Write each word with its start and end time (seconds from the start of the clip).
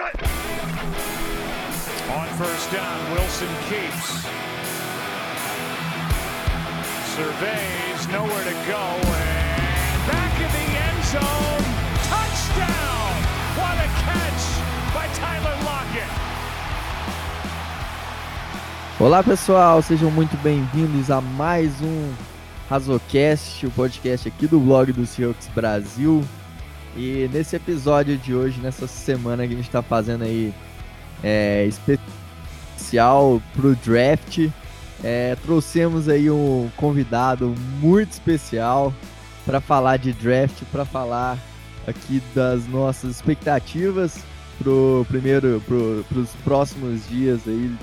On 0.00 0.06
first 2.38 2.70
down, 2.70 3.12
Wilson 3.12 3.48
keeps. 3.68 4.22
Surveys, 7.16 8.06
nowhere 8.06 8.44
to 8.44 8.54
go, 8.70 8.78
and 8.78 10.06
back 10.06 10.38
in 10.38 10.46
the 10.54 10.78
end 10.78 11.04
zone. 11.04 11.64
Touchdown! 12.06 13.10
What 13.58 13.74
a 13.74 13.88
catch 14.06 14.44
by 14.94 15.08
Tyler 15.18 15.56
Lockett. 15.64 16.12
Olá 19.00 19.24
pessoal, 19.24 19.82
sejam 19.82 20.12
muito 20.12 20.36
bem-vindos 20.36 21.10
a 21.10 21.20
mais 21.20 21.72
um 21.82 22.14
Razocast, 22.70 23.66
o 23.66 23.70
podcast 23.72 24.28
aqui 24.28 24.46
do 24.46 24.60
blog 24.60 24.92
do 24.92 25.04
Seahawks 25.04 25.48
Brasil. 25.48 26.24
E 26.96 27.28
nesse 27.32 27.56
episódio 27.56 28.16
de 28.16 28.34
hoje, 28.34 28.60
nessa 28.60 28.86
semana 28.86 29.46
que 29.46 29.52
a 29.52 29.56
gente 29.56 29.66
está 29.66 29.82
fazendo 29.82 30.24
aí 30.24 30.52
é, 31.22 31.66
especial 31.66 33.42
pro 33.54 33.74
draft, 33.76 34.48
é, 35.02 35.36
trouxemos 35.42 36.08
aí 36.08 36.30
um 36.30 36.68
convidado 36.76 37.54
muito 37.80 38.12
especial 38.12 38.92
para 39.46 39.60
falar 39.60 39.96
de 39.96 40.12
draft, 40.12 40.62
para 40.72 40.84
falar 40.84 41.38
aqui 41.86 42.22
das 42.34 42.66
nossas 42.66 43.16
expectativas 43.16 44.18
pro 44.58 45.06
primeiro, 45.08 45.62
pro, 45.66 46.04
pros 46.08 46.30
próximos 46.44 47.08
dias 47.08 47.40
aí 47.46 47.74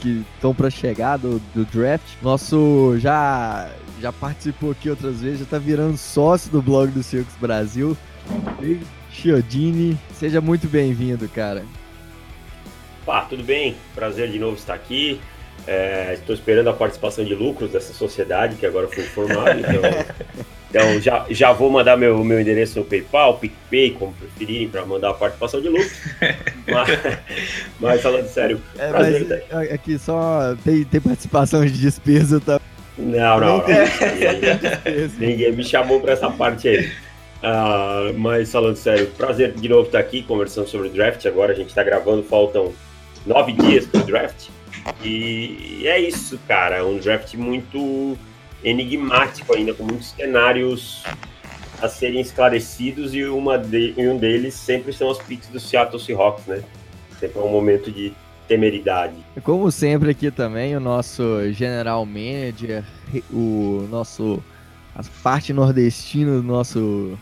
que 0.00 0.24
estão 0.34 0.54
para 0.54 0.68
chegar 0.68 1.16
do, 1.16 1.40
do, 1.54 1.64
draft. 1.64 2.04
Nosso 2.22 2.96
já 2.98 3.70
já 4.00 4.12
participou 4.12 4.72
aqui 4.72 4.90
outras 4.90 5.20
vezes, 5.20 5.40
já 5.40 5.46
tá 5.46 5.58
virando 5.58 5.96
sócio 5.96 6.50
do 6.50 6.60
blog 6.60 6.90
do 6.90 7.02
Circus 7.02 7.34
Brasil. 7.40 7.96
Chiodini, 9.10 9.96
seja 10.14 10.40
muito 10.40 10.68
bem-vindo, 10.68 11.28
cara. 11.28 11.64
Pá, 13.04 13.22
tudo 13.22 13.42
bem? 13.42 13.76
Prazer 13.94 14.30
de 14.30 14.38
novo 14.38 14.56
estar 14.56 14.74
aqui. 14.74 15.20
É, 15.66 16.14
estou 16.14 16.34
esperando 16.34 16.68
a 16.68 16.72
participação 16.72 17.24
de 17.24 17.34
lucros 17.34 17.70
dessa 17.70 17.92
sociedade 17.92 18.56
que 18.56 18.66
agora 18.66 18.88
foi 18.88 19.04
formada. 19.04 19.58
Então, 19.58 19.82
então 20.70 21.00
já, 21.00 21.24
já 21.30 21.52
vou 21.52 21.70
mandar 21.70 21.96
meu, 21.96 22.22
meu 22.22 22.40
endereço 22.40 22.78
no 22.78 22.84
PayPal, 22.84 23.38
PicPay, 23.38 23.92
como 23.92 24.12
preferirem, 24.12 24.68
para 24.68 24.84
mandar 24.84 25.10
a 25.10 25.14
participação 25.14 25.60
de 25.60 25.68
lucros. 25.68 25.92
mas, 26.66 26.88
mas, 27.80 28.02
falando 28.02 28.28
sério, 28.28 28.60
é, 28.78 28.88
prazer. 28.88 29.44
Mas, 29.52 29.72
aqui 29.72 29.98
só 29.98 30.56
tem, 30.64 30.84
tem 30.84 31.00
participação 31.00 31.64
de 31.64 31.72
despesa, 31.72 32.40
tá? 32.40 32.60
Não, 32.98 33.40
não. 33.40 33.58
não. 33.58 33.64
Ninguém, 33.66 35.10
ninguém 35.18 35.52
me 35.52 35.64
chamou 35.64 36.00
para 36.00 36.12
essa 36.12 36.30
parte 36.30 36.68
aí. 36.68 36.90
Uh, 37.42 38.18
mas 38.18 38.50
falando 38.50 38.76
sério, 38.76 39.06
prazer 39.16 39.52
de 39.52 39.68
novo 39.68 39.86
estar 39.86 39.98
aqui 39.98 40.22
conversando 40.22 40.68
sobre 40.68 40.88
o 40.88 40.90
draft. 40.90 41.24
Agora 41.26 41.52
a 41.52 41.56
gente 41.56 41.68
está 41.68 41.82
gravando, 41.82 42.22
faltam 42.22 42.72
nove 43.26 43.52
dias 43.52 43.86
para 43.86 44.00
o 44.00 44.04
draft. 44.04 44.48
E 45.04 45.82
é 45.84 46.00
isso, 46.00 46.38
cara. 46.46 46.84
Um 46.84 46.98
draft 46.98 47.34
muito 47.34 48.16
enigmático 48.64 49.54
ainda, 49.54 49.74
com 49.74 49.84
muitos 49.84 50.10
cenários 50.10 51.02
a 51.80 51.88
serem 51.88 52.20
esclarecidos 52.20 53.14
e 53.14 53.24
uma 53.24 53.58
de, 53.58 53.94
um 53.98 54.16
deles 54.16 54.54
sempre 54.54 54.92
são 54.92 55.10
os 55.10 55.18
picks 55.18 55.48
do 55.48 55.60
Seattle 55.60 56.00
Seahawks, 56.00 56.46
né? 56.46 56.62
Sempre 57.20 57.38
é 57.38 57.42
um 57.42 57.50
momento 57.50 57.90
de 57.90 58.12
temeridade. 58.48 59.14
Como 59.42 59.70
sempre 59.70 60.10
aqui 60.10 60.30
também, 60.30 60.76
o 60.76 60.80
nosso 60.80 61.52
general 61.52 62.06
manager, 62.06 62.84
o 63.30 63.86
nosso 63.90 64.42
a 64.96 65.02
parte 65.22 65.52
nordestina 65.52 66.32
do 66.32 66.42
nosso 66.42 67.18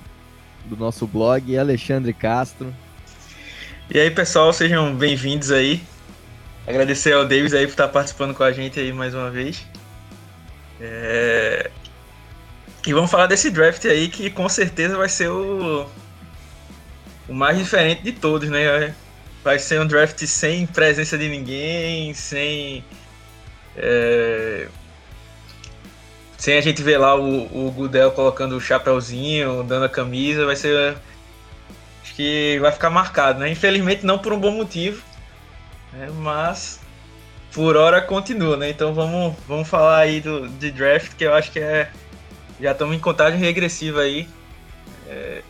do 0.67 0.77
nosso 0.77 1.06
blog, 1.06 1.58
Alexandre 1.58 2.12
Castro. 2.14 2.72
E 3.91 3.98
aí, 3.98 4.11
pessoal, 4.11 4.53
sejam 4.53 4.94
bem-vindos 4.94 5.50
aí. 5.50 5.83
Agradecer 6.67 7.12
ao 7.12 7.27
Davis 7.27 7.52
aí 7.52 7.67
por 7.67 7.72
estar 7.72 7.89
participando 7.89 8.33
com 8.33 8.42
a 8.42 8.52
gente 8.52 8.80
aí 8.80 8.92
mais 8.92 9.12
uma 9.12 9.30
vez. 9.30 9.67
É... 10.80 11.70
E 12.86 12.92
vamos 12.95 13.11
falar 13.11 13.27
desse 13.27 13.51
draft 13.51 13.84
aí 13.84 14.08
que 14.08 14.30
com 14.30 14.48
certeza 14.48 14.96
vai 14.96 15.08
ser 15.08 15.29
o, 15.29 15.86
o 17.29 17.34
mais 17.34 17.58
diferente 17.58 18.02
de 18.02 18.13
todos, 18.13 18.48
né? 18.48 18.95
Vai 19.42 19.58
ser 19.58 19.80
um 19.80 19.86
draft 19.86 20.24
sem 20.24 20.67
presença 20.67 21.18
de 21.18 21.29
ninguém, 21.29 22.14
sem. 22.14 22.83
É... 23.77 24.68
Sem 26.36 26.58
a 26.58 26.61
gente 26.61 26.83
ver 26.83 26.98
lá 26.98 27.14
o, 27.14 27.67
o 27.67 27.70
Gudel 27.70 28.11
colocando 28.12 28.56
o 28.56 28.61
chapéuzinho, 28.61 29.62
dando 29.62 29.86
a 29.86 29.89
camisa, 29.89 30.45
vai 30.45 30.56
ser. 30.56 30.96
Acho 32.02 32.14
que 32.14 32.58
vai 32.61 32.70
ficar 32.72 32.90
marcado, 32.90 33.40
né? 33.40 33.50
Infelizmente 33.50 34.05
não 34.05 34.18
por 34.18 34.33
um 34.33 34.39
bom 34.39 34.50
motivo 34.50 35.02
né? 35.95 36.08
mas 36.17 36.80
por 37.52 37.77
hora 37.77 38.02
continua, 38.02 38.56
né? 38.56 38.70
Então 38.70 38.92
vamos, 38.92 39.34
vamos 39.46 39.68
falar 39.68 39.98
aí 39.98 40.20
do, 40.20 40.48
de 40.48 40.70
draft, 40.70 41.14
que 41.14 41.24
eu 41.24 41.34
acho 41.34 41.52
que 41.52 41.61
é. 41.61 41.90
Já 42.61 42.72
estamos 42.72 42.96
em 42.96 43.01
contagem 43.01 43.39
regressiva 43.39 44.01
aí. 44.01 44.28
É, 45.08 45.42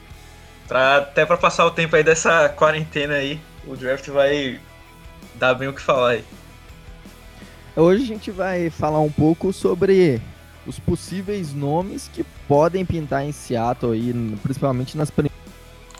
pra, 0.68 0.98
até 0.98 1.24
para 1.24 1.36
passar 1.36 1.64
o 1.64 1.70
tempo 1.70 1.96
aí 1.96 2.02
dessa 2.02 2.48
quarentena 2.48 3.14
aí, 3.14 3.40
o 3.66 3.76
draft 3.76 4.08
vai 4.08 4.60
dar 5.34 5.54
bem 5.54 5.68
o 5.68 5.72
que 5.72 5.80
falar 5.80 6.10
aí. 6.10 6.24
Hoje 7.76 8.04
a 8.04 8.06
gente 8.06 8.30
vai 8.30 8.70
falar 8.70 9.00
um 9.00 9.10
pouco 9.10 9.52
sobre 9.52 10.20
os 10.66 10.78
possíveis 10.78 11.52
nomes 11.52 12.10
que 12.12 12.24
podem 12.48 12.84
pintar 12.84 13.24
em 13.24 13.32
Seattle 13.32 13.92
aí, 13.92 14.36
principalmente 14.42 14.96
nas 14.96 15.12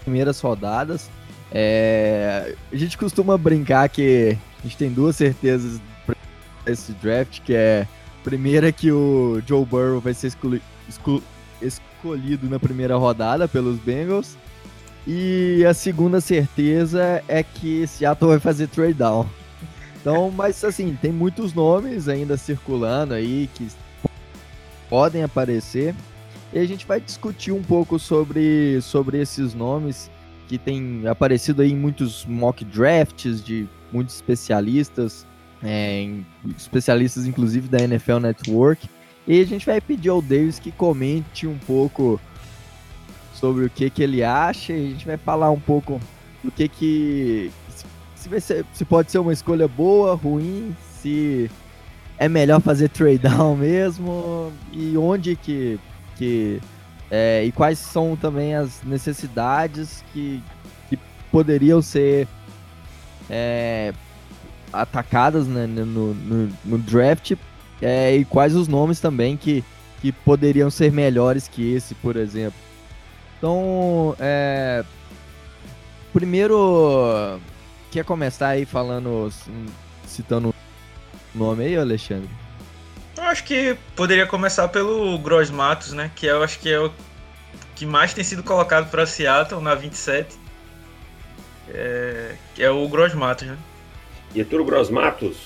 primeiras 0.04 0.40
rodadas. 0.40 1.10
É, 1.52 2.54
a 2.72 2.76
gente 2.76 2.98
costuma 2.98 3.38
brincar 3.38 3.88
que 3.88 4.36
a 4.58 4.62
gente 4.62 4.76
tem 4.76 4.90
duas 4.90 5.16
certezas 5.16 5.80
para 6.04 6.16
esse 6.66 6.92
draft, 6.92 7.40
que 7.42 7.54
é 7.54 7.86
primeira 8.24 8.72
que 8.72 8.90
o 8.90 9.42
Joe 9.46 9.64
Burrow 9.64 10.00
vai 10.00 10.14
ser 10.14 10.28
escolhi 10.28 10.62
escol 10.88 11.22
escolhido 11.60 12.48
na 12.50 12.58
primeira 12.58 12.96
rodada 12.96 13.48
pelos 13.48 13.78
Bengals. 13.78 14.36
E 15.06 15.64
a 15.68 15.74
segunda 15.74 16.20
certeza 16.20 17.22
é 17.28 17.42
que 17.42 17.86
Seattle 17.86 18.30
vai 18.30 18.40
fazer 18.40 18.68
trade 18.68 18.94
down. 18.94 19.26
Então, 20.00 20.30
mas 20.30 20.62
assim, 20.64 20.98
tem 21.00 21.12
muitos 21.12 21.54
nomes 21.54 22.08
ainda 22.08 22.36
circulando 22.36 23.14
aí 23.14 23.48
que 23.54 23.68
podem 24.88 25.22
aparecer. 25.22 25.94
E 26.52 26.58
a 26.58 26.66
gente 26.66 26.86
vai 26.86 27.00
discutir 27.00 27.52
um 27.52 27.62
pouco 27.62 27.98
sobre, 27.98 28.80
sobre 28.80 29.20
esses 29.20 29.54
nomes 29.54 30.10
que 30.46 30.58
tem 30.58 31.06
aparecido 31.06 31.62
aí 31.62 31.72
em 31.72 31.76
muitos 31.76 32.24
mock 32.26 32.64
drafts 32.64 33.42
de 33.42 33.66
muitos 33.90 34.14
especialistas, 34.14 35.26
é, 35.62 36.08
especialistas 36.56 37.26
inclusive 37.26 37.68
da 37.68 37.82
NFL 37.82 38.18
Network. 38.18 38.88
E 39.26 39.40
a 39.40 39.46
gente 39.46 39.64
vai 39.64 39.80
pedir 39.80 40.10
ao 40.10 40.20
Davis 40.20 40.58
que 40.58 40.70
comente 40.70 41.46
um 41.46 41.58
pouco 41.58 42.20
sobre 43.32 43.64
o 43.64 43.70
que, 43.70 43.88
que 43.90 44.02
ele 44.02 44.22
acha 44.22 44.72
e 44.72 44.86
a 44.86 44.90
gente 44.90 45.06
vai 45.06 45.16
falar 45.16 45.50
um 45.50 45.58
pouco 45.58 46.00
do 46.42 46.50
que 46.50 46.68
que 46.68 47.50
se, 48.14 48.64
se 48.72 48.84
pode 48.84 49.10
ser 49.10 49.18
uma 49.18 49.32
escolha 49.32 49.66
boa, 49.66 50.14
ruim, 50.14 50.74
se 51.00 51.50
é 52.18 52.28
melhor 52.28 52.60
fazer 52.60 52.88
trade 52.88 53.18
down 53.18 53.56
mesmo 53.56 54.52
e 54.72 54.96
onde 54.96 55.36
que, 55.36 55.78
que 56.16 56.60
é, 57.10 57.44
e 57.44 57.52
quais 57.52 57.78
são 57.78 58.16
também 58.16 58.54
as 58.54 58.82
necessidades 58.82 60.04
que, 60.12 60.42
que 60.88 60.98
poderiam 61.30 61.80
ser 61.82 62.26
é, 63.28 63.92
atacadas 64.72 65.46
né, 65.46 65.66
no, 65.66 65.86
no, 65.86 66.52
no, 66.64 66.78
draft 66.78 67.32
é, 67.80 68.16
e 68.16 68.24
quais 68.24 68.54
os 68.54 68.68
nomes 68.68 69.00
também 69.00 69.36
que, 69.36 69.64
que 70.00 70.10
poderiam 70.12 70.70
ser 70.70 70.92
melhores 70.92 71.46
que 71.48 71.74
esse, 71.74 71.94
por 71.94 72.16
exemplo. 72.16 72.58
Então, 73.38 74.16
é, 74.18 74.84
primeiro, 76.12 77.38
quer 77.90 78.04
começar 78.04 78.48
aí 78.48 78.64
falando, 78.64 79.30
citando 80.06 80.54
nome 81.34 81.64
aí, 81.64 81.76
Alexandre? 81.76 82.28
Eu 83.16 83.24
acho 83.24 83.44
que 83.44 83.76
poderia 83.94 84.26
começar 84.26 84.68
pelo 84.68 85.18
Gross 85.18 85.50
Matos, 85.50 85.92
né? 85.92 86.10
Que 86.14 86.26
eu 86.26 86.42
acho 86.42 86.58
que 86.58 86.70
é 86.70 86.80
o 86.80 86.90
que 87.74 87.86
mais 87.86 88.14
tem 88.14 88.24
sido 88.24 88.42
colocado 88.42 88.90
para 88.90 89.06
Seattle 89.06 89.60
na 89.60 89.74
27. 89.74 90.36
É, 91.68 92.34
que 92.54 92.62
é 92.62 92.70
o 92.70 92.86
Gross 92.88 93.14
Matos, 93.14 93.46
né? 93.46 93.56
Getúlio 94.34 94.64
Gross 94.64 94.90
Matos, 94.90 95.36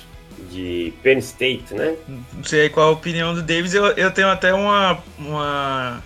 de 0.50 0.92
Penn 1.02 1.18
State, 1.18 1.74
né? 1.74 1.96
Não 2.08 2.44
sei 2.44 2.68
qual 2.68 2.88
a 2.88 2.92
opinião 2.92 3.34
do 3.34 3.42
Davis. 3.42 3.74
Eu, 3.74 3.86
eu 3.88 4.10
tenho 4.10 4.28
até 4.28 4.52
uma, 4.52 4.98
uma 5.18 6.02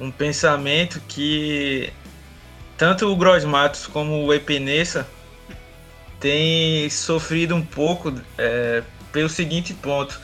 um 0.00 0.10
pensamento 0.10 1.00
que 1.06 1.92
tanto 2.76 3.06
o 3.06 3.16
Gross 3.16 3.44
Matos 3.44 3.86
como 3.86 4.24
o 4.24 4.32
Epenesa 4.32 5.06
têm 6.24 6.88
sofrido 6.88 7.54
um 7.54 7.60
pouco 7.60 8.10
é, 8.38 8.82
pelo 9.12 9.28
seguinte 9.28 9.74
ponto 9.74 10.18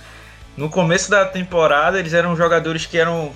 no 0.56 0.70
começo 0.70 1.10
da 1.10 1.26
temporada, 1.26 1.98
eles 1.98 2.14
eram 2.14 2.34
jogadores 2.34 2.86
que 2.86 2.96
eram 2.96 3.34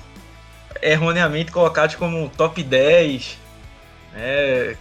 erroneamente 0.80 1.52
colocados 1.52 1.94
como 1.94 2.30
top 2.30 2.62
10, 2.62 3.38
né? 4.14 4.76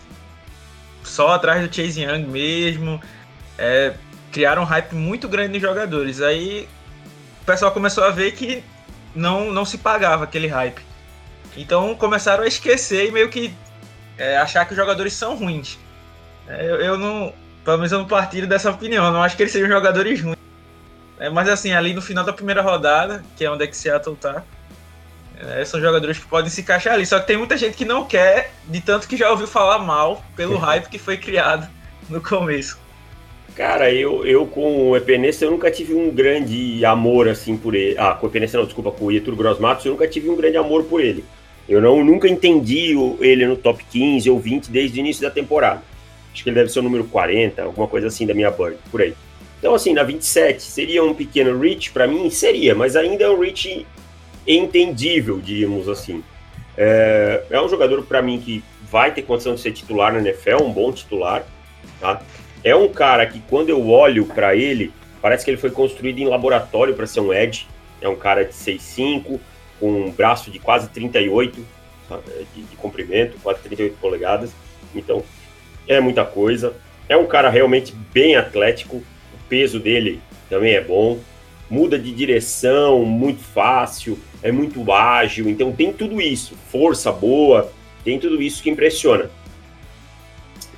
só 1.04 1.34
atrás 1.34 1.68
do 1.68 1.76
Chase 1.76 2.02
Young 2.02 2.26
mesmo. 2.26 3.02
É, 3.58 3.94
criaram 4.32 4.62
um 4.62 4.66
hype 4.66 4.96
muito 4.96 5.28
grande 5.28 5.52
nos 5.54 5.62
jogadores. 5.62 6.22
Aí 6.22 6.70
o 7.42 7.46
pessoal 7.46 7.72
começou 7.72 8.06
a 8.06 8.12
ver 8.12 8.32
que 8.32 8.64
não, 9.14 9.52
não 9.52 9.66
se 9.66 9.78
pagava 9.78 10.24
aquele 10.24 10.48
hype. 10.48 10.82
Então 11.58 11.94
começaram 11.96 12.46
a 12.46 12.48
esquecer 12.48 13.10
e 13.10 13.12
meio 13.12 13.28
que 13.28 13.54
é, 14.18 14.38
achar 14.38 14.64
que 14.66 14.72
os 14.72 14.78
jogadores 14.78 15.12
são 15.12 15.36
ruins. 15.36 15.78
É, 16.48 16.66
eu, 16.66 16.76
eu, 16.78 16.98
não. 16.98 17.34
Pelo 17.64 17.78
menos 17.78 17.92
eu 17.92 18.00
não 18.00 18.08
partilho 18.08 18.48
dessa 18.48 18.70
opinião. 18.70 19.06
Eu 19.06 19.12
não 19.12 19.24
acho 19.24 19.36
que 19.36 19.44
eles 19.44 19.54
sejam 19.54 19.70
jogadores 19.70 20.22
ruins. 20.22 20.38
É, 21.20 21.30
mas 21.30 21.48
assim, 21.48 21.72
ali 21.72 21.94
no 21.94 22.02
final 22.02 22.24
da 22.24 22.34
primeira 22.34 22.62
rodada, 22.62 23.24
que 23.38 23.46
é 23.46 23.50
onde 23.50 23.64
é 23.64 23.68
que 23.68 23.78
Seattle 23.78 24.16
tá, 24.16 24.44
é, 25.40 25.64
são 25.64 25.80
jogadores 25.80 26.18
que 26.18 26.26
podem 26.26 26.50
se 26.50 26.62
encaixar 26.62 26.94
ali. 26.94 27.06
Só 27.06 27.20
que 27.20 27.28
tem 27.28 27.38
muita 27.38 27.58
gente 27.58 27.76
que 27.76 27.86
não 27.86 28.06
quer, 28.06 28.52
de 28.66 28.82
tanto 28.82 29.08
que 29.08 29.16
já 29.16 29.30
ouviu 29.32 29.48
falar 29.48 29.80
mal 29.80 30.24
pelo 30.36 30.58
hype 30.60 30.90
que 30.90 31.00
foi 31.00 31.18
criado 31.18 31.68
no 32.10 32.22
começo. 32.22 32.78
Cara, 33.56 33.92
eu, 33.92 34.26
eu 34.26 34.48
com 34.48 34.90
o 34.90 34.98
Epenesa 34.98 35.46
eu 35.46 35.52
nunca 35.52 35.70
tive 35.70 35.94
um 35.94 36.10
grande 36.10 36.84
amor 36.84 37.28
assim 37.30 37.56
por 37.56 37.76
ele. 37.76 37.96
Ah, 38.00 38.14
com 38.14 38.26
o 38.26 38.30
Epenesa 38.30 38.58
não, 38.58 38.66
desculpa, 38.66 38.92
com 38.92 39.06
o 39.06 39.12
Ietur 39.12 39.36
Grossmatos 39.36 39.86
eu 39.86 39.92
nunca 39.92 40.08
tive 40.08 40.30
um 40.30 40.36
grande 40.36 40.58
amor 40.58 40.84
por 40.86 41.00
ele. 41.00 41.24
Eu 41.70 41.80
não, 41.80 42.04
nunca 42.04 42.28
entendi 42.28 42.96
o, 42.96 43.18
ele 43.22 43.46
no 43.46 43.56
top 43.56 43.84
15 43.92 44.30
ou 44.30 44.40
20 44.40 44.72
desde 44.72 45.00
o 45.00 45.02
início 45.02 45.22
da 45.22 45.30
temporada. 45.30 45.82
Acho 46.34 46.44
que 46.44 46.50
ele 46.50 46.56
deve 46.56 46.70
ser 46.70 46.80
o 46.80 46.84
número 46.84 47.04
40, 47.06 47.62
alguma 47.62 47.88
coisa 47.88 48.08
assim 48.08 48.26
da 48.26 48.34
minha 48.34 48.50
bird, 48.50 48.78
por 48.90 49.02
aí. 49.02 49.14
Então, 49.60 49.76
assim, 49.76 49.94
na 49.94 50.04
27, 50.04 50.62
seria 50.62 51.04
um 51.04 51.14
pequeno 51.14 51.58
reach 51.60 51.92
para 51.92 52.08
mim? 52.08 52.30
Seria, 52.30 52.76
mas 52.76 52.96
ainda 52.96 53.24
é 53.24 53.30
um 53.30 53.40
reach 53.40 53.86
entendível, 54.46 55.40
diríamos 55.40 55.88
assim. 55.88 56.24
É, 56.78 57.44
é 57.50 57.62
um 57.62 57.70
jogador 57.70 58.04
para 58.04 58.22
mim 58.22 58.40
que 58.40 58.64
vai 58.92 59.14
ter 59.14 59.22
condição 59.22 59.56
de 59.56 59.62
ser 59.62 59.72
titular 59.72 60.12
na 60.12 60.20
NFL, 60.20 60.64
um 60.64 60.74
bom 60.74 60.92
titular, 60.92 61.46
tá? 62.00 62.22
É 62.64 62.76
um 62.76 62.90
cara 62.90 63.26
que 63.26 63.40
quando 63.50 63.70
eu 63.70 63.90
olho 63.90 64.26
para 64.26 64.56
ele, 64.56 64.92
parece 65.22 65.46
que 65.46 65.52
ele 65.52 65.58
foi 65.58 65.72
construído 65.72 66.20
em 66.20 66.26
laboratório 66.26 66.94
para 66.94 67.06
ser 67.06 67.20
um 67.20 67.34
edge. 67.34 67.68
É 68.02 68.10
um 68.10 68.16
cara 68.16 68.44
de 68.44 68.54
6'5", 68.54 69.40
com 69.80 70.08
um 70.08 70.12
braço 70.12 70.52
de 70.52 70.60
quase 70.60 70.90
38 70.90 71.66
de, 72.54 72.64
de 72.64 72.76
comprimento, 72.76 73.38
quase 73.42 73.62
38 73.62 73.98
polegadas. 74.00 74.52
Então, 74.94 75.24
é 75.88 76.00
muita 76.00 76.26
coisa. 76.26 76.74
É 77.08 77.18
um 77.18 77.26
cara 77.26 77.50
realmente 77.50 77.94
bem 78.14 78.36
atlético, 78.36 78.98
o 78.98 79.48
peso 79.50 79.80
dele 79.80 80.22
também 80.50 80.74
é 80.74 80.82
bom. 80.82 81.20
Muda 81.70 81.98
de 81.98 82.12
direção 82.12 83.04
muito 83.04 83.42
fácil, 83.42 84.20
é 84.42 84.52
muito 84.52 84.92
ágil, 84.92 85.50
então 85.50 85.72
tem 85.72 85.92
tudo 85.92 86.22
isso. 86.22 86.56
Força 86.72 87.12
boa, 87.12 87.72
tem 88.04 88.20
tudo 88.20 88.42
isso 88.42 88.62
que 88.62 88.70
impressiona. 88.70 89.30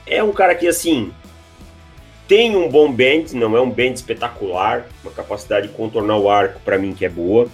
É 0.06 0.24
um 0.24 0.32
cara 0.32 0.54
que, 0.54 0.68
assim, 0.68 1.12
tem 2.28 2.56
um 2.56 2.70
bom 2.70 2.92
bend, 2.92 3.36
não 3.36 3.56
é 3.56 3.62
um 3.62 3.70
bend 3.70 3.96
espetacular, 3.96 4.88
uma 5.04 5.12
capacidade 5.12 5.68
de 5.68 5.74
contornar 5.74 6.18
o 6.18 6.30
arco 6.30 6.60
para 6.64 6.78
mim 6.78 6.94
que 6.94 7.06
é 7.06 7.10
boa. 7.10 7.48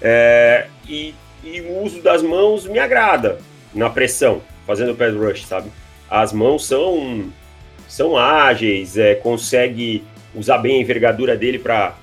É, 0.00 0.66
e, 0.88 1.14
e, 1.42 1.60
o 1.62 1.82
uso 1.82 2.02
das 2.02 2.22
mãos 2.22 2.66
me 2.66 2.78
agrada 2.78 3.38
na 3.74 3.90
pressão, 3.90 4.42
fazendo 4.66 4.92
o 4.92 4.96
pad 4.96 5.16
rush, 5.16 5.46
sabe? 5.46 5.70
As 6.10 6.32
mãos 6.32 6.66
são, 6.66 7.32
são 7.88 8.16
ágeis, 8.16 8.96
é, 8.96 9.14
consegue 9.14 10.04
usar 10.34 10.58
bem 10.58 10.78
a 10.78 10.80
envergadura 10.80 11.36
dele 11.36 11.58
para 11.58 11.96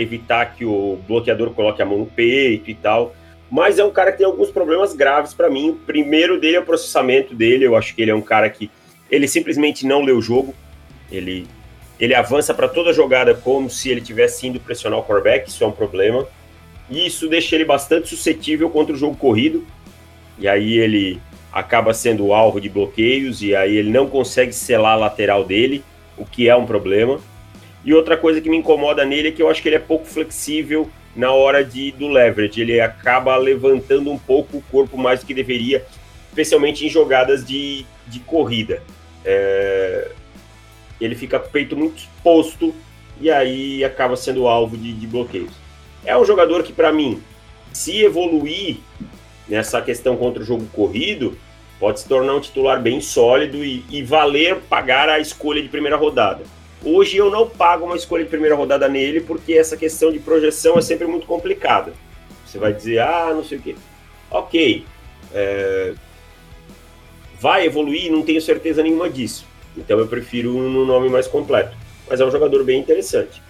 evitar 0.00 0.54
que 0.54 0.64
o 0.64 0.98
bloqueador 1.06 1.50
coloque 1.50 1.82
a 1.82 1.86
mão 1.86 1.98
no 1.98 2.06
peito 2.06 2.70
e 2.70 2.74
tal. 2.74 3.14
Mas 3.50 3.78
é 3.78 3.84
um 3.84 3.90
cara 3.90 4.10
que 4.10 4.18
tem 4.18 4.26
alguns 4.26 4.50
problemas 4.50 4.94
graves 4.94 5.32
para 5.34 5.50
mim. 5.50 5.70
O 5.70 5.74
primeiro 5.74 6.40
dele 6.40 6.56
é 6.56 6.60
o 6.60 6.64
processamento 6.64 7.34
dele. 7.34 7.66
Eu 7.66 7.76
acho 7.76 7.94
que 7.94 8.02
ele 8.02 8.10
é 8.10 8.14
um 8.14 8.22
cara 8.22 8.48
que 8.50 8.70
ele 9.10 9.28
simplesmente 9.28 9.86
não 9.86 10.02
lê 10.02 10.12
o 10.12 10.20
jogo. 10.20 10.54
Ele, 11.12 11.46
ele 12.00 12.14
avança 12.14 12.52
para 12.52 12.66
toda 12.66 12.92
jogada 12.92 13.34
como 13.34 13.70
se 13.70 13.90
ele 13.90 14.00
tivesse 14.00 14.46
indo 14.46 14.58
pressionar 14.58 14.98
o 14.98 15.04
quarterback. 15.04 15.48
Isso 15.48 15.62
é 15.62 15.66
um 15.66 15.72
problema. 15.72 16.26
E 16.90 17.06
isso 17.06 17.28
deixa 17.28 17.54
ele 17.54 17.64
bastante 17.64 18.08
suscetível 18.08 18.68
contra 18.70 18.94
o 18.94 18.98
jogo 18.98 19.16
corrido. 19.16 19.64
E 20.38 20.48
aí 20.48 20.78
ele 20.78 21.20
acaba 21.54 21.94
sendo 21.94 22.34
alvo 22.34 22.60
de 22.60 22.68
bloqueios 22.68 23.40
e 23.40 23.54
aí 23.54 23.76
ele 23.76 23.88
não 23.88 24.08
consegue 24.08 24.52
selar 24.52 24.94
a 24.94 24.96
lateral 24.96 25.44
dele, 25.44 25.84
o 26.18 26.26
que 26.26 26.48
é 26.48 26.56
um 26.56 26.66
problema. 26.66 27.20
E 27.84 27.94
outra 27.94 28.16
coisa 28.16 28.40
que 28.40 28.50
me 28.50 28.56
incomoda 28.56 29.04
nele 29.04 29.28
é 29.28 29.30
que 29.30 29.40
eu 29.40 29.48
acho 29.48 29.62
que 29.62 29.68
ele 29.68 29.76
é 29.76 29.80
pouco 29.80 30.04
flexível 30.04 30.90
na 31.14 31.30
hora 31.30 31.64
de, 31.64 31.92
do 31.92 32.08
leverage. 32.08 32.60
Ele 32.60 32.80
acaba 32.80 33.36
levantando 33.36 34.10
um 34.10 34.18
pouco 34.18 34.56
o 34.56 34.62
corpo 34.62 34.98
mais 34.98 35.20
do 35.20 35.26
que 35.26 35.32
deveria, 35.32 35.86
especialmente 36.28 36.84
em 36.84 36.88
jogadas 36.88 37.44
de, 37.44 37.86
de 38.08 38.18
corrida. 38.18 38.82
É... 39.24 40.10
Ele 41.00 41.14
fica 41.14 41.38
com 41.38 41.46
o 41.46 41.50
peito 41.50 41.76
muito 41.76 41.98
exposto 41.98 42.74
e 43.20 43.30
aí 43.30 43.84
acaba 43.84 44.16
sendo 44.16 44.48
alvo 44.48 44.76
de, 44.76 44.92
de 44.92 45.06
bloqueios. 45.06 45.52
É 46.04 46.16
um 46.16 46.24
jogador 46.24 46.64
que, 46.64 46.72
para 46.72 46.92
mim, 46.92 47.22
se 47.72 48.02
evoluir 48.02 48.78
nessa 49.48 49.80
questão 49.80 50.16
contra 50.16 50.42
o 50.42 50.46
jogo 50.46 50.66
corrido, 50.72 51.38
pode 51.78 52.00
se 52.00 52.08
tornar 52.08 52.34
um 52.34 52.40
titular 52.40 52.80
bem 52.80 53.00
sólido 53.00 53.64
e, 53.64 53.84
e, 53.90 54.02
valer 54.02 54.60
pagar 54.62 55.08
a 55.08 55.18
escolha 55.18 55.62
de 55.62 55.68
primeira 55.68 55.96
rodada. 55.96 56.44
Hoje 56.82 57.16
eu 57.16 57.30
não 57.30 57.48
pago 57.48 57.86
uma 57.86 57.96
escolha 57.96 58.24
de 58.24 58.30
primeira 58.30 58.54
rodada 58.54 58.88
nele 58.88 59.20
porque 59.20 59.54
essa 59.54 59.76
questão 59.76 60.12
de 60.12 60.18
projeção 60.18 60.78
é 60.78 60.82
sempre 60.82 61.06
muito 61.06 61.26
complicada. 61.26 61.92
Você 62.46 62.58
vai 62.58 62.72
dizer, 62.72 63.00
ah, 63.00 63.32
não 63.34 63.44
sei 63.44 63.58
o 63.58 63.62
quê. 63.62 63.74
Ok, 64.30 64.84
é... 65.32 65.94
vai 67.40 67.66
evoluir, 67.66 68.10
não 68.10 68.22
tenho 68.22 68.40
certeza 68.40 68.82
nenhuma 68.82 69.08
disso. 69.08 69.46
Então 69.76 69.98
eu 69.98 70.06
prefiro 70.06 70.52
no 70.52 70.84
nome 70.84 71.08
mais 71.08 71.26
completo. 71.26 71.76
Mas 72.08 72.20
é 72.20 72.24
um 72.24 72.30
jogador 72.30 72.62
bem 72.64 72.80
interessante. 72.80 73.42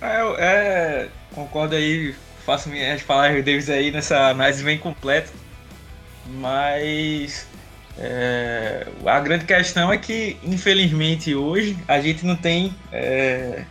É, 0.00 0.18
é, 0.38 1.08
concordo 1.32 1.76
aí, 1.76 2.12
faço 2.44 2.68
minhas 2.68 3.02
palavras 3.02 3.44
Davis 3.44 3.70
aí 3.70 3.92
nessa 3.92 4.30
análise 4.30 4.64
bem 4.64 4.76
completa. 4.76 5.30
Mas 6.26 7.46
é, 7.98 8.86
a 9.04 9.20
grande 9.20 9.44
questão 9.44 9.92
é 9.92 9.98
que, 9.98 10.36
infelizmente, 10.42 11.34
hoje 11.34 11.76
a 11.86 12.00
gente 12.00 12.24
não 12.24 12.36
tem. 12.36 12.74
É, 12.90 13.64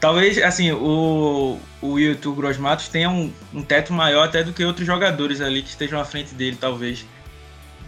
talvez, 0.00 0.38
assim, 0.38 0.72
o, 0.72 1.58
o 1.82 1.98
YouTube 1.98 2.36
Gross 2.36 2.56
Matos 2.56 2.88
tenha 2.88 3.10
um, 3.10 3.32
um 3.52 3.62
teto 3.62 3.92
maior 3.92 4.24
até 4.24 4.42
do 4.42 4.52
que 4.52 4.64
outros 4.64 4.86
jogadores 4.86 5.40
ali 5.40 5.62
que 5.62 5.68
estejam 5.68 6.00
à 6.00 6.04
frente 6.04 6.34
dele, 6.34 6.56
talvez. 6.58 7.04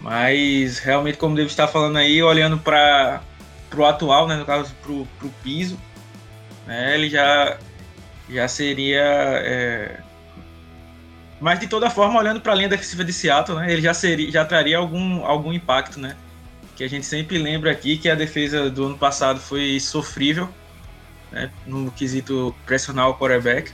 Mas, 0.00 0.78
realmente, 0.78 1.16
como 1.16 1.32
o 1.32 1.36
David 1.36 1.52
está 1.52 1.66
falando 1.66 1.96
aí, 1.96 2.22
olhando 2.22 2.58
para 2.58 3.22
o 3.74 3.84
atual, 3.84 4.28
né, 4.28 4.36
no 4.36 4.44
caso, 4.44 4.74
para 4.82 4.92
o 4.92 5.34
piso, 5.42 5.78
né, 6.66 6.94
ele 6.94 7.08
já, 7.08 7.58
já 8.28 8.46
seria. 8.46 9.02
É... 9.02 10.05
Mas 11.40 11.60
de 11.60 11.66
toda 11.66 11.90
forma, 11.90 12.18
olhando 12.18 12.40
para 12.40 12.52
a 12.52 12.54
linha 12.54 12.68
defensiva 12.68 13.04
de 13.04 13.12
Seattle, 13.12 13.58
né, 13.58 13.72
ele 13.72 13.82
já, 13.82 13.92
seria, 13.92 14.30
já 14.30 14.44
traria 14.44 14.78
algum, 14.78 15.24
algum 15.24 15.52
impacto, 15.52 16.00
né? 16.00 16.16
Que 16.74 16.84
a 16.84 16.88
gente 16.88 17.04
sempre 17.04 17.38
lembra 17.38 17.70
aqui 17.70 17.96
que 17.98 18.08
a 18.08 18.14
defesa 18.14 18.70
do 18.70 18.86
ano 18.86 18.98
passado 18.98 19.38
foi 19.38 19.78
sofrível, 19.80 20.48
né, 21.30 21.50
no 21.66 21.90
quesito 21.90 22.54
pressionar 22.64 23.08
o 23.08 23.14
quarterback. 23.14 23.72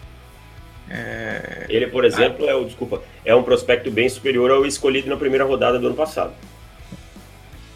É... 0.91 1.67
Ele, 1.69 1.87
por 1.87 2.05
exemplo, 2.05 2.47
ah, 2.47 2.51
é 2.51 2.55
o 2.55 2.65
desculpa, 2.65 3.03
é 3.25 3.35
um 3.35 3.43
prospecto 3.43 3.91
bem 3.91 4.09
superior 4.09 4.51
ao 4.51 4.67
escolhido 4.67 5.09
na 5.09 5.17
primeira 5.17 5.45
rodada 5.45 5.79
do 5.79 5.87
ano 5.87 5.97
passado. 5.97 6.33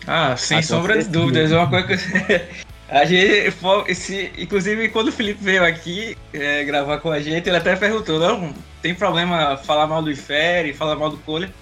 Ah, 0.06 0.36
sem 0.36 0.58
ah, 0.58 0.62
sombra 0.62 0.98
de 0.98 1.08
dúvidas, 1.08 1.50
é 1.50 1.56
uma 1.56 1.82
coisa 1.82 1.96
que 1.96 2.40
a 2.88 3.04
gente, 3.04 3.54
esse, 3.88 4.32
inclusive, 4.38 4.88
quando 4.88 5.08
o 5.08 5.12
Felipe 5.12 5.42
veio 5.42 5.64
aqui 5.64 6.16
é, 6.32 6.64
gravar 6.64 6.98
com 6.98 7.10
a 7.10 7.20
gente, 7.20 7.48
ele 7.48 7.56
até 7.56 7.74
perguntou: 7.74 8.18
não, 8.18 8.54
tem 8.86 8.94
problema 8.94 9.56
falar 9.56 9.88
mal 9.88 10.00
do 10.00 10.08
Ifere, 10.08 10.72
falar 10.72 10.94
mal 10.94 11.10
do 11.10 11.16
Cole. 11.18 11.52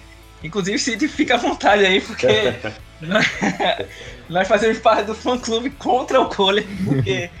Inclusive, 0.43 0.77
Cid, 0.77 1.07
fica 1.07 1.33
à 1.33 1.37
vontade 1.37 1.83
aí, 1.83 1.99
porque 1.99 2.27
nós, 3.01 3.25
nós, 4.29 4.47
fazemos 4.47 4.77
parte 4.77 5.07
do 5.07 5.15
fã-clube 5.15 5.71
contra 5.71 6.21
o 6.21 6.29
Cole, 6.29 6.61
porque 6.85 7.31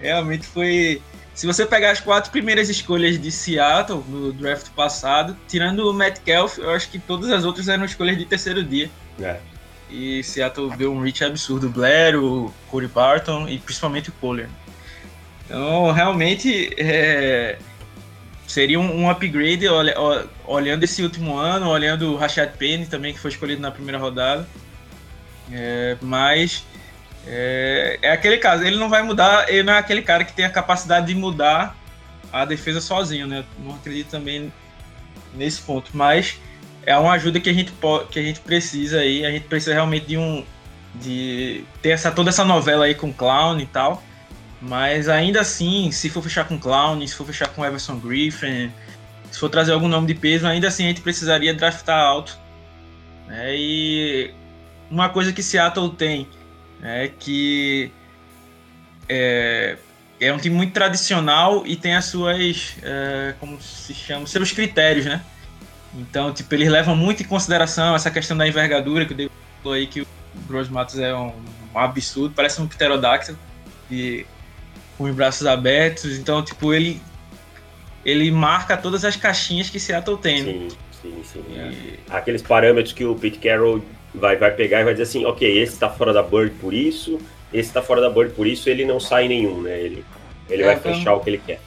realmente 0.00 0.44
foi. 0.44 1.00
Se 1.34 1.46
você 1.46 1.64
pegar 1.64 1.92
as 1.92 2.00
quatro 2.00 2.32
primeiras 2.32 2.68
escolhas 2.68 3.16
de 3.16 3.30
Seattle 3.30 4.02
no 4.08 4.32
draft 4.32 4.70
passado, 4.70 5.36
tirando 5.46 5.88
o 5.88 5.94
Metcalf, 5.94 6.58
eu 6.58 6.70
acho 6.70 6.90
que 6.90 6.98
todas 6.98 7.30
as 7.30 7.44
outras 7.44 7.68
eram 7.68 7.84
escolhas 7.84 8.18
de 8.18 8.24
terceiro 8.24 8.64
dia. 8.64 8.90
É. 9.22 9.36
E 9.88 10.20
Seattle 10.24 10.76
deu 10.76 10.92
um 10.92 11.00
reach 11.00 11.22
absurdo. 11.22 11.68
Blair, 11.68 12.20
o 12.20 12.52
Corey 12.68 12.88
Barton 12.88 13.48
e 13.48 13.56
principalmente 13.56 14.08
o 14.08 14.12
Kohler. 14.14 14.48
Então, 15.46 15.92
realmente, 15.92 16.74
é, 16.76 17.56
seria 18.48 18.80
um, 18.80 19.02
um 19.02 19.10
upgrade 19.10 19.68
olha, 19.68 19.94
olhando 20.44 20.82
esse 20.82 21.02
último 21.02 21.36
ano, 21.36 21.68
olhando 21.68 22.12
o 22.12 22.16
Rashad 22.16 22.50
Penny 22.58 22.86
também, 22.86 23.12
que 23.12 23.20
foi 23.20 23.30
escolhido 23.30 23.60
na 23.60 23.70
primeira 23.70 23.98
rodada. 23.98 24.48
É, 25.52 25.96
mas 26.00 26.64
é, 27.26 27.98
é, 28.02 28.10
aquele 28.10 28.38
caso, 28.38 28.64
ele 28.64 28.76
não 28.76 28.88
vai 28.88 29.02
mudar, 29.02 29.48
ele 29.48 29.62
não 29.62 29.74
é 29.74 29.78
aquele 29.78 30.02
cara 30.02 30.24
que 30.24 30.32
tem 30.32 30.44
a 30.44 30.50
capacidade 30.50 31.06
de 31.06 31.14
mudar 31.14 31.76
a 32.32 32.44
defesa 32.44 32.80
sozinho, 32.80 33.26
né? 33.26 33.44
Não 33.58 33.74
acredito 33.74 34.08
também 34.08 34.52
nesse 35.34 35.60
ponto, 35.60 35.90
mas 35.94 36.38
é 36.84 36.96
uma 36.96 37.12
ajuda 37.12 37.38
que 37.38 37.50
a 37.50 37.52
gente 37.52 37.72
que 38.10 38.18
a 38.18 38.22
gente 38.22 38.40
precisa 38.40 39.00
aí. 39.00 39.26
A 39.26 39.30
gente 39.30 39.46
precisa 39.46 39.74
realmente 39.74 40.06
de 40.06 40.16
um 40.16 40.44
de 40.94 41.64
ter 41.82 41.90
essa 41.90 42.10
toda 42.10 42.30
essa 42.30 42.44
novela 42.44 42.86
aí 42.86 42.94
com 42.94 43.12
Clown 43.12 43.60
e 43.60 43.66
tal. 43.66 44.02
Mas 44.60 45.08
ainda 45.08 45.40
assim, 45.40 45.90
se 45.92 46.10
for 46.10 46.22
fechar 46.22 46.46
com 46.46 46.58
Clown, 46.58 47.06
se 47.06 47.14
for 47.14 47.26
fechar 47.26 47.48
com 47.48 47.64
Everson 47.64 47.98
Griffin, 47.98 48.72
se 49.30 49.38
for 49.38 49.48
trazer 49.48 49.72
algum 49.72 49.88
nome 49.88 50.06
de 50.06 50.14
peso, 50.14 50.46
ainda 50.46 50.68
assim 50.68 50.84
a 50.84 50.88
gente 50.88 51.00
precisaria 51.00 51.54
draftar 51.54 51.98
alto. 51.98 52.36
É, 53.28 53.54
e 53.54 54.34
uma 54.90 55.08
coisa 55.08 55.32
que 55.32 55.42
Seattle 55.42 55.90
tem 55.90 56.26
é 56.82 57.08
que 57.08 57.92
é, 59.08 59.76
é 60.20 60.32
um 60.32 60.38
time 60.38 60.56
muito 60.56 60.72
tradicional 60.72 61.66
e 61.66 61.76
tem 61.76 61.94
as 61.94 62.06
suas, 62.06 62.76
é, 62.82 63.34
como 63.38 63.60
se 63.60 63.94
chama, 63.94 64.26
seus 64.26 64.50
critérios, 64.52 65.06
né? 65.06 65.22
Então, 65.94 66.32
tipo, 66.32 66.52
eles 66.54 66.68
levam 66.68 66.94
muito 66.94 67.22
em 67.22 67.26
consideração 67.26 67.94
essa 67.94 68.10
questão 68.10 68.36
da 68.36 68.46
envergadura, 68.46 69.06
que 69.06 69.12
o 69.12 69.16
David 69.16 69.32
falou 69.62 69.76
aí 69.76 69.86
que 69.86 70.02
o 70.02 70.06
Gross 70.46 70.68
Matos 70.68 70.98
é 70.98 71.14
um, 71.14 71.32
um, 71.74 71.78
absurdo, 71.78 72.34
parece 72.34 72.60
um 72.60 72.66
pterodáctilo 72.66 73.38
e 73.90 74.26
com 74.98 75.04
os 75.04 75.14
braços 75.14 75.46
abertos. 75.46 76.18
Então, 76.18 76.44
tipo, 76.44 76.74
ele 76.74 77.00
ele 78.04 78.30
marca 78.30 78.76
todas 78.76 79.04
as 79.04 79.16
caixinhas 79.16 79.70
que 79.70 79.78
Seattle 79.78 80.18
tem. 80.18 80.42
Né? 80.42 80.52
Sim, 80.52 80.68
sim, 81.02 81.22
sim. 81.24 81.44
E... 81.48 81.58
É. 81.58 81.98
Aqueles 82.10 82.42
parâmetros 82.42 82.92
que 82.92 83.04
o 83.04 83.14
Pete 83.14 83.38
Carroll 83.38 83.82
vai, 84.14 84.36
vai 84.36 84.50
pegar 84.50 84.80
e 84.80 84.84
vai 84.84 84.94
dizer 84.94 85.04
assim, 85.04 85.24
ok, 85.24 85.60
esse 85.60 85.78
tá 85.78 85.88
fora 85.88 86.12
da 86.12 86.22
Bird 86.22 86.54
por 86.60 86.72
isso, 86.74 87.18
esse 87.52 87.72
tá 87.72 87.82
fora 87.82 88.00
da 88.00 88.10
Bird 88.10 88.32
por 88.34 88.46
isso, 88.46 88.68
ele 88.68 88.84
não 88.84 88.98
sai 88.98 89.28
nenhum, 89.28 89.62
né? 89.62 89.78
Ele, 89.78 90.04
ele 90.48 90.62
é, 90.62 90.66
vai 90.66 90.74
então... 90.76 90.94
fechar 90.94 91.14
o 91.14 91.20
que 91.20 91.30
ele 91.30 91.42
quer. 91.44 91.60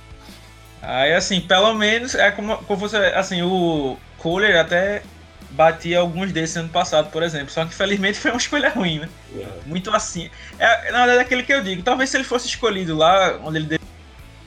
Aí, 0.81 1.13
assim, 1.13 1.39
pelo 1.39 1.73
menos, 1.75 2.15
é 2.15 2.31
como, 2.31 2.57
como 2.57 2.79
você, 2.79 2.97
assim, 2.97 3.43
o 3.43 3.97
Kohler 4.17 4.59
até 4.59 5.03
batia 5.51 5.99
alguns 5.99 6.31
desses 6.31 6.57
ano 6.57 6.69
passado, 6.69 7.11
por 7.11 7.23
exemplo. 7.23 7.49
Só 7.49 7.63
que 7.65 7.73
infelizmente 7.73 8.17
foi 8.19 8.31
uma 8.31 8.37
escolha 8.37 8.69
ruim, 8.69 8.99
né? 8.99 9.09
É. 9.37 9.47
Muito 9.65 9.89
assim. 9.91 10.29
É, 10.57 10.91
na 10.91 10.99
verdade, 10.99 11.19
é 11.19 11.21
aquele 11.21 11.43
que 11.43 11.53
eu 11.53 11.61
digo. 11.61 11.83
Talvez 11.83 12.09
se 12.09 12.17
ele 12.17 12.23
fosse 12.23 12.47
escolhido 12.47 12.95
lá 12.95 13.39
onde 13.43 13.57
ele 13.57 13.79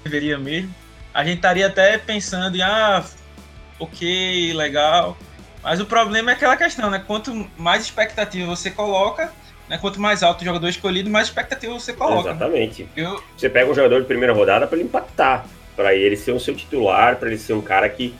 deveria 0.05 0.39
mesmo, 0.39 0.75
a 1.13 1.25
gente 1.25 1.37
estaria 1.37 1.67
até 1.67 1.97
pensando 1.99 2.57
em, 2.57 2.63
ah, 2.63 3.05
ok, 3.79 4.53
legal. 4.55 5.17
Mas 5.63 5.81
o 5.81 5.87
problema 5.87 6.31
é 6.31 6.35
aquela 6.35 6.57
questão, 6.57 6.91
né? 6.91 7.03
Quanto 7.07 7.49
mais 7.57 7.83
expectativa 7.83 8.47
você 8.47 8.71
coloca, 8.71 9.33
né? 9.69 9.79
quanto 9.79 10.01
mais 10.01 10.23
alto 10.23 10.43
o 10.43 10.45
jogador 10.45 10.69
escolhido, 10.69 11.09
mais 11.09 11.29
expectativa 11.29 11.73
você 11.73 11.93
coloca. 11.93 12.31
Exatamente. 12.31 12.83
Né? 12.83 12.89
Eu... 12.97 13.23
Você 13.37 13.49
pega 13.49 13.71
um 13.71 13.75
jogador 13.75 14.01
de 14.01 14.07
primeira 14.07 14.33
rodada 14.33 14.67
para 14.67 14.77
ele 14.77 14.87
impactar, 14.87 15.47
para 15.75 15.95
ele 15.95 16.17
ser 16.17 16.33
o 16.33 16.41
seu 16.41 16.55
titular, 16.55 17.17
para 17.17 17.29
ele 17.29 17.39
ser 17.39 17.55
um 17.55 17.63
cara 17.63 17.89
que, 17.89 18.15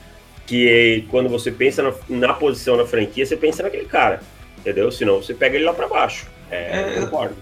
que 0.45 1.05
quando 1.09 1.29
você 1.29 1.51
pensa 1.51 1.81
na, 1.81 1.93
na, 2.09 2.33
posição 2.33 2.77
na 2.77 2.85
franquia, 2.85 3.25
você 3.25 3.35
pensa 3.35 3.63
naquele 3.63 3.85
cara, 3.85 4.21
entendeu? 4.59 4.91
Senão 4.91 5.21
você 5.21 5.33
pega 5.33 5.55
ele 5.55 5.65
lá 5.65 5.73
para 5.73 5.87
baixo. 5.87 6.27
É, 6.51 6.95
é, 6.97 7.01
concordo. 7.01 7.35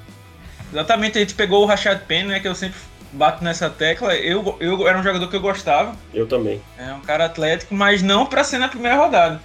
Exatamente, 0.71 1.17
a 1.17 1.21
gente 1.21 1.35
pegou 1.35 1.63
o 1.63 1.65
Rashad 1.65 1.99
Penn, 2.07 2.27
né? 2.27 2.39
Que 2.39 2.47
eu 2.47 2.55
sempre 2.55 2.79
bato 3.11 3.43
nessa 3.43 3.69
tecla. 3.69 4.15
Eu, 4.15 4.57
eu 4.59 4.87
era 4.87 4.97
um 4.97 5.03
jogador 5.03 5.27
que 5.27 5.35
eu 5.35 5.41
gostava. 5.41 5.95
Eu 6.13 6.27
também. 6.27 6.61
É 6.77 6.91
um 6.93 7.01
cara 7.01 7.25
atlético, 7.25 7.75
mas 7.75 8.01
não 8.01 8.25
para 8.25 8.43
ser 8.43 8.57
na 8.57 8.67
primeira 8.67 8.97
rodada. 8.97 9.39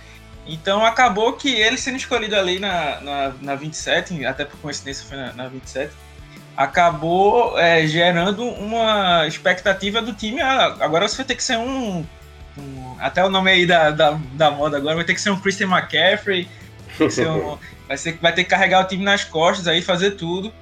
Então 0.47 0.85
acabou 0.85 1.35
que 1.35 1.55
ele 1.55 1.77
sendo 1.77 1.99
escolhido 1.99 2.35
ali 2.35 2.59
na, 2.59 3.01
na, 3.03 3.33
na 3.43 3.55
27, 3.55 4.25
até 4.25 4.47
por 4.47 4.59
coincidência 4.61 5.05
foi 5.07 5.19
na, 5.19 5.33
na 5.35 5.49
27, 5.49 5.93
acabou 6.57 7.59
é, 7.59 7.87
gerando 7.87 8.45
uma 8.45 9.27
expectativa 9.27 10.01
do 10.01 10.15
time. 10.15 10.41
Ah, 10.41 10.77
agora 10.81 11.07
você 11.07 11.19
vai 11.19 11.27
ter 11.27 11.35
que 11.35 11.45
ser 11.45 11.59
um, 11.59 12.05
um. 12.59 12.97
até 12.99 13.25
o 13.25 13.31
nome 13.31 13.51
aí 13.51 13.67
da, 13.67 13.91
da, 13.91 14.19
da, 14.35 14.51
moda 14.51 14.77
agora, 14.77 14.97
vai 14.97 15.05
ter 15.05 15.15
que 15.15 15.21
ser 15.21 15.31
um 15.31 15.41
Christian 15.41 15.69
McCaffrey. 15.69 16.49
Um, 17.01 17.59
vai, 17.87 17.97
ser, 17.97 18.19
vai 18.21 18.33
ter 18.33 18.45
que 18.45 18.51
carregar 18.51 18.85
o 18.85 18.89
time 18.89 19.05
nas 19.05 19.25
costas 19.25 19.69
aí, 19.69 19.83
fazer 19.83 20.13
tudo. 20.13 20.53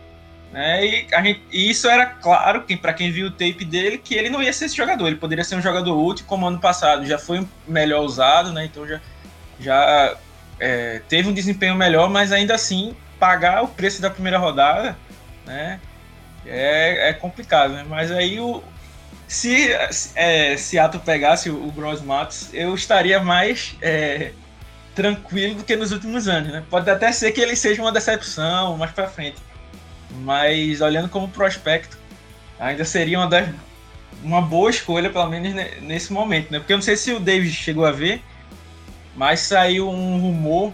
Né? 0.53 0.87
E, 0.87 1.07
a 1.15 1.23
gente, 1.23 1.43
e 1.53 1.71
isso 1.71 1.89
era 1.89 2.07
claro 2.07 2.63
que 2.63 2.77
para 2.77 2.93
quem 2.93 3.11
viu 3.11 3.27
o 3.27 3.31
tape 3.31 3.65
dele 3.65 3.99
que 3.99 4.15
ele 4.15 4.31
não 4.31 4.43
ia 4.43 4.53
ser 4.53 4.67
esse 4.67 4.77
jogador, 4.77 5.07
ele 5.07 5.17
poderia 5.17 5.45
ser 5.45 5.57
um 5.57 5.63
jogador 5.63 5.97
útil, 5.97 6.25
como 6.27 6.47
ano 6.47 6.59
passado 6.59 7.05
já 7.05 7.19
foi 7.19 7.47
melhor 7.67 8.03
usado, 8.03 8.53
né? 8.53 8.65
Então 8.65 8.87
já, 8.87 9.01
já 9.61 10.17
é, 10.59 11.03
teve 11.09 11.29
um 11.29 11.35
desempenho 11.35 11.75
melhor, 11.75 12.09
mas 12.09 12.33
ainda 12.33 12.55
assim 12.55 12.97
pagar 13.19 13.63
o 13.63 13.69
preço 13.69 14.01
da 14.01 14.11
primeira 14.11 14.39
rodada, 14.39 14.97
né? 15.45 15.81
É, 16.47 17.11
é 17.11 17.13
complicado, 17.13 17.73
né? 17.73 17.85
Mas 17.89 18.11
aí 18.11 18.39
o 18.41 18.63
se 19.27 19.73
é, 20.15 20.57
Seattle 20.57 21.03
pegasse 21.05 21.51
o, 21.51 21.71
Gross 21.73 22.01
Matos, 22.01 22.49
eu 22.53 22.75
estaria 22.75 23.21
mais 23.21 23.77
é, 23.83 24.33
tranquilo 24.95 25.57
do 25.57 25.65
que 25.65 25.75
nos 25.77 25.93
últimos 25.93 26.29
anos, 26.29 26.53
né? 26.53 26.65
Pode 26.71 26.89
até 26.89 27.11
ser 27.13 27.33
que 27.33 27.41
ele 27.41 27.57
seja 27.57 27.83
uma 27.83 27.93
decepção 27.93 28.77
mais 28.77 28.93
para 28.93 29.09
frente 29.09 29.37
mas 30.23 30.81
olhando 30.81 31.09
como 31.09 31.29
prospecto, 31.29 31.99
ainda 32.59 32.85
seria 32.85 33.19
uma, 33.19 33.27
das, 33.27 33.49
uma 34.23 34.41
boa 34.41 34.71
escolha, 34.71 35.11
pelo 35.11 35.29
menos 35.29 35.55
nesse 35.83 36.13
momento, 36.13 36.51
né? 36.51 36.59
Porque 36.59 36.73
eu 36.73 36.77
não 36.77 36.83
sei 36.83 36.97
se 36.97 37.13
o 37.13 37.21
David 37.21 37.53
chegou 37.53 37.85
a 37.85 37.93
ver, 37.93 38.23
mas 39.15 39.41
saiu 39.41 39.89
um 39.89 40.21
rumor 40.21 40.73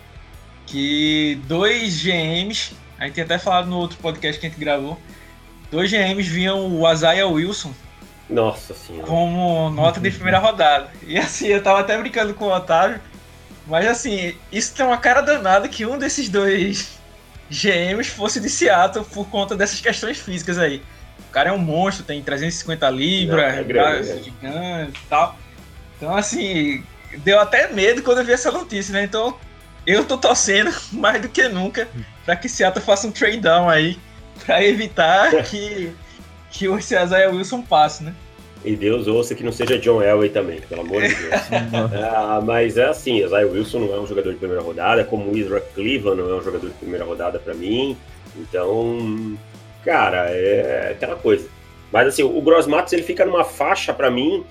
que 0.66 1.40
dois 1.46 2.02
GMs, 2.02 2.74
a 2.98 3.06
gente 3.06 3.20
até 3.20 3.38
falado 3.38 3.68
no 3.68 3.76
outro 3.76 3.98
podcast 3.98 4.40
que 4.40 4.46
a 4.46 4.50
gente 4.50 4.58
gravou, 4.58 4.98
dois 5.70 5.90
GMs 5.90 6.28
viam 6.28 6.80
o 6.80 6.90
Isaiah 6.90 7.26
Wilson 7.26 7.72
Nossa 8.28 8.74
senhora. 8.74 9.06
como 9.06 9.70
nota 9.70 10.00
de 10.00 10.10
primeira 10.10 10.38
rodada. 10.38 10.88
E 11.06 11.18
assim, 11.18 11.48
eu 11.48 11.62
tava 11.62 11.80
até 11.80 11.98
brincando 11.98 12.34
com 12.34 12.46
o 12.46 12.54
Otávio, 12.54 13.00
mas 13.66 13.86
assim, 13.86 14.34
isso 14.50 14.74
tem 14.74 14.86
uma 14.86 14.96
cara 14.96 15.20
danada 15.20 15.68
que 15.68 15.84
um 15.84 15.98
desses 15.98 16.28
dois 16.28 16.98
GMs 17.50 18.10
fosse 18.10 18.40
de 18.40 18.48
Seattle 18.48 19.04
por 19.04 19.28
conta 19.28 19.54
dessas 19.54 19.80
questões 19.80 20.18
físicas 20.18 20.58
aí. 20.58 20.82
O 21.28 21.32
cara 21.32 21.50
é 21.50 21.52
um 21.52 21.58
monstro, 21.58 22.04
tem 22.04 22.22
350 22.22 22.90
libras, 22.90 23.54
é 23.54 23.62
grande, 23.62 24.24
gigante 24.24 25.00
e 25.04 25.08
tal. 25.08 25.36
Então, 25.96 26.16
assim, 26.16 26.82
deu 27.18 27.38
até 27.40 27.68
medo 27.72 28.02
quando 28.02 28.18
eu 28.18 28.24
vi 28.24 28.32
essa 28.32 28.50
notícia, 28.50 28.92
né? 28.92 29.04
Então, 29.04 29.36
eu 29.86 30.04
tô 30.04 30.16
torcendo 30.16 30.72
mais 30.92 31.20
do 31.20 31.28
que 31.28 31.48
nunca 31.48 31.88
para 32.24 32.36
que 32.36 32.48
Seattle 32.48 32.84
faça 32.84 33.06
um 33.06 33.10
trade 33.10 33.38
down 33.38 33.68
aí, 33.68 33.98
para 34.44 34.64
evitar 34.64 35.30
que, 35.44 35.92
que 36.52 36.68
o 36.68 36.78
Isaiah 36.78 37.30
Wilson 37.30 37.62
passe, 37.62 38.04
né? 38.04 38.14
E 38.64 38.76
Deus 38.76 39.08
ouça 39.08 39.34
que 39.34 39.42
não 39.42 39.50
seja 39.50 39.76
John 39.78 40.00
Elway 40.00 40.28
também, 40.28 40.60
pelo 40.60 40.82
amor 40.82 41.02
de 41.02 41.08
Deus. 41.08 41.32
ah, 42.14 42.40
mas 42.44 42.76
é 42.76 42.84
assim, 42.84 43.24
Isaiah 43.24 43.50
Wilson 43.50 43.80
não 43.80 43.94
é 43.94 43.98
um 43.98 44.06
jogador 44.06 44.32
de 44.32 44.38
primeira 44.38 44.62
rodada, 44.62 45.04
como 45.04 45.32
o 45.32 45.36
Isra 45.36 45.60
Cleveland 45.74 46.22
não 46.22 46.30
é 46.30 46.34
um 46.34 46.42
jogador 46.42 46.68
de 46.68 46.74
primeira 46.74 47.04
rodada 47.04 47.40
para 47.40 47.54
mim. 47.54 47.96
Então, 48.36 49.36
cara, 49.84 50.30
é 50.30 50.92
aquela 50.92 51.16
coisa. 51.16 51.48
Mas 51.90 52.06
assim, 52.06 52.22
o 52.22 52.40
Gross 52.40 52.66
Matos 52.66 52.92
ele 52.92 53.02
fica 53.02 53.24
numa 53.24 53.42
faixa 53.42 53.92
para 53.92 54.10
mim 54.10 54.44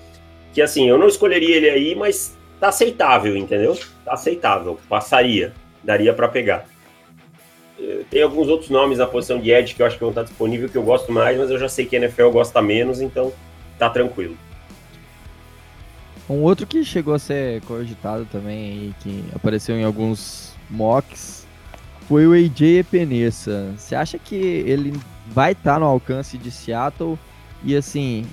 que 0.52 0.60
assim, 0.60 0.88
eu 0.88 0.98
não 0.98 1.08
escolheria 1.08 1.56
ele 1.56 1.70
aí, 1.70 1.94
mas 1.94 2.36
tá 2.60 2.68
aceitável, 2.68 3.34
entendeu? 3.34 3.78
Tá 4.04 4.12
aceitável, 4.12 4.78
passaria, 4.88 5.54
daria 5.82 6.12
para 6.12 6.28
pegar. 6.28 6.66
Tem 8.10 8.22
alguns 8.22 8.48
outros 8.48 8.70
nomes 8.70 8.98
na 8.98 9.06
posição 9.06 9.40
de 9.40 9.50
Edge 9.50 9.74
que 9.74 9.82
eu 9.82 9.86
acho 9.86 9.96
que 9.96 10.00
vão 10.00 10.10
estar 10.10 10.22
disponível 10.22 10.68
que 10.68 10.76
eu 10.76 10.82
gosto 10.82 11.10
mais, 11.10 11.36
mas 11.38 11.50
eu 11.50 11.58
já 11.58 11.68
sei 11.68 11.86
que 11.86 11.96
a 11.96 11.98
NFL 11.98 12.30
gosta 12.30 12.62
menos, 12.62 13.00
então 13.00 13.32
tá 13.78 13.90
tranquilo. 13.90 14.36
Um 16.28 16.42
outro 16.42 16.66
que 16.66 16.84
chegou 16.84 17.14
a 17.14 17.18
ser 17.18 17.60
cogitado 17.62 18.26
também, 18.30 18.94
que 19.00 19.24
apareceu 19.34 19.76
em 19.76 19.84
alguns 19.84 20.54
mocks, 20.70 21.46
foi 22.08 22.26
o 22.26 22.32
AJ 22.32 22.78
Epenesa. 22.78 23.74
Você 23.76 23.94
acha 23.94 24.18
que 24.18 24.36
ele 24.36 24.98
vai 25.26 25.52
estar 25.52 25.74
tá 25.74 25.80
no 25.80 25.86
alcance 25.86 26.38
de 26.38 26.50
Seattle? 26.50 27.18
E 27.64 27.76
assim, 27.76 28.26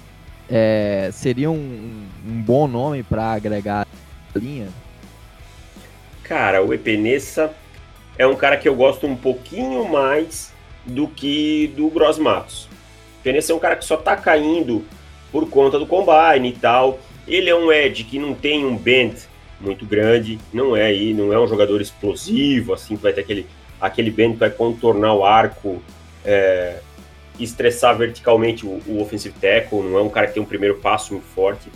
é, 0.49 1.09
seria 1.11 1.49
um, 1.49 2.07
um, 2.27 2.41
bom 2.41 2.67
nome 2.67 3.03
para 3.03 3.33
agregar 3.33 3.87
a 4.35 4.39
linha? 4.39 4.67
Cara, 6.23 6.63
o 6.63 6.73
Epenesa 6.73 7.53
é 8.19 8.27
um 8.27 8.35
cara 8.35 8.57
que 8.57 8.67
eu 8.67 8.75
gosto 8.75 9.07
um 9.07 9.15
pouquinho 9.15 9.87
mais 9.87 10.53
do 10.85 11.07
que 11.07 11.73
do 11.75 11.89
Gross 11.89 12.19
Matos. 12.19 12.67
O 13.25 13.29
é 13.29 13.55
um 13.55 13.59
cara 13.59 13.77
que 13.77 13.85
só 13.85 13.95
tá 13.95 14.17
caindo 14.17 14.85
por 15.31 15.49
conta 15.49 15.79
do 15.79 15.87
combine 15.87 16.49
e 16.49 16.51
tal. 16.51 16.99
Ele 17.25 17.49
é 17.49 17.55
um 17.55 17.71
Ed 17.71 18.03
que 18.03 18.19
não 18.19 18.33
tem 18.33 18.65
um 18.65 18.75
bend 18.75 19.15
muito 19.61 19.85
grande, 19.85 20.37
não 20.51 20.75
é 20.75 20.87
aí, 20.87 21.13
não 21.13 21.31
é 21.31 21.39
um 21.39 21.47
jogador 21.47 21.79
explosivo, 21.79 22.73
assim, 22.73 22.97
que 22.97 23.03
vai 23.03 23.13
ter 23.13 23.21
aquele, 23.21 23.47
aquele 23.79 24.11
bend 24.11 24.33
que 24.33 24.39
vai 24.39 24.49
contornar 24.49 25.13
o 25.13 25.23
arco, 25.23 25.81
é, 26.25 26.79
estressar 27.39 27.97
verticalmente 27.97 28.65
o, 28.65 28.81
o 28.87 29.01
offensive 29.01 29.35
tackle, 29.39 29.81
não 29.81 29.97
é 29.97 30.01
um 30.01 30.09
cara 30.09 30.27
que 30.27 30.33
tem 30.33 30.43
um 30.43 30.45
primeiro 30.45 30.77
passo 30.77 31.13
muito 31.13 31.27
forte, 31.27 31.69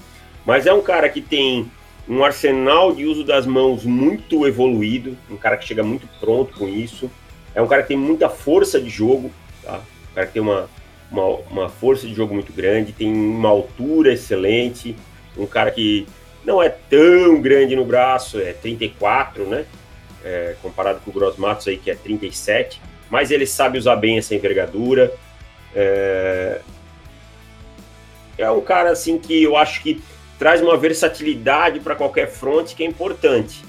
mas 0.45 0.65
é 0.65 0.73
um 0.73 0.81
cara 0.81 1.07
que 1.07 1.21
tem 1.21 1.69
um 2.07 2.23
arsenal 2.23 2.93
de 2.93 3.05
uso 3.05 3.23
das 3.23 3.45
mãos 3.45 3.83
muito 3.85 4.45
evoluído, 4.45 5.17
um 5.29 5.37
cara 5.37 5.57
que 5.57 5.65
chega 5.65 5.83
muito 5.83 6.07
pronto 6.19 6.57
com 6.57 6.67
isso, 6.67 7.09
é 7.55 7.61
um 7.61 7.67
cara 7.67 7.81
que 7.81 7.89
tem 7.89 7.97
muita 7.97 8.29
força 8.29 8.79
de 8.79 8.89
jogo, 8.89 9.31
tá? 9.63 9.81
um 10.11 10.15
cara 10.15 10.27
que 10.27 10.33
tem 10.33 10.41
uma, 10.41 10.69
uma, 11.11 11.25
uma 11.49 11.69
força 11.69 12.07
de 12.07 12.13
jogo 12.13 12.33
muito 12.33 12.51
grande, 12.51 12.91
tem 12.91 13.13
uma 13.13 13.49
altura 13.49 14.11
excelente, 14.11 14.95
um 15.37 15.45
cara 15.45 15.71
que 15.71 16.05
não 16.43 16.61
é 16.61 16.69
tão 16.69 17.41
grande 17.41 17.75
no 17.75 17.85
braço, 17.85 18.39
é 18.39 18.53
34, 18.53 19.45
né? 19.45 19.65
É, 20.25 20.55
comparado 20.61 20.99
com 21.01 21.11
o 21.11 21.13
Gross 21.13 21.37
Matos 21.37 21.67
aí, 21.67 21.77
que 21.77 21.91
é 21.91 21.95
37, 21.95 22.81
mas 23.09 23.31
ele 23.31 23.45
sabe 23.45 23.77
usar 23.77 23.95
bem 23.95 24.17
essa 24.17 24.33
envergadura. 24.33 25.13
É, 25.75 26.59
é 28.37 28.49
um 28.49 28.61
cara 28.61 28.91
assim 28.91 29.17
que 29.17 29.43
eu 29.43 29.57
acho 29.57 29.81
que 29.81 30.01
traz 30.37 30.61
uma 30.61 30.77
versatilidade 30.77 31.79
para 31.79 31.95
qualquer 31.95 32.27
front 32.27 32.73
que 32.73 32.83
é 32.83 32.87
importante. 32.87 33.63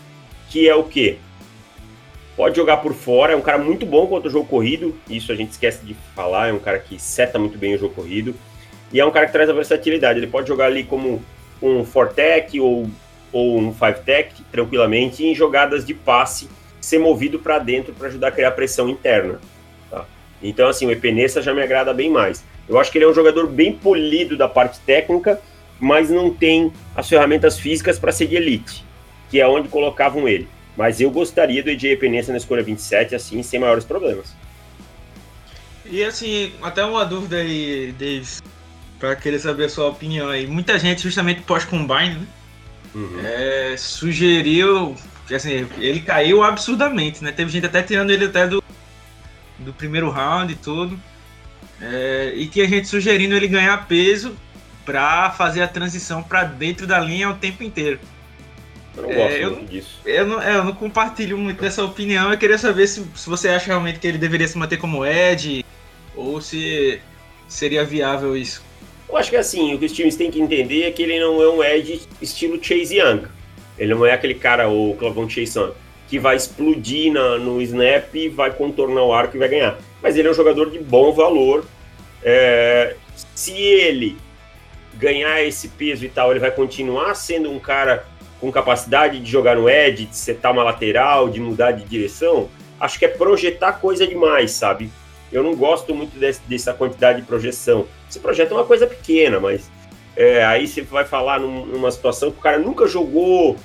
Que 0.50 0.68
é 0.68 0.74
o 0.74 0.84
quê? 0.84 1.18
Pode 2.36 2.56
jogar 2.56 2.78
por 2.78 2.92
fora, 2.92 3.32
é 3.32 3.36
um 3.36 3.40
cara 3.40 3.58
muito 3.58 3.86
bom 3.86 4.06
contra 4.08 4.28
o 4.28 4.32
jogo 4.32 4.46
corrido, 4.46 4.94
isso 5.08 5.30
a 5.30 5.36
gente 5.36 5.52
esquece 5.52 5.84
de 5.84 5.94
falar, 6.16 6.48
é 6.48 6.52
um 6.52 6.58
cara 6.58 6.80
que 6.80 6.98
seta 7.00 7.38
muito 7.38 7.56
bem 7.56 7.74
o 7.74 7.78
jogo 7.78 7.94
corrido. 7.94 8.34
E 8.92 8.98
é 8.98 9.04
um 9.04 9.10
cara 9.10 9.26
que 9.26 9.32
traz 9.32 9.48
a 9.48 9.52
versatilidade, 9.52 10.18
ele 10.18 10.26
pode 10.26 10.48
jogar 10.48 10.66
ali 10.66 10.82
como 10.82 11.22
um 11.62 11.84
4-tech 11.84 12.60
ou, 12.60 12.90
ou 13.32 13.58
um 13.58 13.72
5-tech 13.72 14.42
tranquilamente 14.50 15.24
em 15.24 15.34
jogadas 15.34 15.84
de 15.84 15.94
passe, 15.94 16.48
ser 16.80 16.98
movido 16.98 17.38
para 17.38 17.58
dentro 17.58 17.94
para 17.94 18.08
ajudar 18.08 18.28
a 18.28 18.32
criar 18.32 18.50
pressão 18.50 18.88
interna. 18.88 19.40
Tá? 19.90 20.04
Então, 20.42 20.68
assim, 20.68 20.86
o 20.86 20.90
Epenesa 20.90 21.40
já 21.40 21.54
me 21.54 21.62
agrada 21.62 21.94
bem 21.94 22.10
mais. 22.10 22.44
Eu 22.68 22.78
acho 22.78 22.90
que 22.90 22.98
ele 22.98 23.04
é 23.04 23.08
um 23.08 23.14
jogador 23.14 23.46
bem 23.46 23.72
polido 23.72 24.36
da 24.36 24.48
parte 24.48 24.80
técnica, 24.80 25.40
mas 25.80 26.10
não 26.10 26.32
tem 26.32 26.72
as 26.94 27.08
ferramentas 27.08 27.58
físicas 27.58 27.98
para 27.98 28.12
ser 28.12 28.26
de 28.26 28.36
elite, 28.36 28.84
que 29.30 29.40
é 29.40 29.46
onde 29.46 29.68
colocavam 29.68 30.28
ele. 30.28 30.48
Mas 30.76 31.00
eu 31.00 31.10
gostaria 31.10 31.62
do 31.62 31.70
EJ 31.70 31.84
Epenesa 31.92 32.32
na 32.32 32.38
escolha 32.38 32.62
27, 32.62 33.14
assim, 33.14 33.42
sem 33.42 33.60
maiores 33.60 33.84
problemas. 33.84 34.34
E 35.86 36.02
assim, 36.02 36.52
até 36.62 36.84
uma 36.84 37.04
dúvida 37.04 37.36
aí, 37.36 37.94
Davis, 37.98 38.42
para 38.98 39.14
querer 39.14 39.38
saber 39.38 39.64
a 39.64 39.68
sua 39.68 39.88
opinião 39.88 40.28
aí. 40.28 40.46
Muita 40.46 40.78
gente, 40.78 41.02
justamente 41.02 41.42
pós-combine, 41.42 42.14
né? 42.14 42.26
Uhum. 42.94 43.20
É, 43.24 43.76
sugeriu 43.76 44.96
que 45.26 45.34
assim, 45.34 45.66
ele 45.78 46.00
caiu 46.00 46.42
absurdamente, 46.42 47.22
né? 47.22 47.32
Teve 47.32 47.50
gente 47.50 47.66
até 47.66 47.82
tirando 47.82 48.10
ele 48.10 48.26
até 48.26 48.46
do, 48.46 48.62
do 49.58 49.72
primeiro 49.72 50.10
round 50.10 50.52
e 50.52 50.56
tudo. 50.56 50.98
É, 51.80 52.32
e 52.36 52.46
tinha 52.46 52.66
gente 52.68 52.88
sugerindo 52.88 53.34
ele 53.34 53.48
ganhar 53.48 53.86
peso 53.86 54.36
para 54.84 55.30
fazer 55.30 55.62
a 55.62 55.68
transição 55.68 56.22
para 56.22 56.44
dentro 56.44 56.86
da 56.86 56.98
linha 56.98 57.30
o 57.30 57.34
tempo 57.34 57.62
inteiro. 57.62 57.98
Eu 58.96 59.02
não 59.02 59.08
gosto 59.08 59.36
é, 59.36 59.46
muito 59.46 59.70
disso. 59.70 60.00
Eu 60.04 60.26
não, 60.26 60.40
é, 60.40 60.56
eu 60.56 60.64
não 60.64 60.72
compartilho 60.72 61.36
muito 61.36 61.60
dessa 61.60 61.84
opinião. 61.84 62.30
Eu 62.30 62.38
queria 62.38 62.58
saber 62.58 62.86
se, 62.86 63.04
se 63.14 63.28
você 63.28 63.48
acha 63.48 63.66
realmente 63.66 63.98
que 63.98 64.06
ele 64.06 64.18
deveria 64.18 64.46
se 64.46 64.56
manter 64.56 64.76
como 64.76 65.04
Ed 65.04 65.64
ou 66.14 66.40
se 66.40 67.00
seria 67.48 67.84
viável 67.84 68.36
isso. 68.36 68.62
Eu 69.08 69.16
acho 69.16 69.30
que 69.30 69.36
assim, 69.36 69.74
o 69.74 69.78
que 69.78 69.86
os 69.86 69.92
times 69.92 70.16
têm 70.16 70.30
que 70.30 70.40
entender 70.40 70.84
é 70.84 70.90
que 70.90 71.02
ele 71.02 71.18
não 71.18 71.42
é 71.42 71.48
um 71.48 71.62
Ed 71.62 72.02
estilo 72.22 72.62
Chase 72.62 72.96
Young. 72.96 73.24
Ele 73.76 73.94
não 73.94 74.06
é 74.06 74.12
aquele 74.12 74.34
cara, 74.34 74.68
o 74.68 74.94
Clavon 74.96 75.28
Chase 75.28 75.58
Young, 75.58 75.72
que 76.08 76.18
vai 76.18 76.36
explodir 76.36 77.12
na, 77.12 77.38
no 77.38 77.60
snap, 77.60 78.14
vai 78.32 78.52
contornar 78.52 79.02
o 79.02 79.12
arco 79.12 79.36
e 79.36 79.38
vai 79.40 79.48
ganhar. 79.48 79.78
Mas 80.00 80.16
ele 80.16 80.28
é 80.28 80.30
um 80.30 80.34
jogador 80.34 80.70
de 80.70 80.78
bom 80.78 81.12
valor. 81.12 81.64
É, 82.22 82.96
se 83.34 83.52
ele 83.52 84.16
ganhar 84.96 85.42
esse 85.42 85.68
peso 85.68 86.04
e 86.04 86.08
tal, 86.08 86.30
ele 86.30 86.40
vai 86.40 86.50
continuar 86.50 87.14
sendo 87.14 87.50
um 87.50 87.58
cara 87.58 88.04
com 88.40 88.50
capacidade 88.52 89.20
de 89.20 89.30
jogar 89.30 89.56
no 89.56 89.68
edge, 89.68 90.06
de 90.06 90.16
setar 90.16 90.52
uma 90.52 90.62
lateral, 90.62 91.28
de 91.28 91.40
mudar 91.40 91.72
de 91.72 91.84
direção, 91.84 92.48
acho 92.78 92.98
que 92.98 93.04
é 93.04 93.08
projetar 93.08 93.74
coisa 93.74 94.06
demais, 94.06 94.52
sabe? 94.52 94.90
Eu 95.32 95.42
não 95.42 95.56
gosto 95.56 95.94
muito 95.94 96.18
desse, 96.18 96.40
dessa 96.42 96.72
quantidade 96.72 97.20
de 97.20 97.26
projeção. 97.26 97.86
Você 98.08 98.20
projeta 98.20 98.54
uma 98.54 98.64
coisa 98.64 98.86
pequena, 98.86 99.40
mas 99.40 99.70
é, 100.16 100.44
aí 100.44 100.66
você 100.66 100.82
vai 100.82 101.04
falar 101.04 101.40
num, 101.40 101.66
numa 101.66 101.90
situação 101.90 102.30
que 102.30 102.38
o 102.38 102.40
cara 102.40 102.58
nunca 102.58 102.86
jogou 102.86 103.56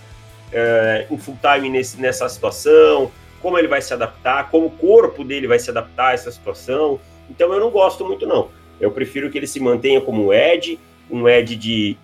é, 0.52 1.06
em 1.12 1.18
full 1.18 1.38
time 1.42 1.70
nesse, 1.70 2.00
nessa 2.00 2.28
situação, 2.28 3.12
como 3.42 3.58
ele 3.58 3.68
vai 3.68 3.82
se 3.82 3.94
adaptar, 3.94 4.50
como 4.50 4.68
o 4.68 4.72
corpo 4.72 5.24
dele 5.24 5.48
vai 5.48 5.60
se 5.60 5.70
adaptar 5.70 6.08
a 6.08 6.14
essa 6.14 6.32
situação. 6.32 7.00
Então 7.30 7.54
eu 7.54 7.60
não 7.60 7.70
gosto 7.70 8.06
muito, 8.06 8.26
não. 8.26 8.50
Eu 8.80 8.92
prefiro 8.92 9.30
que 9.30 9.38
ele 9.38 9.48
se 9.48 9.60
mantenha 9.60 10.02
como 10.02 10.34
Ed, 10.34 10.80
um 11.10 11.28
Ed 11.28 11.56
de 11.56 11.98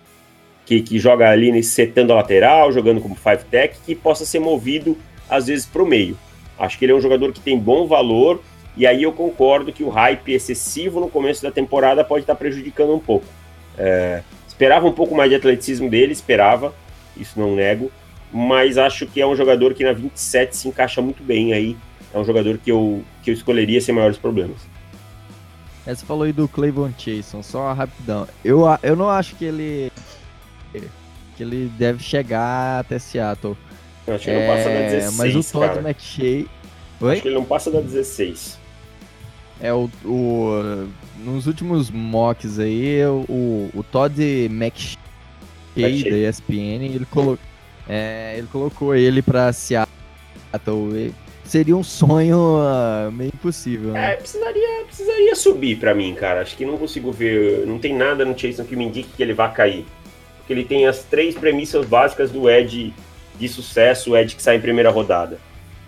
que, 0.64 0.82
que 0.82 0.98
joga 0.98 1.30
ali 1.30 1.62
setando 1.62 2.12
a 2.12 2.16
lateral, 2.16 2.72
jogando 2.72 3.00
como 3.00 3.14
five 3.14 3.44
tech, 3.50 3.78
que 3.86 3.94
possa 3.94 4.26
ser 4.26 4.40
movido 4.40 4.96
às 5.30 5.46
vezes 5.46 5.64
para 5.64 5.82
o 5.82 5.86
meio. 5.86 6.18
Acho 6.58 6.78
que 6.78 6.84
ele 6.84 6.92
é 6.92 6.94
um 6.94 7.00
jogador 7.00 7.32
que 7.32 7.40
tem 7.40 7.58
bom 7.58 7.86
valor, 7.86 8.42
e 8.76 8.86
aí 8.86 9.04
eu 9.04 9.12
concordo 9.12 9.72
que 9.72 9.84
o 9.84 9.88
hype 9.88 10.32
excessivo 10.32 11.00
no 11.00 11.08
começo 11.08 11.42
da 11.42 11.50
temporada 11.50 12.04
pode 12.04 12.24
estar 12.24 12.34
prejudicando 12.34 12.92
um 12.92 12.98
pouco. 12.98 13.26
É, 13.78 14.22
esperava 14.48 14.86
um 14.86 14.92
pouco 14.92 15.14
mais 15.14 15.30
de 15.30 15.36
atleticismo 15.36 15.88
dele, 15.88 16.12
esperava, 16.12 16.74
isso 17.16 17.38
não 17.38 17.54
nego, 17.54 17.90
mas 18.32 18.76
acho 18.76 19.06
que 19.06 19.20
é 19.20 19.26
um 19.26 19.36
jogador 19.36 19.72
que 19.72 19.84
na 19.84 19.92
27 19.92 20.56
se 20.56 20.68
encaixa 20.68 21.00
muito 21.00 21.22
bem 21.22 21.52
aí. 21.52 21.76
É 22.12 22.18
um 22.18 22.24
jogador 22.24 22.58
que 22.58 22.70
eu, 22.70 23.02
que 23.22 23.30
eu 23.30 23.34
escolheria 23.34 23.80
sem 23.80 23.94
maiores 23.94 24.18
problemas. 24.18 24.75
Você 25.86 26.04
falou 26.04 26.24
aí 26.24 26.32
do 26.32 26.48
Clayvon 26.48 26.92
Chason, 26.98 27.42
só 27.42 27.72
rapidão. 27.72 28.26
Eu, 28.44 28.64
eu 28.82 28.96
não 28.96 29.08
acho 29.08 29.36
que 29.36 29.44
ele 29.44 29.92
que 31.36 31.42
ele 31.42 31.70
deve 31.78 32.02
chegar 32.02 32.80
até 32.80 32.98
Seattle. 32.98 33.56
Eu 34.06 34.14
acho 34.14 34.24
que 34.24 34.30
ele 34.30 34.40
é, 34.40 34.46
não 34.46 34.56
passa 34.56 34.68
da 34.70 34.80
16, 34.80 35.16
Mas 35.16 35.36
o 35.36 35.52
Todd 35.52 35.68
cara. 35.68 35.88
McShay... 35.88 36.46
Oi? 37.00 37.12
Acho 37.12 37.22
que 37.22 37.28
ele 37.28 37.34
não 37.34 37.44
passa 37.44 37.70
da 37.70 37.80
16. 37.80 38.58
É, 39.60 39.72
o, 39.72 39.90
o, 40.04 40.88
nos 41.18 41.46
últimos 41.46 41.90
mocks 41.90 42.58
aí, 42.58 43.04
o, 43.06 43.70
o 43.74 43.84
Todd 43.90 44.18
McShay, 44.50 44.98
McShay. 45.76 46.10
da 46.10 46.30
ESPN, 46.30 46.84
ele, 46.94 47.06
colo, 47.06 47.38
é, 47.88 48.34
ele 48.38 48.46
colocou 48.48 48.94
ele 48.94 49.22
pra 49.22 49.52
Seattle. 49.52 49.94
Seria 51.46 51.76
um 51.76 51.82
sonho 51.84 52.58
uh, 52.58 53.10
meio 53.12 53.28
impossível, 53.28 53.92
né? 53.92 54.12
É, 54.12 54.16
precisaria, 54.16 54.84
precisaria 54.84 55.34
subir 55.34 55.78
pra 55.78 55.94
mim, 55.94 56.14
cara. 56.14 56.42
Acho 56.42 56.56
que 56.56 56.66
não 56.66 56.76
consigo 56.76 57.12
ver. 57.12 57.66
Não 57.66 57.78
tem 57.78 57.94
nada 57.94 58.24
no 58.24 58.34
Jason 58.34 58.64
que 58.64 58.76
me 58.76 58.84
indique 58.84 59.08
que 59.16 59.22
ele 59.22 59.32
vai 59.32 59.52
cair 59.52 59.86
que 60.46 60.52
ele 60.52 60.64
tem 60.64 60.86
as 60.86 61.02
três 61.02 61.34
premissas 61.34 61.84
básicas 61.86 62.30
do 62.30 62.48
Ed 62.48 62.94
de 63.38 63.48
sucesso, 63.48 64.12
o 64.12 64.16
Ed 64.16 64.34
que 64.34 64.42
sai 64.42 64.56
em 64.56 64.60
primeira 64.60 64.90
rodada, 64.90 65.38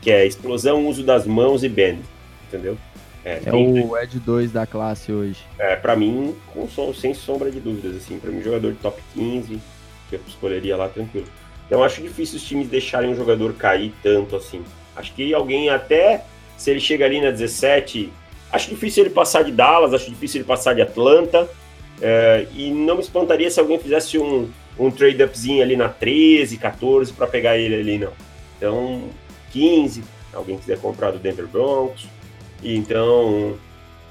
que 0.03 0.11
é 0.11 0.27
explosão, 0.27 0.87
uso 0.87 1.03
das 1.03 1.27
mãos 1.27 1.63
e 1.63 1.69
bend, 1.69 2.03
entendeu? 2.49 2.77
É, 3.25 3.41
é 3.45 3.53
o 3.53 3.97
Ed 3.97 4.19
2 4.19 4.53
da 4.53 4.67
classe 4.67 5.13
hoje. 5.13 5.45
É, 5.59 5.77
para 5.77 5.95
mim, 5.95 6.35
com, 6.53 6.69
sem 6.95 7.15
sombra 7.15 7.51
de 7.51 7.61
dúvidas, 7.61 7.97
assim, 7.97 8.19
para 8.19 8.31
mim 8.31 8.43
jogador 8.43 8.73
de 8.73 8.79
top 8.79 9.01
15, 9.15 9.61
que 10.09 10.17
eu 10.17 10.21
escolheria 10.27 10.77
lá 10.77 10.89
tranquilo. 10.89 11.27
Então 11.67 11.83
acho 11.83 12.01
difícil 12.01 12.37
os 12.37 12.45
times 12.45 12.69
deixarem 12.69 13.11
um 13.11 13.15
jogador 13.15 13.53
cair 13.55 13.93
tanto 14.03 14.35
assim. 14.35 14.65
Acho 14.99 15.15
que 15.15 15.33
alguém 15.33 15.71
até, 15.71 16.25
se 16.57 16.71
ele 16.71 16.81
chega 16.81 17.05
ali 17.05 17.21
na 17.21 17.31
17, 17.31 18.13
acho 18.51 18.69
difícil 18.69 19.05
ele 19.05 19.15
passar 19.15 19.45
de 19.45 19.53
Dallas, 19.53 19.95
acho 19.95 20.11
difícil 20.11 20.41
ele 20.41 20.49
passar 20.49 20.75
de 20.75 20.83
Atlanta, 20.83 21.49
é, 22.01 22.47
e 22.55 22.71
não 22.71 22.97
me 22.97 23.01
espantaria 23.01 23.51
se 23.51 23.61
alguém 23.61 23.79
fizesse 23.79 24.19
um, 24.19 24.51
um 24.79 24.91
trade-upzinho 24.91 25.63
ali 25.63 25.77
na 25.77 25.89
13, 25.89 26.57
14 26.57 27.13
para 27.13 27.27
pegar 27.27 27.57
ele 27.57 27.77
ali, 27.77 27.99
não. 27.99 28.13
Então, 28.57 29.05
15, 29.53 30.03
alguém 30.33 30.59
quiser 30.59 30.79
comprar 30.79 31.13
do 31.13 31.19
Denver 31.19 31.47
Broncos. 31.47 32.07
E 32.63 32.77
então, 32.77 33.57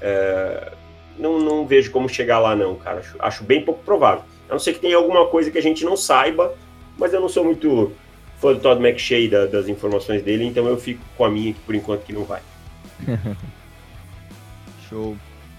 é, 0.00 0.72
não, 1.18 1.38
não 1.38 1.66
vejo 1.66 1.90
como 1.90 2.08
chegar 2.08 2.38
lá, 2.38 2.56
não, 2.56 2.74
cara. 2.76 3.00
Acho, 3.00 3.16
acho, 3.18 3.44
bem 3.44 3.62
pouco 3.62 3.82
provável. 3.84 4.24
A 4.48 4.52
não 4.52 4.58
ser 4.58 4.72
que 4.72 4.80
tenha 4.80 4.96
alguma 4.96 5.26
coisa 5.26 5.50
que 5.50 5.58
a 5.58 5.62
gente 5.62 5.84
não 5.84 5.96
saiba, 5.96 6.54
mas 6.96 7.12
eu 7.12 7.20
não 7.20 7.28
sou 7.28 7.44
muito 7.44 7.92
fã 8.38 8.52
do 8.52 8.60
Todd 8.60 8.80
McShay, 8.80 9.28
da, 9.28 9.46
das 9.46 9.68
informações 9.68 10.22
dele, 10.22 10.44
então 10.44 10.66
eu 10.66 10.78
fico 10.78 11.04
com 11.16 11.24
a 11.24 11.30
minha 11.30 11.52
que 11.52 11.60
por 11.60 11.74
enquanto 11.74 12.04
que 12.04 12.12
não 12.12 12.24
vai. 12.24 12.40
Show. 14.88 15.16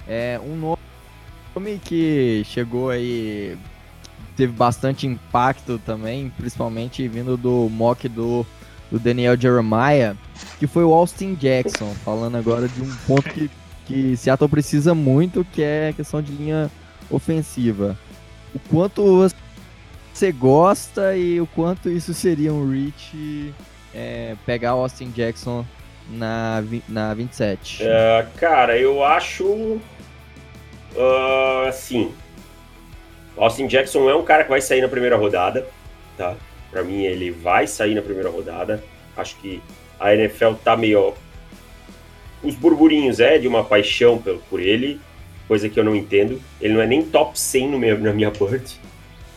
É, 0.08 0.40
um 0.44 0.56
nome 0.56 1.80
que 1.84 2.42
chegou 2.46 2.90
aí, 2.90 3.56
teve 4.36 4.52
bastante 4.54 5.06
impacto 5.06 5.80
também, 5.86 6.32
principalmente 6.38 7.08
vindo 7.08 7.38
do 7.38 7.70
mock 7.70 8.08
do, 8.10 8.46
do 8.90 8.98
Daniel 8.98 9.40
Jeremiah, 9.40 10.16
que 10.58 10.66
foi 10.66 10.84
o 10.84 10.94
Austin 10.94 11.36
Jackson, 11.36 11.94
falando 12.04 12.38
agora 12.38 12.68
de 12.68 12.82
um 12.82 12.96
ponto 13.06 13.30
que, 13.30 13.52
que 13.86 14.18
Seattle 14.18 14.50
precisa 14.50 14.96
muito, 14.96 15.46
que 15.54 15.62
é 15.62 15.90
a 15.90 15.94
questão 15.94 16.22
de 16.22 16.32
linha 16.32 16.72
ofensiva. 17.10 17.98
O 18.56 18.60
quanto 18.60 19.04
você 19.04 19.36
gosta 20.32 21.16
e 21.16 21.40
o 21.40 21.48
quanto 21.48 21.90
isso 21.90 22.14
seria 22.14 22.54
um 22.54 22.70
reach 22.70 23.54
é, 23.94 24.36
pegar 24.46 24.76
o 24.76 24.80
Austin 24.80 25.10
Jackson 25.12 25.66
na, 26.10 26.64
na 26.88 27.14
27? 27.14 27.84
É, 27.84 28.28
cara, 28.38 28.78
eu 28.78 29.04
acho 29.04 29.80
Uh, 30.96 31.68
assim, 31.68 32.12
Austin 33.38 33.68
Jackson 33.68 34.10
é 34.10 34.16
um 34.16 34.24
cara 34.24 34.44
que 34.44 34.50
vai 34.50 34.62
sair 34.62 34.82
na 34.82 34.88
primeira 34.88 35.16
rodada, 35.16 35.68
tá? 36.18 36.36
Para 36.72 36.84
mim, 36.84 37.04
ele 37.04 37.32
vai 37.32 37.68
sair 37.68 37.96
na 37.96 38.02
primeira 38.02 38.30
rodada. 38.30 38.84
Acho 39.16 39.38
que 39.38 39.62
a 40.00 40.14
NFL 40.14 40.54
tá 40.64 40.76
meio. 40.76 41.14
Os 42.44 42.56
burburinhos 42.56 43.20
é 43.20 43.38
de 43.38 43.48
uma 43.48 43.64
paixão 43.64 44.18
por, 44.18 44.38
por 44.50 44.60
ele, 44.60 45.00
coisa 45.48 45.70
que 45.70 45.80
eu 45.80 45.84
não 45.84 45.96
entendo. 45.96 46.42
Ele 46.62 46.74
não 46.74 46.82
é 46.82 46.88
nem 46.88 47.04
top 47.04 47.40
100 47.40 47.70
no 47.70 47.80
meu, 47.80 47.98
na 48.00 48.14
minha 48.14 48.32
board. 48.32 48.80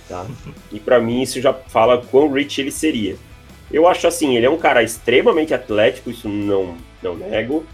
Tá? 0.08 0.26
E 0.70 0.80
para 0.80 1.00
mim 1.00 1.22
isso 1.22 1.40
já 1.40 1.52
fala 1.52 1.98
quão 1.98 2.30
rich 2.32 2.60
ele 2.60 2.70
seria. 2.70 3.16
Eu 3.72 3.88
acho 3.88 4.06
assim, 4.06 4.36
ele 4.36 4.44
é 4.44 4.50
um 4.50 4.58
cara 4.58 4.82
extremamente 4.82 5.54
atlético, 5.54 6.10
isso 6.10 6.28
não, 6.28 6.76
não 7.02 7.16
nego. 7.16 7.64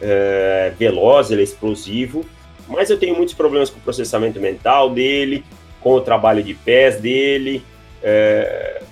É, 0.00 0.72
veloz, 0.78 1.30
ele 1.30 1.40
é 1.40 1.44
explosivo, 1.44 2.24
mas 2.68 2.88
eu 2.88 2.98
tenho 2.98 3.16
muitos 3.16 3.34
problemas 3.34 3.68
com 3.68 3.78
o 3.78 3.82
processamento 3.82 4.40
mental 4.40 4.88
dele, 4.88 5.44
com 5.80 5.94
o 5.94 6.00
trabalho 6.00 6.42
de 6.42 6.54
pés 6.54 7.00
dele. 7.00 7.62
É, 8.02 8.82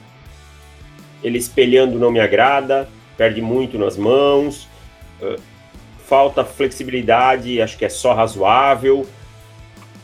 ele 1.22 1.38
espelhando 1.38 1.98
não 1.98 2.10
me 2.10 2.20
agrada, 2.20 2.88
perde 3.16 3.40
muito 3.40 3.78
nas 3.78 3.96
mãos, 3.96 4.68
é, 5.22 5.36
falta 6.06 6.44
flexibilidade, 6.44 7.60
acho 7.60 7.78
que 7.78 7.84
é 7.84 7.88
só 7.88 8.14
razoável. 8.14 9.06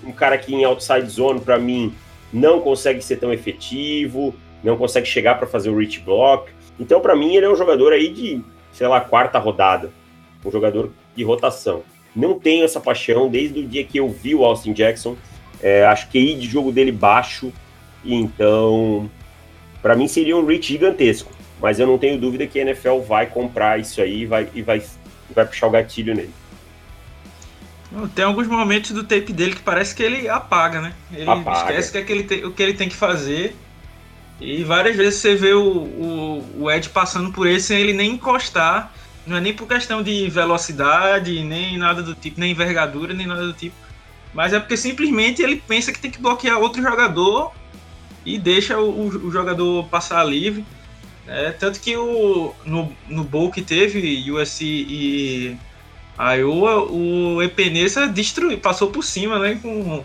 Um 0.05 0.13
cara 0.13 0.39
que 0.39 0.55
em 0.55 0.65
outside 0.65 1.09
zone, 1.09 1.41
para 1.41 1.59
mim, 1.59 1.95
não 2.35 2.61
consegue 2.61 3.01
ser 3.01 3.17
tão 3.17 3.33
efetivo, 3.33 4.35
não 4.63 4.77
consegue 4.77 5.07
chegar 5.07 5.37
para 5.37 5.47
fazer 5.47 5.71
o 5.71 5.79
reach 5.79 6.01
block. 6.01 6.51
Então, 6.79 7.01
para 7.01 7.15
mim, 7.15 7.37
ele 7.37 7.47
é 7.47 7.49
um 7.49 7.55
jogador 7.55 7.93
aí 7.93 8.09
de, 8.09 8.43
sei 8.73 8.89
lá, 8.89 9.01
quarta 9.01 9.39
rodada, 9.39 9.93
um 10.45 10.51
jogador 10.51 10.91
de 11.15 11.23
rotação. 11.23 11.83
Não 12.15 12.39
tenho 12.39 12.65
essa 12.65 12.81
paixão 12.81 13.31
desde 13.31 13.61
o 13.61 13.67
dia 13.67 13.85
que 13.85 13.99
eu 13.99 14.09
vi 14.09 14.35
o 14.35 14.45
Austin 14.45 14.73
Jackson. 14.73 15.17
É, 15.63 15.87
acho 15.87 16.09
que 16.09 16.19
aí 16.19 16.35
de 16.35 16.47
jogo 16.49 16.73
dele 16.73 16.91
baixo, 16.91 17.53
então, 18.05 19.09
para 19.81 19.95
mim 19.95 20.09
seria 20.09 20.37
um 20.37 20.45
reach 20.45 20.73
gigantesco. 20.73 21.33
Mas 21.61 21.79
eu 21.79 21.87
não 21.87 21.97
tenho 21.97 22.19
dúvida 22.19 22.47
que 22.47 22.59
a 22.59 22.63
NFL 22.63 22.99
vai 23.07 23.27
comprar 23.27 23.79
isso 23.79 24.03
aí 24.03 24.23
e 24.23 24.27
vai, 24.27 24.49
e 24.53 24.61
vai, 24.61 24.83
vai 25.35 25.47
puxar 25.47 25.69
o 25.69 25.71
gatilho 25.71 26.15
nele. 26.15 26.33
Tem 28.15 28.25
alguns 28.25 28.47
momentos 28.47 28.91
do 28.91 29.05
tape 29.05 29.33
dele 29.33 29.55
que 29.55 29.63
parece 29.63 29.95
que 29.95 30.03
ele 30.03 30.29
apaga, 30.29 30.81
né? 30.81 30.95
Ele 31.13 31.31
apaga. 31.31 31.59
esquece 31.59 31.93
que 31.93 31.99
é 31.99 32.03
que 32.03 32.13
ele 32.13 32.23
tem, 32.25 32.45
o 32.45 32.53
que 32.53 32.63
ele 32.63 32.75
tem 32.75 32.89
que 32.89 32.97
fazer. 32.97 33.57
E 34.41 34.65
várias 34.65 34.97
vezes 34.97 35.21
você 35.21 35.35
vê 35.35 35.53
o, 35.53 35.63
o, 35.63 36.63
o, 36.63 36.71
Ed 36.71 36.89
passando 36.89 37.33
por 37.33 37.47
ele 37.47 37.61
sem 37.61 37.79
ele 37.79 37.93
nem 37.93 38.13
encostar. 38.13 38.93
Não 39.27 39.37
é 39.37 39.41
nem 39.41 39.55
por 39.55 39.67
questão 39.67 40.03
de 40.03 40.29
velocidade, 40.29 41.43
nem 41.45 41.79
nada 41.79 42.03
do 42.03 42.15
tipo, 42.15 42.41
nem 42.41 42.51
envergadura, 42.51 43.15
nem 43.15 43.27
nada 43.27 43.47
do 43.47 43.53
tipo. 43.53 43.77
Mas 44.35 44.53
é 44.53 44.59
porque 44.59 44.77
simplesmente 44.77 45.41
ele 45.41 45.57
pensa 45.57 45.93
que 45.93 45.99
tem 45.99 46.11
que 46.11 46.21
bloquear 46.21 46.59
outro 46.59 46.83
jogador 46.83 47.53
e 48.27 48.39
deixa 48.39 48.79
o, 48.79 49.07
o 49.07 49.31
jogador 49.31 49.87
passar 49.89 50.25
livre. 50.25 50.65
É, 51.27 51.53
tanto 51.53 51.81
que 51.81 51.97
o, 51.97 52.55
no, 52.67 52.93
no 53.09 53.25
bowl 53.25 53.51
que 53.51 53.63
teve 53.63 54.31
USC 54.31 54.63
e 54.63 55.57
Iowa, 56.19 56.91
o 56.91 57.43
Epenesa 57.43 58.07
destruiu, 58.07 58.59
passou 58.59 58.89
por 58.89 59.03
cima, 59.03 59.39
né? 59.39 59.59
Com 59.61 60.05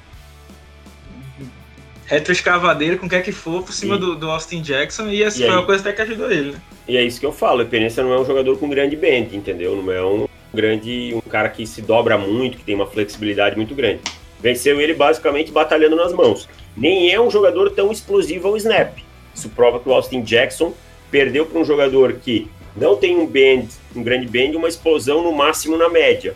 retroescavadeira, 2.06 2.98
com 2.98 3.06
o 3.06 3.10
que 3.10 3.16
é 3.16 3.22
que 3.22 3.32
for, 3.32 3.64
por 3.64 3.72
cima 3.72 3.96
e... 3.96 4.00
do, 4.00 4.16
do, 4.16 4.32
Austin 4.32 4.64
Jackson, 4.64 5.10
e 5.10 5.22
essa 5.22 5.38
e 5.38 5.42
foi 5.42 5.50
aí... 5.50 5.56
uma 5.56 5.66
coisa 5.66 5.82
até 5.82 5.94
que 5.94 6.02
ajudou 6.02 6.32
ele, 6.32 6.52
né? 6.54 6.62
E 6.88 6.98
é 6.98 7.04
isso 7.04 7.20
que 7.20 7.26
eu 7.26 7.32
falo, 7.32 7.60
o 7.60 7.62
Epenesa 7.62 8.02
não 8.02 8.12
é 8.12 8.20
um 8.20 8.26
jogador 8.26 8.58
com 8.58 8.68
grande 8.68 8.96
bend, 8.96 9.38
entendeu? 9.38 9.76
Não 9.76 9.94
é 9.94 10.04
um 10.04 10.28
grande, 10.52 11.14
um 11.14 11.22
cara 11.22 11.50
que 11.50 11.68
se 11.68 11.84
dobra 11.84 12.18
muito, 12.18 12.58
que 12.58 12.64
tem 12.64 12.74
uma 12.74 12.88
flexibilidade 12.88 13.56
muito 13.56 13.76
grande. 13.76 14.02
Venceu 14.42 14.82
ele 14.82 14.96
basicamente 14.96 15.52
batalhando 15.52 15.96
nas 15.96 16.12
mãos. 16.12 16.50
Nem 16.76 17.12
é 17.12 17.22
um 17.22 17.30
jogador 17.30 17.70
tão 17.72 17.92
explosivo 17.92 18.48
ao 18.48 18.58
snap. 18.58 18.98
Isso 19.36 19.50
prova 19.50 19.80
que 19.80 19.88
o 19.88 19.94
Austin 19.94 20.24
Jackson 20.24 20.74
perdeu 21.12 21.46
para 21.46 21.60
um 21.60 21.66
jogador 21.66 22.14
que 22.14 22.50
não 22.76 22.96
tem 22.96 23.18
um 23.18 23.26
bend, 23.26 23.70
um 23.96 24.04
grande 24.04 24.28
bend, 24.28 24.56
uma 24.56 24.68
explosão 24.68 25.24
no 25.24 25.32
máximo 25.32 25.78
na 25.78 25.90
média. 25.90 26.36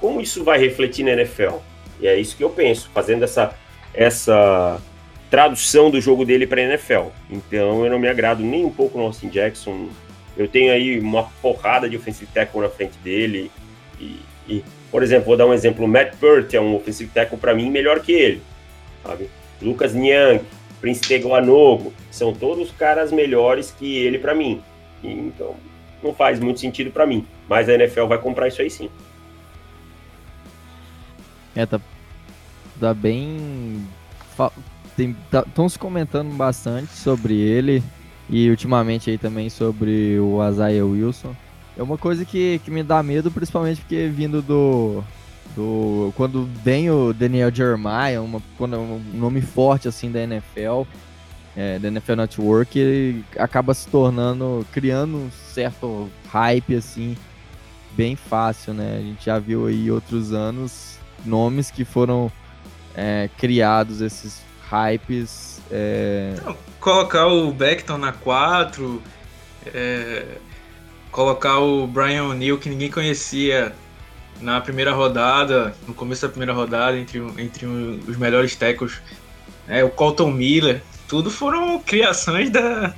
Como 0.00 0.20
isso 0.20 0.42
vai 0.42 0.58
refletir 0.58 1.04
na 1.04 1.12
NFL? 1.12 1.58
E 2.00 2.06
é 2.06 2.18
isso 2.18 2.36
que 2.36 2.42
eu 2.42 2.50
penso, 2.50 2.90
fazendo 2.92 3.22
essa, 3.22 3.54
essa 3.94 4.80
tradução 5.30 5.90
do 5.90 6.00
jogo 6.00 6.24
dele 6.24 6.46
para 6.46 6.60
a 6.60 6.64
NFL. 6.64 7.08
Então 7.30 7.84
eu 7.84 7.90
não 7.90 7.98
me 7.98 8.08
agrado 8.08 8.42
nem 8.42 8.64
um 8.64 8.70
pouco 8.70 8.98
no 8.98 9.04
Austin 9.04 9.28
Jackson. 9.28 9.88
Eu 10.36 10.48
tenho 10.48 10.72
aí 10.72 10.98
uma 10.98 11.24
porrada 11.40 11.88
de 11.88 11.96
offensive 11.96 12.30
tackle 12.32 12.60
na 12.60 12.68
frente 12.68 12.98
dele. 12.98 13.50
E, 14.00 14.18
e 14.48 14.64
por 14.90 15.02
exemplo, 15.02 15.26
vou 15.26 15.36
dar 15.36 15.46
um 15.46 15.54
exemplo: 15.54 15.84
o 15.84 15.88
Matt 15.88 16.16
Burt 16.16 16.52
é 16.52 16.60
um 16.60 16.74
offensive 16.74 17.10
tackle 17.14 17.38
para 17.38 17.54
mim 17.54 17.70
melhor 17.70 18.00
que 18.00 18.12
ele. 18.12 18.42
Sabe? 19.02 19.30
Lucas 19.60 19.94
Niang, 19.94 20.44
Prince 20.80 21.00
Teguanogo, 21.00 21.94
são 22.10 22.34
todos 22.34 22.70
caras 22.72 23.12
melhores 23.12 23.70
que 23.70 23.98
ele 23.98 24.18
para 24.18 24.34
mim. 24.34 24.60
Então, 25.02 25.54
não 26.02 26.14
faz 26.14 26.40
muito 26.40 26.60
sentido 26.60 26.90
para 26.90 27.06
mim. 27.06 27.26
Mas 27.48 27.68
a 27.68 27.74
NFL 27.74 28.06
vai 28.06 28.18
comprar 28.18 28.48
isso 28.48 28.60
aí 28.60 28.70
sim. 28.70 28.90
É, 31.54 31.66
tá, 31.66 31.80
tá 32.80 32.94
bem. 32.94 33.86
Estão 34.98 35.44
tá, 35.64 35.68
se 35.68 35.78
comentando 35.78 36.34
bastante 36.34 36.92
sobre 36.92 37.34
ele 37.34 37.82
e 38.28 38.48
ultimamente 38.48 39.10
aí 39.10 39.18
também 39.18 39.50
sobre 39.50 40.18
o 40.18 40.46
Isaiah 40.46 40.84
Wilson. 40.84 41.34
É 41.76 41.82
uma 41.82 41.96
coisa 41.96 42.24
que, 42.24 42.60
que 42.64 42.70
me 42.70 42.82
dá 42.82 43.02
medo, 43.02 43.30
principalmente 43.30 43.80
porque 43.80 44.08
vindo 44.08 44.42
do. 44.42 45.02
do 45.54 46.12
quando 46.16 46.48
vem 46.62 46.90
o 46.90 47.12
Daniel 47.12 47.54
Jeremiah, 47.54 48.20
uma, 48.20 48.42
quando 48.58 48.76
é 48.76 48.78
um 48.78 49.02
nome 49.14 49.40
forte 49.40 49.88
assim 49.88 50.10
da 50.10 50.20
NFL, 50.20 50.82
é, 51.56 51.78
da 51.78 51.88
NFL 51.88 52.14
Network, 52.14 53.24
acaba 53.36 53.74
se 53.74 53.86
tornando, 53.88 54.66
criando 54.72 55.16
um 55.16 55.30
certo 55.52 56.10
hype, 56.30 56.74
assim, 56.74 57.16
bem 57.92 58.16
fácil, 58.16 58.74
né? 58.74 58.98
A 58.98 59.02
gente 59.02 59.24
já 59.24 59.38
viu 59.38 59.66
aí 59.66 59.90
outros 59.90 60.32
anos 60.32 60.98
nomes 61.24 61.70
que 61.70 61.84
foram 61.84 62.30
é, 62.94 63.28
criados, 63.38 64.00
esses 64.00 64.42
hypes. 64.70 65.60
É... 65.70 66.34
colocar 66.80 67.26
o 67.26 67.52
Beckton 67.52 67.98
na 67.98 68.12
4, 68.12 69.02
é, 69.66 70.24
colocar 71.10 71.58
o 71.58 71.86
Brian 71.86 72.24
O'Neill, 72.24 72.58
que 72.58 72.68
ninguém 72.68 72.90
conhecia 72.90 73.72
na 74.40 74.60
primeira 74.60 74.92
rodada, 74.92 75.74
no 75.86 75.94
começo 75.94 76.22
da 76.22 76.28
primeira 76.28 76.52
rodada, 76.52 76.98
entre, 76.98 77.18
entre 77.38 77.66
os 77.66 78.16
melhores 78.16 78.56
tackles, 78.56 79.00
é, 79.68 79.84
o 79.84 79.90
Colton 79.90 80.30
Miller, 80.30 80.82
tudo 81.12 81.30
foram 81.30 81.78
criações 81.78 82.48
da 82.48 82.94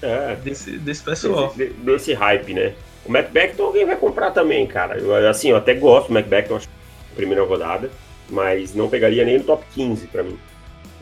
é, 0.00 0.34
desse, 0.36 0.78
desse 0.78 1.02
pessoal. 1.02 1.52
Desse, 1.54 1.74
desse, 1.74 2.14
hype, 2.14 2.54
né? 2.54 2.74
O 3.04 3.12
Matt 3.12 3.28
Beckton 3.28 3.64
alguém 3.64 3.84
vai 3.84 3.96
comprar 3.96 4.30
também, 4.30 4.66
cara. 4.66 4.96
Eu, 4.96 5.28
assim, 5.28 5.50
eu 5.50 5.58
até 5.58 5.74
gosto 5.74 6.08
do 6.08 6.14
Matt 6.14 6.26
Beckton, 6.26 6.56
acho 6.56 6.70
primeira 7.14 7.44
rodada, 7.44 7.90
mas 8.30 8.74
não 8.74 8.88
pegaria 8.88 9.26
nem 9.26 9.36
no 9.36 9.44
top 9.44 9.62
15 9.74 10.06
para 10.06 10.22
mim. 10.22 10.38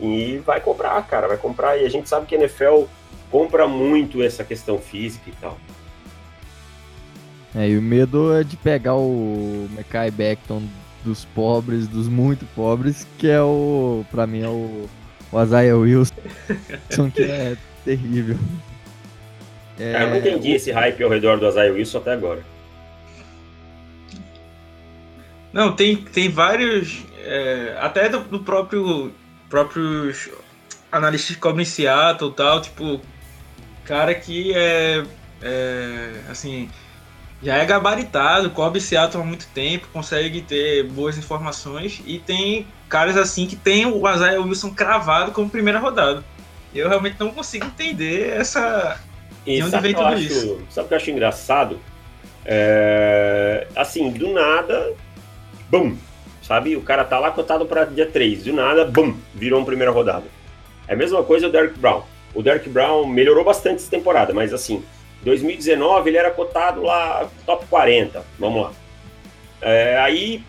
E 0.01 0.39
vai 0.45 0.59
comprar, 0.59 1.01
cara, 1.07 1.29
vai 1.29 1.37
comprar. 1.37 1.77
E 1.77 1.85
a 1.85 1.89
gente 1.89 2.09
sabe 2.09 2.25
que 2.25 2.35
a 2.35 2.39
NFL 2.39 2.83
compra 3.31 3.65
muito 3.65 4.21
essa 4.21 4.43
questão 4.43 4.79
física 4.79 5.29
e 5.29 5.33
tal. 5.39 5.57
É, 7.55 7.69
e 7.69 7.77
o 7.77 7.81
medo 7.81 8.35
é 8.35 8.43
de 8.43 8.57
pegar 8.57 8.95
o 8.95 9.69
Mackay 9.73 10.11
Beckton 10.11 10.61
dos 11.05 11.23
pobres, 11.23 11.87
dos 11.87 12.09
muito 12.09 12.45
pobres, 12.53 13.07
que 13.17 13.29
é 13.29 13.41
o, 13.41 14.03
pra 14.11 14.27
mim, 14.27 14.43
é 14.43 14.49
o 14.49 14.89
o 15.31 15.41
Isaiah 15.41 15.77
Wilson, 15.77 16.15
que 17.13 17.23
é 17.23 17.57
terrível. 17.85 18.37
É, 19.79 20.03
eu 20.03 20.09
não 20.09 20.17
entendi 20.17 20.51
esse 20.51 20.71
hype 20.71 21.03
ao 21.03 21.09
redor 21.09 21.39
do 21.39 21.47
Isaiah 21.47 21.73
Wilson 21.73 21.97
até 21.97 22.13
agora. 22.13 22.43
Não, 25.51 25.73
tem, 25.73 25.97
tem 25.97 26.29
vários. 26.29 27.03
É, 27.23 27.77
até 27.79 28.09
do, 28.09 28.19
do, 28.19 28.39
próprio 28.39 29.11
próprios 29.49 30.29
analistas 30.91 31.35
que 31.35 31.41
cobrem 31.41 31.65
Seattle 31.65 32.31
e 32.31 32.33
tal, 32.33 32.61
tipo, 32.61 33.01
cara 33.85 34.13
que 34.15 34.53
é, 34.53 35.03
é 35.41 36.11
assim 36.29 36.69
já 37.43 37.57
é 37.57 37.65
gabaritado, 37.65 38.51
cobre 38.51 38.79
Seattle 38.79 39.23
há 39.23 39.25
muito 39.25 39.47
tempo, 39.47 39.87
consegue 39.91 40.41
ter 40.41 40.83
boas 40.83 41.17
informações 41.17 42.01
e 42.05 42.19
tem 42.19 42.67
caras 42.91 43.15
assim 43.15 43.47
que 43.47 43.55
tem 43.55 43.85
o 43.85 44.07
Isaiah 44.07 44.41
Wilson 44.41 44.71
cravado 44.71 45.31
como 45.31 45.49
primeira 45.49 45.79
rodada. 45.79 46.23
Eu 46.75 46.89
realmente 46.89 47.15
não 47.17 47.31
consigo 47.31 47.65
entender 47.65 48.33
essa. 48.37 48.99
E 49.45 49.55
de 49.55 49.63
onde 49.63 49.79
vem 49.79 49.93
tudo 49.93 50.07
acho, 50.07 50.21
isso. 50.21 50.61
Sabe 50.69 50.85
o 50.85 50.87
que 50.89 50.93
eu 50.93 50.97
acho 50.97 51.09
engraçado? 51.09 51.79
É, 52.45 53.67
assim, 53.75 54.11
do 54.11 54.33
nada, 54.33 54.93
bum! 55.69 55.95
Sabe? 56.41 56.75
O 56.75 56.81
cara 56.81 57.05
tá 57.05 57.17
lá 57.17 57.31
cotado 57.31 57.65
para 57.65 57.85
dia 57.85 58.05
3, 58.05 58.43
do 58.43 58.53
nada, 58.53 58.83
bum! 58.83 59.15
Virou 59.33 59.59
uma 59.59 59.65
primeira 59.65 59.91
rodada. 59.91 60.25
É 60.87 60.93
a 60.93 60.97
mesma 60.97 61.23
coisa 61.23 61.47
o 61.47 61.51
Derek 61.51 61.79
Brown. 61.79 62.03
O 62.33 62.43
Derek 62.43 62.69
Brown 62.69 63.07
melhorou 63.07 63.43
bastante 63.43 63.77
essa 63.77 63.89
temporada, 63.89 64.33
mas 64.33 64.53
assim, 64.53 64.83
2019 65.23 66.09
ele 66.09 66.17
era 66.17 66.31
cotado 66.31 66.83
lá 66.83 67.29
top 67.45 67.65
40, 67.67 68.23
vamos 68.37 68.63
lá. 68.63 68.71
É, 69.61 69.97
aí 69.99 70.43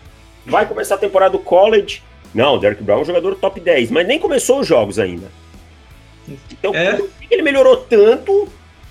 vai 0.45 0.65
começar 0.65 0.95
a 0.95 0.97
temporada 0.97 1.31
do 1.31 1.39
college. 1.39 2.03
Não, 2.33 2.55
o 2.55 2.57
Derek 2.57 2.81
Brown 2.81 2.99
é 2.99 3.01
um 3.01 3.05
jogador 3.05 3.35
top 3.35 3.59
10, 3.59 3.91
mas 3.91 4.07
nem 4.07 4.19
começou 4.19 4.59
os 4.59 4.67
jogos 4.67 4.97
ainda. 4.97 5.31
Então, 6.51 6.73
é. 6.73 6.95
por 6.95 7.09
que 7.09 7.33
ele 7.33 7.41
melhorou 7.41 7.77
tanto 7.77 8.47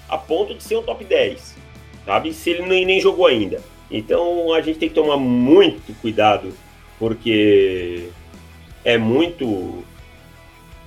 a 0.08 0.18
ponto 0.18 0.54
de 0.54 0.62
ser 0.62 0.76
um 0.76 0.82
top 0.82 1.04
10? 1.04 1.56
Sabe? 2.04 2.32
Se 2.32 2.50
ele 2.50 2.62
nem, 2.66 2.84
nem 2.84 3.00
jogou 3.00 3.26
ainda. 3.26 3.60
Então 3.92 4.54
a 4.54 4.62
gente 4.62 4.78
tem 4.78 4.88
que 4.88 4.94
tomar 4.94 5.18
muito 5.18 5.92
cuidado, 6.00 6.54
porque 6.98 8.08
é 8.84 8.96
muito 8.96 9.84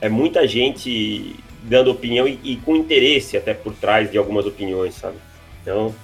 é 0.01 0.09
muita 0.09 0.47
gente 0.47 1.35
dando 1.63 1.91
opinião 1.91 2.27
e, 2.27 2.39
e, 2.43 2.55
com 2.57 2.75
interesse 2.75 3.37
até 3.37 3.53
por 3.53 3.73
trás 3.73 4.11
de 4.11 4.17
algumas 4.17 4.45
opiniões, 4.45 4.95
sabe? 4.95 5.17
Então, 5.61 5.95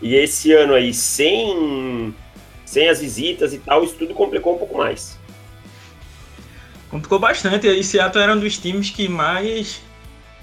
e 0.00 0.14
esse 0.14 0.52
ano 0.52 0.72
aí, 0.72 0.94
sem, 0.94 2.14
sem 2.64 2.88
as 2.88 3.00
visitas 3.00 3.52
e 3.52 3.58
tal, 3.58 3.84
isso 3.84 3.96
tudo 3.98 4.14
complicou 4.14 4.54
um 4.54 4.58
pouco 4.58 4.78
mais. 4.78 5.18
Complicou 6.90 7.18
bastante. 7.18 7.68
E 7.68 7.84
Seattle 7.84 8.22
era 8.22 8.34
um 8.34 8.40
dos 8.40 8.58
times 8.58 8.90
que 8.90 9.08
mais 9.08 9.80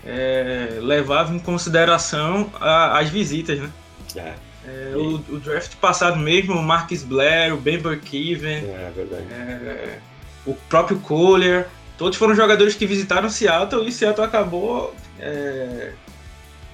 é, 0.06 0.80
levava 0.82 1.34
em 1.34 1.40
consideração 1.40 2.50
a, 2.60 3.00
as 3.00 3.10
visitas, 3.10 3.60
né? 3.60 3.70
É. 4.16 4.34
É, 4.68 4.94
o, 4.96 5.16
o, 5.16 5.40
draft 5.40 5.76
passado 5.76 6.18
mesmo, 6.18 6.54
o 6.56 6.62
Marcus 6.62 7.02
Blair, 7.02 7.54
o 7.54 7.58
Ben 7.58 7.80
Burkeven, 7.80 8.66
é, 8.66 8.92
é, 9.32 10.00
o 10.46 10.54
próprio 10.54 11.00
Kohler, 11.00 11.68
todos 11.98 12.18
foram 12.18 12.36
jogadores 12.36 12.76
que 12.76 12.86
visitaram 12.86 13.30
Seattle 13.30 13.88
e 13.88 13.92
Seattle 13.94 14.28
acabou 14.28 14.94
é, 15.20 15.94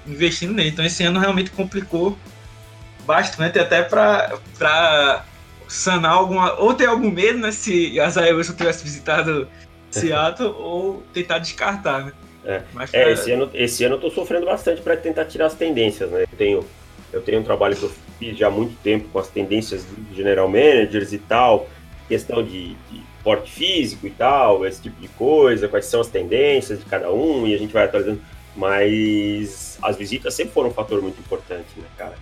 investindo 0.08 0.54
nele. 0.54 0.70
Então 0.70 0.84
esse 0.84 1.04
ano 1.04 1.20
realmente 1.20 1.52
complicou 1.52 2.18
bastante, 3.06 3.60
até 3.60 3.84
para 3.84 5.24
sanar 5.68 6.14
alguma. 6.14 6.54
ou 6.56 6.74
ter 6.74 6.88
algum 6.88 7.12
medo, 7.12 7.40
né? 7.40 7.52
Se 7.52 8.00
Isaiah 8.00 8.36
Wilson 8.36 8.54
tivesse 8.54 8.84
visitado 8.84 9.48
Seattle, 10.00 10.50
ou 10.50 11.04
tentar 11.14 11.40
descartar, 11.40 12.06
né? 12.06 12.14
É, 12.46 12.62
Mas, 12.74 12.94
é 12.94 13.12
esse, 13.12 13.32
ano, 13.32 13.50
esse 13.54 13.84
ano 13.86 13.96
eu 13.96 14.02
tô 14.02 14.10
sofrendo 14.10 14.46
bastante 14.46 14.82
para 14.82 14.98
tentar 14.98 15.26
tirar 15.26 15.46
as 15.46 15.54
tendências, 15.54 16.10
né? 16.10 16.24
Eu 16.24 16.38
tenho, 16.38 16.66
eu 17.12 17.22
tenho 17.22 17.40
um 17.40 17.44
trabalho 17.44 17.76
que 17.76 17.84
eu 17.84 17.92
fiz 18.20 18.38
já 18.38 18.48
há 18.48 18.52
muito 18.52 18.76
tempo 18.82 19.08
com 19.10 19.20
as 19.20 19.30
tendências 19.30 19.86
de 19.86 20.16
general 20.16 20.48
managers 20.48 21.14
e 21.14 21.18
tal, 21.18 21.70
questão 22.08 22.44
de, 22.44 22.74
de 22.92 23.02
porte 23.24 23.50
físico 23.50 24.06
e 24.06 24.10
tal, 24.10 24.66
esse 24.66 24.82
tipo 24.82 25.00
de 25.00 25.08
coisa, 25.08 25.70
quais 25.70 25.86
são 25.86 26.02
as 26.02 26.10
tendências 26.10 26.80
de 26.80 26.86
cada 26.86 27.12
um, 27.12 27.48
e 27.48 27.56
a 27.56 27.58
gente 27.58 27.72
vai 27.72 27.86
atualizando. 27.86 28.22
Mas 28.56 29.80
as 29.82 29.96
visitas 29.96 30.34
sempre 30.34 30.54
foram 30.54 30.70
um 30.70 30.74
fator 30.74 31.02
muito 31.02 31.20
importante, 31.20 31.70
né, 31.78 31.88
cara? 31.98 32.16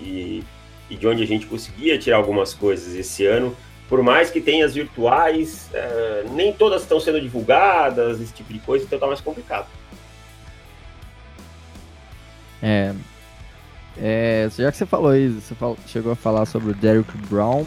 E, 0.00 0.42
e 0.88 0.96
de 0.96 1.06
onde 1.06 1.22
a 1.22 1.26
gente 1.26 1.46
conseguia 1.46 1.98
tirar 1.98 2.16
algumas 2.16 2.54
coisas 2.54 2.94
esse 2.94 3.26
ano, 3.26 3.54
por 3.88 4.02
mais 4.02 4.30
que 4.30 4.40
tenha 4.40 4.66
as 4.66 4.74
virtuais, 4.74 5.68
é, 5.72 6.24
nem 6.30 6.52
todas 6.52 6.82
estão 6.82 6.98
sendo 6.98 7.20
divulgadas, 7.20 8.20
esse 8.20 8.32
tipo 8.32 8.52
de 8.52 8.58
coisa, 8.58 8.84
então 8.84 8.98
tá 8.98 9.06
mais 9.06 9.20
complicado. 9.20 9.66
É, 12.62 12.92
é, 13.98 14.48
já 14.56 14.70
que 14.70 14.76
você 14.76 14.86
falou 14.86 15.14
isso, 15.14 15.40
você 15.40 15.54
falou, 15.54 15.78
chegou 15.86 16.12
a 16.12 16.16
falar 16.16 16.46
sobre 16.46 16.70
o 16.70 16.74
Derrick 16.74 17.16
Brown, 17.28 17.64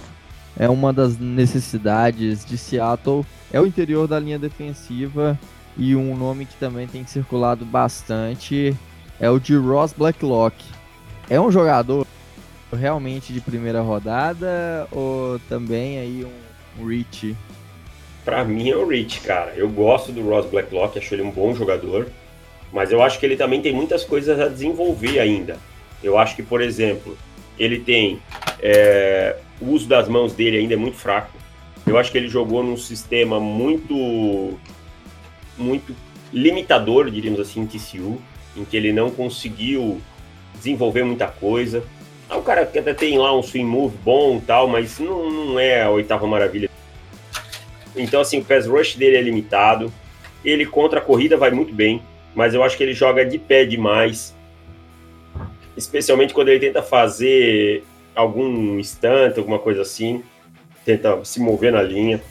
é 0.57 0.69
uma 0.69 0.91
das 0.91 1.17
necessidades 1.17 2.43
de 2.43 2.57
Seattle, 2.57 3.25
é 3.51 3.61
o 3.61 3.65
interior 3.65 4.07
da 4.07 4.19
linha 4.19 4.37
defensiva 4.37 5.39
e 5.77 5.95
um 5.95 6.15
nome 6.17 6.45
que 6.45 6.55
também 6.55 6.87
tem 6.87 7.05
circulado 7.05 7.63
bastante 7.63 8.75
é 9.19 9.29
o 9.29 9.39
de 9.39 9.55
Ross 9.55 9.93
Blacklock. 9.93 10.63
É 11.29 11.39
um 11.39 11.51
jogador 11.51 12.05
realmente 12.71 13.33
de 13.33 13.41
primeira 13.41 13.81
rodada 13.81 14.87
ou 14.91 15.39
também 15.49 15.99
aí 15.99 16.25
um, 16.25 16.81
um 16.81 16.87
Rich? 16.87 17.35
Para 18.23 18.43
mim 18.43 18.69
é 18.69 18.75
o 18.75 18.87
Rich, 18.87 19.21
cara. 19.21 19.53
Eu 19.55 19.69
gosto 19.69 20.11
do 20.11 20.21
Ross 20.21 20.45
Blacklock, 20.45 20.97
acho 20.97 21.13
ele 21.15 21.23
um 21.23 21.31
bom 21.31 21.53
jogador, 21.53 22.07
mas 22.71 22.91
eu 22.91 23.01
acho 23.01 23.19
que 23.19 23.25
ele 23.25 23.35
também 23.35 23.61
tem 23.61 23.73
muitas 23.73 24.03
coisas 24.03 24.39
a 24.39 24.47
desenvolver 24.47 25.19
ainda. 25.19 25.57
Eu 26.03 26.17
acho 26.17 26.35
que, 26.35 26.43
por 26.43 26.61
exemplo, 26.61 27.17
ele 27.57 27.79
tem 27.79 28.21
é, 28.61 29.37
o 29.59 29.71
uso 29.71 29.87
das 29.87 30.07
mãos 30.07 30.33
dele 30.33 30.57
ainda 30.57 30.73
é 30.73 30.77
muito 30.77 30.97
fraco. 30.97 31.37
Eu 31.85 31.97
acho 31.97 32.11
que 32.11 32.17
ele 32.17 32.27
jogou 32.27 32.63
num 32.63 32.77
sistema 32.77 33.39
muito 33.39 34.57
muito 35.57 35.93
limitador, 36.31 37.09
diríamos 37.09 37.39
assim, 37.39 37.61
em 37.61 37.65
TCU, 37.65 38.21
em 38.55 38.63
que 38.63 38.77
ele 38.77 38.93
não 38.93 39.09
conseguiu 39.09 39.99
desenvolver 40.55 41.03
muita 41.03 41.27
coisa. 41.27 41.83
É 42.29 42.35
um 42.35 42.43
cara 42.43 42.65
que 42.65 42.77
até 42.77 42.93
tem 42.93 43.17
lá 43.17 43.35
um 43.35 43.41
swing 43.41 43.65
move 43.65 43.97
bom 44.03 44.37
e 44.37 44.41
tal, 44.41 44.67
mas 44.67 44.99
não, 44.99 45.29
não 45.31 45.59
é 45.59 45.81
a 45.81 45.89
oitava 45.89 46.27
maravilha. 46.27 46.69
Então, 47.95 48.21
assim, 48.21 48.39
o 48.39 48.45
pass 48.45 48.67
rush 48.67 48.95
dele 48.95 49.17
é 49.17 49.21
limitado. 49.21 49.91
Ele 50.45 50.65
contra 50.65 50.99
a 50.99 51.01
corrida 51.01 51.35
vai 51.35 51.49
muito 51.49 51.73
bem, 51.73 52.01
mas 52.35 52.53
eu 52.53 52.63
acho 52.63 52.77
que 52.77 52.83
ele 52.83 52.93
joga 52.93 53.25
de 53.25 53.39
pé 53.39 53.65
demais. 53.65 54.35
Especialmente 55.75 56.33
quando 56.33 56.49
ele 56.49 56.59
tenta 56.59 56.83
fazer 56.83 57.83
algum 58.15 58.77
instante, 58.77 59.39
alguma 59.39 59.57
coisa 59.57 59.81
assim. 59.81 60.23
Tenta 60.85 61.23
se 61.25 61.39
mover 61.39 61.71
na 61.71 61.81
linha. 61.81 62.21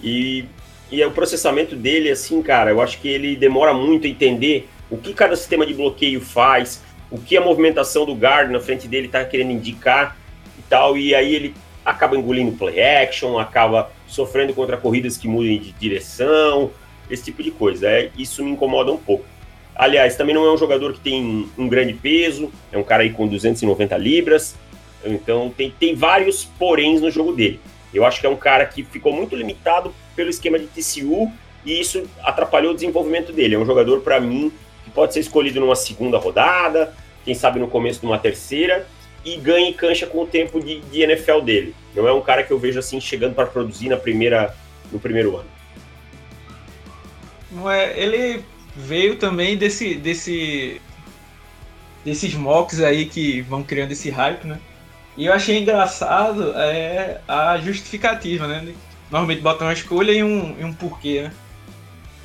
E, 0.00 0.44
e 0.90 1.04
o 1.04 1.10
processamento 1.10 1.74
dele, 1.74 2.10
assim, 2.10 2.40
cara, 2.42 2.70
eu 2.70 2.80
acho 2.80 3.00
que 3.00 3.08
ele 3.08 3.34
demora 3.34 3.74
muito 3.74 4.06
a 4.06 4.10
entender 4.10 4.68
o 4.88 4.96
que 4.96 5.12
cada 5.12 5.34
sistema 5.34 5.66
de 5.66 5.74
bloqueio 5.74 6.20
faz, 6.20 6.82
o 7.10 7.18
que 7.18 7.36
a 7.36 7.40
movimentação 7.40 8.04
do 8.04 8.14
guard 8.14 8.50
na 8.50 8.60
frente 8.60 8.88
dele 8.88 9.06
está 9.06 9.24
querendo 9.24 9.52
indicar 9.52 10.16
e 10.58 10.62
tal, 10.62 10.96
e 10.96 11.14
aí 11.14 11.34
ele 11.34 11.54
acaba 11.84 12.16
engolindo 12.16 12.56
play 12.56 12.80
action, 12.80 13.38
acaba 13.38 13.90
sofrendo 14.06 14.52
contra 14.52 14.76
corridas 14.76 15.16
que 15.16 15.28
mudem 15.28 15.60
de 15.60 15.72
direção, 15.72 16.70
esse 17.08 17.24
tipo 17.24 17.42
de 17.42 17.50
coisa. 17.50 17.88
É, 17.88 18.10
isso 18.16 18.44
me 18.44 18.50
incomoda 18.50 18.92
um 18.92 18.96
pouco. 18.96 19.24
Aliás, 19.74 20.16
também 20.16 20.34
não 20.34 20.44
é 20.44 20.52
um 20.52 20.56
jogador 20.56 20.94
que 20.94 21.00
tem 21.00 21.48
um 21.56 21.68
grande 21.68 21.92
peso, 21.92 22.50
é 22.72 22.78
um 22.78 22.82
cara 22.82 23.02
aí 23.02 23.10
com 23.10 23.28
290 23.28 23.96
libras, 23.98 24.56
então 25.04 25.52
tem, 25.56 25.72
tem 25.78 25.94
vários 25.94 26.44
poréns 26.44 27.00
no 27.00 27.10
jogo 27.10 27.32
dele. 27.32 27.60
Eu 27.92 28.04
acho 28.04 28.20
que 28.20 28.26
é 28.26 28.30
um 28.30 28.36
cara 28.36 28.64
que 28.66 28.82
ficou 28.82 29.12
muito 29.12 29.36
limitado 29.36 29.94
pelo 30.14 30.30
esquema 30.30 30.58
de 30.58 30.66
TCU 30.66 31.30
e 31.64 31.80
isso 31.80 32.04
atrapalhou 32.22 32.72
o 32.72 32.74
desenvolvimento 32.74 33.32
dele. 33.32 33.54
É 33.54 33.58
um 33.58 33.66
jogador, 33.66 34.00
para 34.00 34.20
mim, 34.20 34.52
que 34.86 34.90
pode 34.92 35.12
ser 35.12 35.20
escolhido 35.20 35.58
numa 35.58 35.74
segunda 35.74 36.16
rodada, 36.16 36.94
quem 37.24 37.34
sabe 37.34 37.58
no 37.58 37.66
começo 37.66 38.00
de 38.00 38.06
uma 38.06 38.18
terceira, 38.18 38.86
e 39.24 39.36
ganhe 39.36 39.74
cancha 39.74 40.06
com 40.06 40.22
o 40.22 40.26
tempo 40.26 40.60
de, 40.60 40.78
de 40.80 41.02
NFL 41.02 41.40
dele. 41.40 41.74
Não 41.94 42.06
é 42.06 42.12
um 42.12 42.22
cara 42.22 42.44
que 42.44 42.52
eu 42.52 42.58
vejo 42.58 42.78
assim 42.78 43.00
chegando 43.00 43.34
para 43.34 43.46
produzir 43.46 43.88
na 43.88 43.96
primeira, 43.96 44.54
no 44.92 45.00
primeiro 45.00 45.36
ano. 45.36 45.48
Não 47.50 47.68
é, 47.68 47.98
ele 47.98 48.44
veio 48.76 49.16
também 49.16 49.56
desse, 49.56 49.96
desse 49.96 50.80
desses 52.04 52.34
mocks 52.34 52.80
aí 52.80 53.06
que 53.06 53.40
vão 53.40 53.64
criando 53.64 53.90
esse 53.90 54.08
hype, 54.10 54.46
né? 54.46 54.60
E 55.16 55.26
eu 55.26 55.32
achei 55.32 55.58
engraçado 55.58 56.52
é, 56.54 57.20
a 57.26 57.58
justificativa, 57.58 58.46
né? 58.46 58.72
Normalmente 59.10 59.40
botam 59.40 59.66
uma 59.66 59.72
escolha 59.72 60.12
e 60.12 60.22
um, 60.22 60.54
e 60.60 60.64
um 60.64 60.72
porquê, 60.72 61.22
né? 61.22 61.32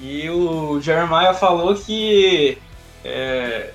E 0.01 0.27
o 0.29 0.81
Jeremiah 0.81 1.33
falou 1.33 1.75
que 1.75 2.57
é, 3.05 3.69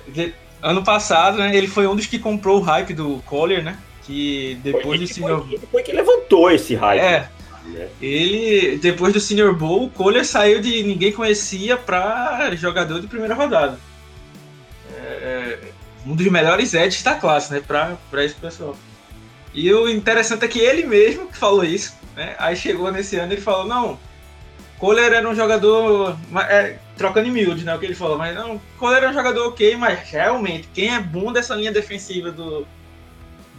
ano 0.61 0.83
passado, 0.83 1.37
né, 1.37 1.55
ele 1.55 1.67
foi 1.67 1.87
um 1.87 1.95
dos 1.95 2.05
que 2.05 2.19
comprou 2.19 2.59
o 2.59 2.61
hype 2.61 2.93
do 2.93 3.21
Collier, 3.25 3.63
né? 3.63 3.77
Que 4.03 4.59
depois 4.63 4.99
do 4.99 5.07
Senior 5.07 5.43
Bowl. 5.43 5.59
Foi 5.71 5.83
que 5.83 5.91
levantou 5.91 6.51
esse 6.51 6.75
hype. 6.75 6.99
É. 6.99 7.29
Né? 7.65 7.87
Ele, 8.01 8.77
depois 8.77 9.13
do 9.13 9.19
Senior 9.19 9.53
Bowl, 9.53 9.85
o 9.85 9.89
Collier 9.89 10.25
saiu 10.25 10.61
de 10.61 10.83
ninguém 10.83 11.11
conhecia 11.11 11.77
para 11.77 12.53
jogador 12.55 12.99
de 12.99 13.07
primeira 13.07 13.33
rodada. 13.33 13.79
É, 14.95 14.99
é, 14.99 15.59
um 16.05 16.15
dos 16.15 16.27
melhores 16.27 16.73
edges 16.73 17.03
da 17.03 17.15
classe, 17.15 17.53
né? 17.53 17.61
Para 17.65 18.23
esse 18.23 18.35
pessoal. 18.35 18.77
E 19.53 19.73
o 19.73 19.89
interessante 19.89 20.45
é 20.45 20.47
que 20.47 20.59
ele 20.59 20.85
mesmo 20.85 21.27
que 21.27 21.37
falou 21.37 21.63
isso, 21.63 21.95
né? 22.15 22.35
Aí 22.37 22.55
chegou 22.55 22.91
nesse 22.91 23.17
ano 23.17 23.33
e 23.33 23.41
falou: 23.41 23.65
não, 23.65 23.99
Kohler 24.79 25.13
era 25.13 25.27
um 25.27 25.35
jogador. 25.35 26.17
É, 26.49 26.77
trocando 26.95 27.27
em 27.27 27.31
miúdos, 27.31 27.63
né? 27.63 27.75
O 27.75 27.79
que 27.79 27.85
ele 27.85 27.95
falou, 27.95 28.17
mas 28.17 28.35
não, 28.35 28.59
Kohler 28.77 28.97
era 28.97 29.09
um 29.09 29.13
jogador 29.13 29.47
ok, 29.47 29.75
mas 29.75 29.99
realmente, 30.09 30.67
quem 30.73 30.93
é 30.93 30.99
bom 30.99 31.31
dessa 31.31 31.55
linha 31.55 31.71
defensiva 31.71 32.31
do, 32.31 32.65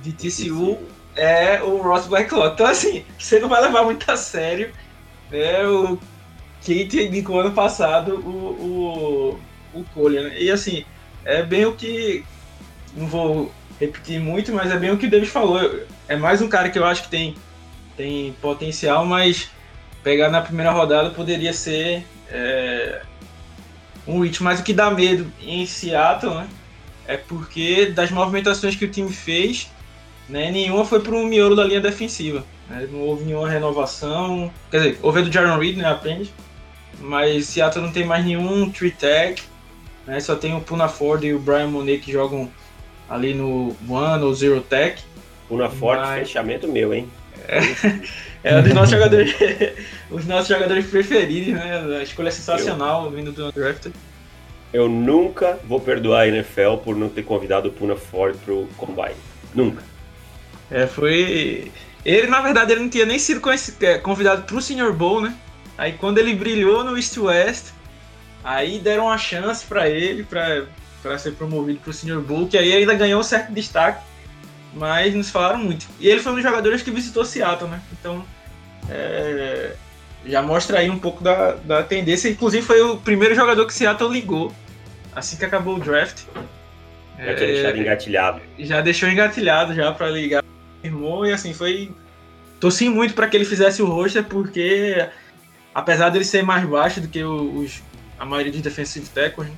de 0.02 0.12
TCU 0.12 0.78
é 1.14 1.62
o 1.62 1.78
Ross 1.78 2.06
Blacklock. 2.06 2.54
Então, 2.54 2.66
assim, 2.66 3.04
você 3.18 3.38
não 3.38 3.48
vai 3.48 3.60
levar 3.60 3.84
muito 3.84 4.10
a 4.10 4.16
sério 4.16 4.72
né, 5.30 5.66
o 5.66 5.98
Kate 6.60 7.02
indicou 7.02 7.40
ano 7.40 7.52
passado 7.52 8.16
o, 8.16 9.38
o, 9.74 9.80
o 9.80 9.84
Kohler. 9.94 10.24
Né? 10.24 10.42
E, 10.42 10.50
assim, 10.50 10.84
é 11.24 11.42
bem 11.42 11.66
o 11.66 11.74
que. 11.74 12.24
Não 12.96 13.06
vou 13.06 13.52
repetir 13.78 14.18
muito, 14.18 14.52
mas 14.52 14.70
é 14.70 14.78
bem 14.78 14.90
o 14.90 14.98
que 14.98 15.06
o 15.06 15.10
David 15.10 15.30
falou. 15.30 15.60
É 16.08 16.16
mais 16.16 16.40
um 16.40 16.48
cara 16.48 16.70
que 16.70 16.78
eu 16.78 16.84
acho 16.84 17.02
que 17.04 17.10
tem, 17.10 17.36
tem 17.96 18.32
potencial, 18.40 19.04
mas 19.04 19.50
pegar 20.08 20.30
na 20.30 20.40
primeira 20.40 20.70
rodada 20.70 21.10
poderia 21.10 21.52
ser 21.52 22.02
é, 22.30 23.02
um 24.06 24.20
hit. 24.20 24.42
Mas 24.42 24.58
o 24.58 24.62
que 24.62 24.72
dá 24.72 24.90
medo 24.90 25.30
em 25.38 25.66
Seattle, 25.66 26.34
né? 26.34 26.48
É 27.06 27.18
porque 27.18 27.86
das 27.86 28.10
movimentações 28.10 28.74
que 28.74 28.86
o 28.86 28.90
time 28.90 29.12
fez, 29.12 29.70
né, 30.26 30.50
nenhuma 30.50 30.86
foi 30.86 31.00
para 31.00 31.14
o 31.14 31.26
miolo 31.26 31.54
da 31.54 31.62
linha 31.62 31.82
defensiva. 31.82 32.42
Né? 32.70 32.88
Não 32.90 33.00
houve 33.00 33.24
nenhuma 33.24 33.50
renovação. 33.50 34.50
Quer 34.70 34.78
dizer, 34.78 34.98
houve 35.02 35.20
do 35.20 35.30
Jaron 35.30 35.58
Reed, 35.58 35.76
né? 35.76 35.84
Aprende. 35.84 36.32
Mas 37.00 37.44
Seattle 37.44 37.84
não 37.84 37.92
tem 37.92 38.06
mais 38.06 38.24
nenhum 38.24 38.70
tree 38.70 38.90
tag. 38.90 39.42
Né? 40.06 40.20
Só 40.20 40.36
tem 40.36 40.56
o 40.56 40.60
Puna 40.62 40.88
Ford 40.88 41.22
e 41.22 41.34
o 41.34 41.38
Brian 41.38 41.68
Monet 41.68 41.98
que 41.98 42.12
jogam 42.12 42.50
ali 43.10 43.34
no 43.34 43.76
One 43.86 44.24
ou 44.24 44.34
Zero 44.34 44.62
Tech. 44.62 45.02
Puna 45.48 45.68
Ford, 45.68 46.00
mas... 46.00 46.28
fechamento 46.28 46.66
meu, 46.66 46.94
hein? 46.94 47.10
É, 47.46 47.60
é 48.42 48.56
um 48.56 48.62
dos 48.62 48.72
nossos 48.72 48.90
jogadores, 48.90 49.34
os 50.10 50.26
nossos 50.26 50.48
jogadores 50.48 50.86
preferidos, 50.86 51.54
né? 51.54 51.98
A 51.98 52.02
escolha 52.02 52.30
sensacional 52.30 53.04
eu, 53.04 53.10
vindo 53.10 53.32
do 53.32 53.50
draft. 53.52 53.88
Eu 54.72 54.88
nunca 54.88 55.58
vou 55.64 55.80
perdoar 55.80 56.22
a 56.22 56.28
NFL 56.28 56.76
por 56.84 56.94
não 56.94 57.08
ter 57.08 57.22
convidado 57.22 57.68
o 57.68 57.72
Puna 57.72 57.96
Ford 57.96 58.36
pro 58.44 58.68
Combine. 58.76 59.16
Nunca. 59.54 59.82
É, 60.70 60.86
foi. 60.86 61.72
Ele, 62.04 62.26
na 62.26 62.40
verdade, 62.40 62.72
ele 62.72 62.82
não 62.82 62.88
tinha 62.88 63.06
nem 63.06 63.18
sido 63.18 63.40
é, 63.80 63.98
convidado 63.98 64.42
pro 64.42 64.60
Senior 64.60 64.92
Bowl, 64.92 65.20
né? 65.20 65.34
Aí 65.76 65.92
quando 65.92 66.18
ele 66.18 66.34
brilhou 66.34 66.84
no 66.84 66.96
East 66.96 67.16
West, 67.16 67.66
aí 68.44 68.78
deram 68.78 69.06
uma 69.06 69.18
chance 69.18 69.64
para 69.64 69.88
ele, 69.88 70.24
para 70.24 71.18
ser 71.18 71.32
promovido 71.32 71.80
pro 71.80 71.92
Senior 71.92 72.20
Bowl, 72.20 72.46
que 72.46 72.58
aí 72.58 72.72
ainda 72.72 72.94
ganhou 72.94 73.20
um 73.20 73.24
certo 73.24 73.52
destaque 73.52 74.02
mas 74.74 75.14
nos 75.14 75.30
falaram 75.30 75.58
muito. 75.58 75.86
E 76.00 76.08
ele 76.08 76.20
foi 76.20 76.32
um 76.32 76.34
dos 76.36 76.44
jogadores 76.44 76.82
que 76.82 76.90
visitou 76.90 77.24
Seattle, 77.24 77.70
né? 77.70 77.80
Então, 77.92 78.24
é, 78.90 79.74
já 80.26 80.42
mostra 80.42 80.78
aí 80.78 80.90
um 80.90 80.98
pouco 80.98 81.22
da, 81.22 81.52
da 81.52 81.82
tendência. 81.82 82.28
Inclusive, 82.28 82.64
foi 82.64 82.80
o 82.80 82.96
primeiro 82.96 83.34
jogador 83.34 83.66
que 83.66 83.74
Seattle 83.74 84.12
ligou 84.12 84.52
assim 85.18 85.36
que 85.36 85.44
acabou 85.44 85.76
o 85.76 85.80
draft. 85.80 86.22
Já 87.18 87.24
é, 87.24 87.34
tinha 87.34 87.48
deixado 87.48 87.78
engatilhado. 87.78 88.40
Já 88.58 88.80
deixou 88.80 89.08
engatilhado 89.08 89.74
já 89.74 89.92
para 89.92 90.08
ligar. 90.08 90.44
Irmão, 90.82 91.26
e 91.26 91.32
assim, 91.32 91.52
foi. 91.52 91.92
Torci 92.60 92.88
muito 92.88 93.14
para 93.14 93.28
que 93.28 93.36
ele 93.36 93.44
fizesse 93.44 93.82
o 93.82 93.86
roster, 93.86 94.24
porque 94.24 95.08
apesar 95.74 96.08
dele 96.10 96.24
ser 96.24 96.42
mais 96.42 96.64
baixo 96.64 97.00
do 97.00 97.08
que 97.08 97.22
os, 97.22 97.82
a 98.18 98.24
maioria 98.24 98.50
dos 98.50 98.60
defensive 98.60 99.08
tackles, 99.10 99.48
né? 99.48 99.54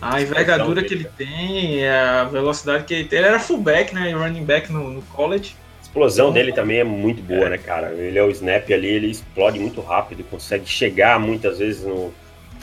A 0.00 0.20
envergadura 0.20 0.82
que 0.82 0.92
ele 0.92 1.08
tem, 1.16 1.86
a 1.88 2.24
velocidade 2.24 2.84
que 2.84 2.94
ele 2.94 3.04
tem. 3.04 3.18
Ele 3.18 3.28
era 3.28 3.40
fullback, 3.40 3.94
né? 3.94 4.12
Running 4.12 4.44
back 4.44 4.70
no, 4.72 4.90
no 4.90 5.02
college. 5.02 5.56
A 5.80 5.82
explosão 5.82 6.32
dele 6.32 6.52
também 6.52 6.78
é 6.78 6.84
muito 6.84 7.22
boa, 7.22 7.46
é. 7.46 7.50
né, 7.50 7.58
cara? 7.58 7.92
Ele 7.92 8.18
é 8.18 8.22
o 8.22 8.30
snap 8.30 8.70
ali, 8.70 8.88
ele 8.88 9.10
explode 9.10 9.58
muito 9.58 9.80
rápido, 9.80 10.24
consegue 10.24 10.66
chegar 10.66 11.18
muitas 11.18 11.58
vezes 11.58 11.82
no. 11.82 12.12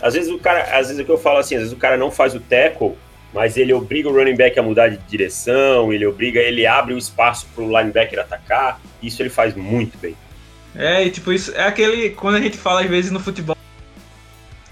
Às 0.02 0.14
vezes 0.14 0.32
o 0.32 0.40
cara, 0.40 0.78
às 0.78 0.88
vezes 0.88 1.02
o 1.02 1.06
que 1.06 1.12
eu 1.12 1.18
falo 1.18 1.38
assim, 1.40 1.56
às 1.56 1.62
vezes 1.62 1.74
o 1.74 1.80
cara 1.80 1.96
não 1.96 2.12
faz 2.12 2.34
o 2.34 2.40
tackle, 2.40 2.98
mas 3.34 3.56
ele 3.56 3.74
obriga 3.74 4.10
o 4.10 4.14
running 4.14 4.36
back 4.36 4.60
a 4.60 4.64
mudar 4.64 4.90
de 4.90 4.98
direção, 4.98 5.94
ele 5.94 6.06
obriga, 6.06 6.40
ele 6.40 6.66
abre 6.66 6.94
o 6.94 6.98
espaço 6.98 7.48
pro 7.56 7.66
linebacker 7.66 8.20
atacar. 8.20 8.82
Isso 9.02 9.22
ele 9.22 9.30
faz 9.30 9.56
muito 9.56 9.98
bem. 9.98 10.16
É, 10.76 11.04
e 11.04 11.10
tipo, 11.10 11.32
isso 11.32 11.54
é 11.56 11.64
aquele. 11.64 12.12
Quando 12.12 12.36
a 12.36 12.42
gente 12.42 12.58
fala 12.58 12.82
às 12.82 12.90
vezes 12.90 13.12
no 13.12 13.20
futebol, 13.20 13.58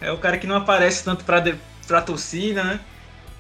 é 0.02 0.12
o 0.12 0.18
cara 0.18 0.38
que 0.38 0.48
não 0.48 0.56
aparece 0.56 1.04
tanto 1.04 1.24
para 1.24 1.42
pra 1.42 1.54
torcida, 2.02 2.64
né? 2.64 2.80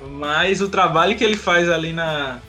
Mas 0.01 0.61
o 0.61 0.69
trabalho 0.69 1.15
que 1.15 1.23
ele 1.23 1.35
faz 1.35 1.69
ali 1.69 1.91
na, 1.91 2.39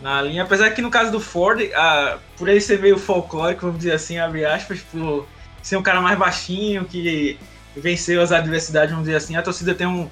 na 0.00 0.20
linha, 0.20 0.42
apesar 0.42 0.70
que 0.70 0.82
no 0.82 0.90
caso 0.90 1.10
do 1.10 1.20
Ford, 1.20 1.60
a, 1.74 2.18
por 2.36 2.48
ele 2.48 2.60
ser 2.60 2.80
meio 2.80 2.98
folclórico, 2.98 3.62
vamos 3.62 3.78
dizer 3.78 3.92
assim, 3.92 4.18
abre 4.18 4.44
aspas, 4.44 4.80
por 4.80 5.26
ser 5.62 5.76
um 5.76 5.82
cara 5.82 6.00
mais 6.00 6.18
baixinho, 6.18 6.84
que 6.84 7.38
venceu 7.76 8.20
as 8.20 8.32
adversidades, 8.32 8.90
vamos 8.90 9.06
dizer 9.06 9.16
assim, 9.16 9.36
a 9.36 9.42
torcida 9.42 9.74
tem 9.74 9.86
um, 9.86 10.10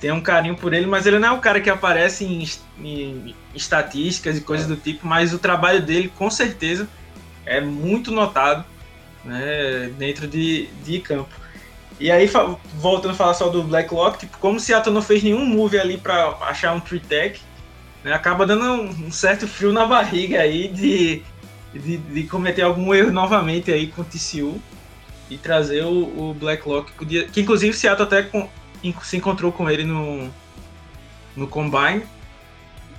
tem 0.00 0.12
um 0.12 0.20
carinho 0.20 0.54
por 0.54 0.72
ele, 0.72 0.86
mas 0.86 1.06
ele 1.06 1.18
não 1.18 1.28
é 1.28 1.32
o 1.32 1.40
cara 1.40 1.60
que 1.60 1.70
aparece 1.70 2.24
em, 2.24 2.48
em, 2.78 3.34
estatísticas 3.54 4.36
e 4.36 4.40
coisas 4.40 4.66
do 4.66 4.76
tipo, 4.76 5.06
mas 5.06 5.32
o 5.32 5.38
trabalho 5.38 5.82
dele, 5.82 6.12
com 6.16 6.30
certeza, 6.30 6.88
é 7.44 7.60
muito 7.60 8.10
notado 8.10 8.64
né, 9.24 9.90
dentro 9.98 10.28
de, 10.28 10.68
de 10.84 11.00
campo. 11.00 11.34
E 11.98 12.10
aí, 12.10 12.30
voltando 12.74 13.12
a 13.12 13.14
falar 13.14 13.34
só 13.34 13.48
do 13.48 13.62
Blacklock, 13.62 14.18
tipo, 14.18 14.36
como 14.38 14.58
o 14.58 14.60
Seattle 14.60 14.94
não 14.94 15.00
fez 15.00 15.22
nenhum 15.22 15.46
move 15.46 15.78
ali 15.78 15.96
para 15.96 16.28
achar 16.42 16.74
um 16.74 16.80
tree 16.80 17.00
tech, 17.00 17.40
né, 18.04 18.12
acaba 18.12 18.46
dando 18.46 18.82
um, 18.82 19.10
certo 19.10 19.48
frio 19.48 19.72
na 19.72 19.86
barriga 19.86 20.40
aí 20.40 20.68
de, 20.68 21.22
de, 21.74 21.96
de, 21.96 22.22
cometer 22.24 22.62
algum 22.62 22.94
erro 22.94 23.10
novamente 23.10 23.72
aí 23.72 23.86
com 23.86 24.02
o 24.02 24.04
TCU 24.04 24.60
e 25.30 25.38
trazer 25.38 25.84
o, 25.84 26.30
o 26.30 26.34
Blacklock, 26.34 26.92
podia, 26.92 27.26
que 27.26 27.40
inclusive 27.40 27.74
o 27.74 27.78
Seattle 27.78 28.06
até 28.06 28.22
com, 28.22 28.48
se 29.02 29.16
encontrou 29.16 29.50
com 29.50 29.68
ele 29.68 29.84
no, 29.84 30.30
no 31.34 31.48
Combine, 31.48 32.04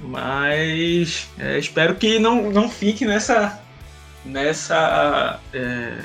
mas 0.01 1.29
é, 1.37 1.57
espero 1.57 1.95
que 1.95 2.17
não, 2.19 2.51
não 2.51 2.67
fique 2.67 3.05
nessa, 3.05 3.61
nessa 4.25 5.39
é, 5.53 5.99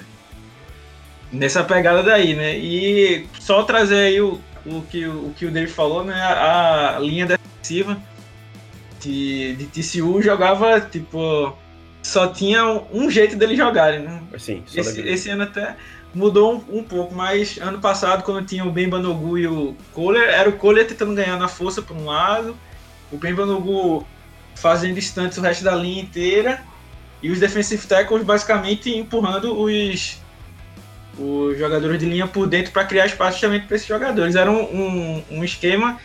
nessa 1.33 1.65
pegada 1.65 2.03
daí, 2.03 2.35
né? 2.35 2.57
E 2.59 3.27
só 3.41 3.63
trazer 3.63 3.97
aí 3.97 4.21
o, 4.21 4.41
o, 4.67 4.83
que, 4.83 5.07
o 5.07 5.33
que 5.37 5.47
o 5.47 5.51
Dave 5.51 5.71
falou, 5.71 6.05
né? 6.05 6.21
A, 6.21 6.97
a 6.97 6.99
linha 7.01 7.27
defensiva 7.27 8.01
de, 9.01 9.57
de 9.57 9.67
TCU 9.67 10.21
jogava, 10.21 10.81
tipo, 10.81 11.57
só 12.03 12.29
tinha 12.29 12.65
um, 12.93 13.11
jeito 13.11 13.37
dele 13.37 13.57
jogarem, 13.57 14.01
né? 14.01 14.23
Sim, 14.39 14.63
esse, 14.75 15.01
esse 15.01 15.31
ano 15.31 15.45
até 15.45 15.77
mudou 16.15 16.55
um, 16.55 16.79
um, 16.79 16.85
pouco, 16.85 17.15
mas 17.15 17.59
ano 17.59 17.81
passado, 17.81 18.23
quando 18.23 18.47
tinha 18.47 18.65
o 18.65 18.71
Ben 18.71 18.89
Banogu 18.89 19.39
e 19.39 19.47
o 19.47 19.75
Kohler, 19.93 20.29
era 20.29 20.49
o 20.49 20.53
Kohler 20.53 20.87
tentando 20.87 21.15
ganhar 21.15 21.39
na 21.39 21.49
força 21.49 21.81
por 21.81 21.97
um 21.97 22.05
lado, 22.05 22.57
o 23.11 23.17
Ben 23.17 23.35
Banogu 23.35 24.07
fazendo 24.55 24.95
distantes 24.95 25.39
o 25.39 25.41
resto 25.41 25.65
da 25.65 25.75
linha 25.75 26.03
inteira, 26.03 26.63
e 27.23 27.31
os 27.31 27.41
defensive 27.41 27.87
tackles 27.87 28.25
basicamente 28.25 28.95
empurrando 28.95 29.59
os 29.59 30.21
os 31.19 31.59
jogadores 31.59 31.99
de 31.99 32.07
linha 32.07 32.27
por 32.27 32.47
dentro 32.47 32.73
para 32.73 32.85
criar 32.85 33.07
espaço 33.07 33.33
justamente 33.33 33.67
para 33.67 33.77
esses 33.77 33.89
jogadores. 33.89 34.35
Era 34.35 34.51
um, 34.51 34.63
um, 34.63 35.25
um, 35.31 35.45
esquema 35.45 36.01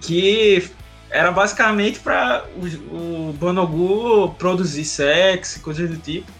que 0.00 0.68
era 1.10 1.30
basicamente 1.30 2.00
para 2.00 2.44
o, 2.56 3.28
o 3.28 3.32
Bonogu 3.34 4.34
produzir 4.38 4.84
sexo, 4.84 5.60
coisas 5.60 5.88
do 5.88 5.96
tipo. 5.96 6.30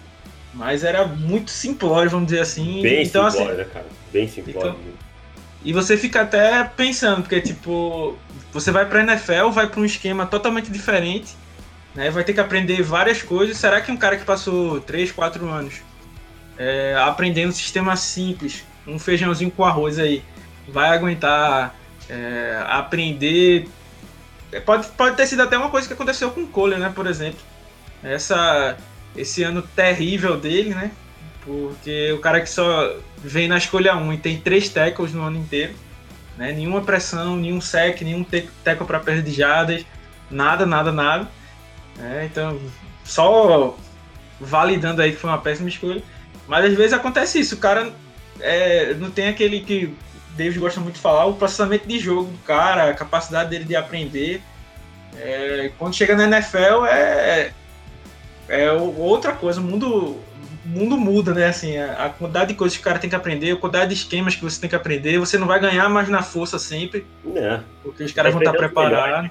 Mas 0.55 0.85
era 0.85 1.07
muito 1.07 1.51
simplório, 1.51 2.11
vamos 2.11 2.27
dizer 2.27 2.41
assim. 2.41 2.81
Bem 2.81 3.05
então, 3.05 3.31
simplório, 3.31 3.53
assim, 3.53 3.63
né, 3.63 3.69
cara? 3.73 3.87
Bem 4.11 4.27
simplório. 4.27 4.71
Então, 4.71 5.07
e 5.63 5.73
você 5.73 5.97
fica 5.97 6.23
até 6.23 6.65
pensando, 6.65 7.23
porque, 7.23 7.41
tipo, 7.41 8.17
você 8.53 8.71
vai 8.71 8.87
pra 8.87 9.01
NFL, 9.03 9.51
vai 9.51 9.69
para 9.69 9.81
um 9.81 9.85
esquema 9.85 10.25
totalmente 10.25 10.71
diferente, 10.71 11.37
né? 11.95 12.09
Vai 12.09 12.25
ter 12.25 12.33
que 12.33 12.41
aprender 12.41 12.83
várias 12.83 13.21
coisas. 13.21 13.59
Será 13.59 13.81
que 13.81 13.91
um 13.91 13.97
cara 13.97 14.17
que 14.17 14.25
passou 14.25 14.81
3, 14.81 15.13
4 15.13 15.47
anos 15.49 15.86
é, 16.59 16.97
aprendendo 16.99 17.51
um 17.51 17.53
sistema 17.53 17.97
simples, 17.97 18.65
um 18.87 18.99
feijãozinho 18.99 19.51
com 19.51 19.65
arroz 19.65 19.99
aí, 19.99 20.23
vai 20.69 20.89
aguentar 20.89 21.75
é, 22.09 22.63
aprender. 22.67 23.69
É, 24.53 24.61
pode, 24.61 24.87
pode 24.89 25.17
ter 25.17 25.27
sido 25.27 25.43
até 25.43 25.57
uma 25.57 25.71
coisa 25.71 25.87
que 25.87 25.93
aconteceu 25.93 26.31
com 26.31 26.43
o 26.43 26.47
Cole, 26.47 26.77
né, 26.77 26.93
por 26.95 27.07
exemplo. 27.07 27.41
Essa, 28.03 28.77
esse 29.17 29.43
ano 29.43 29.63
terrível 29.63 30.39
dele, 30.39 30.71
né? 30.71 30.91
Porque 31.45 32.13
o 32.13 32.19
cara 32.19 32.41
que 32.41 32.51
só 32.51 32.97
vem 33.19 33.49
na 33.49 33.59
escolha 33.59 33.97
1 33.97 34.13
e 34.13 34.19
tem 34.19 34.41
três 34.41 34.69
tackles 34.69 35.13
no 35.13 35.23
ano 35.23 35.39
inteiro, 35.39 35.75
né? 36.37 36.53
Nenhuma 36.53 36.83
pressão, 36.83 37.37
nenhum 37.37 37.61
sec, 37.61 38.03
nenhum 38.03 38.25
tackle 38.65 38.87
para 38.87 39.01
perda 39.01 39.23
de 39.23 39.33
jadas, 39.33 39.85
nada, 40.31 40.67
nada, 40.67 40.93
nada. 40.93 41.29
É, 41.99 42.27
então, 42.27 42.61
só 43.05 43.77
validando 44.41 45.01
aí 45.01 45.13
que 45.13 45.19
foi 45.19 45.31
uma 45.31 45.39
péssima 45.39 45.69
escolha. 45.69 46.03
Mas 46.47 46.65
às 46.65 46.75
vezes 46.75 46.93
acontece 46.93 47.41
isso, 47.41 47.57
o 47.57 47.59
cara 47.59 47.93
é, 48.41 48.95
não 48.95 49.11
tem 49.11 49.29
aquele 49.29 49.61
que 49.61 49.93
David 50.37 50.59
gosta 50.59 50.81
muito 50.81 50.97
de 50.97 51.01
falar, 51.01 51.27
o 51.27 51.35
processamento 51.35 51.89
de 51.89 51.99
jogo 51.99 52.31
do 52.31 52.39
cara, 52.39 52.91
a 52.91 52.95
capacidade 52.95 53.51
dele 53.51 53.65
de 53.65 53.75
aprender. 53.75 54.43
É, 55.19 55.71
quando 55.79 55.95
chega 55.95 56.15
na 56.15 56.25
NFL 56.25 56.85
é, 56.87 57.53
é 58.49 58.71
outra 58.73 59.33
coisa, 59.33 59.61
o 59.61 59.65
mundo, 59.65 60.21
o 60.67 60.69
mundo 60.69 60.99
muda, 60.99 61.33
né? 61.33 61.47
Assim, 61.47 61.79
a, 61.79 62.11
quantidade 62.11 62.49
de 62.51 62.55
coisas 62.55 62.77
que 62.77 62.83
o 62.83 62.85
cara 62.85 62.99
tem 62.99 63.09
que 63.09 63.17
aprender, 63.17 63.53
a 63.53 63.57
quantidade 63.57 63.89
de 63.89 63.95
esquemas 63.95 64.35
que 64.35 64.43
você 64.43 64.61
tem 64.61 64.69
que 64.69 64.77
aprender, 64.77 65.19
você 65.19 65.39
não 65.39 65.47
vai 65.47 65.59
ganhar 65.59 65.89
mais 65.89 66.09
na 66.09 66.23
força 66.23 66.59
sempre. 66.59 67.07
É. 67.35 67.61
Porque 67.83 68.05
os 68.05 68.13
caras 68.13 68.35
tá 68.35 68.39
vão 68.39 68.47
estar 68.47 68.59
preparados. 68.59 69.31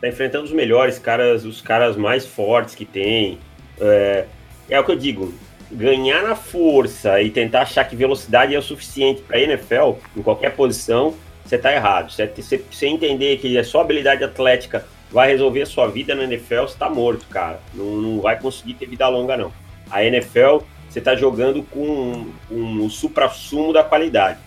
Tá 0.00 0.08
enfrentando 0.08 0.44
os 0.44 0.52
melhores 0.52 0.98
caras, 0.98 1.44
os 1.44 1.60
caras 1.60 1.96
mais 1.96 2.26
fortes 2.26 2.74
que 2.74 2.84
tem. 2.84 3.38
É, 3.80 4.26
é 4.68 4.80
o 4.80 4.84
que 4.84 4.90
eu 4.90 4.96
digo, 4.96 5.32
ganhar 5.70 6.22
na 6.22 6.34
força 6.34 7.20
e 7.20 7.30
tentar 7.30 7.62
achar 7.62 7.84
que 7.84 7.96
velocidade 7.96 8.54
é 8.54 8.58
o 8.58 8.62
suficiente 8.62 9.22
para 9.22 9.40
NFL, 9.40 9.92
em 10.16 10.22
qualquer 10.22 10.54
posição, 10.54 11.14
você 11.44 11.56
está 11.56 11.72
errado. 11.72 12.10
Você, 12.12 12.62
você, 12.70 12.86
entender 12.86 13.38
que 13.38 13.56
a 13.58 13.64
sua 13.64 13.82
habilidade 13.82 14.22
atlética 14.24 14.84
vai 15.10 15.28
resolver 15.28 15.62
a 15.62 15.66
sua 15.66 15.86
vida 15.88 16.14
na 16.14 16.24
NFL, 16.24 16.62
você 16.62 16.74
está 16.74 16.90
morto, 16.90 17.26
cara. 17.28 17.60
Não, 17.74 17.84
não 17.84 18.20
vai 18.20 18.38
conseguir 18.38 18.74
ter 18.74 18.86
vida 18.86 19.08
longa, 19.08 19.36
não. 19.36 19.52
A 19.90 20.04
NFL, 20.04 20.58
você 20.88 20.98
está 20.98 21.14
jogando 21.14 21.62
com, 21.62 22.26
com 22.48 22.84
o 22.84 22.90
supra-sumo 22.90 23.72
da 23.72 23.84
qualidade. 23.84 24.38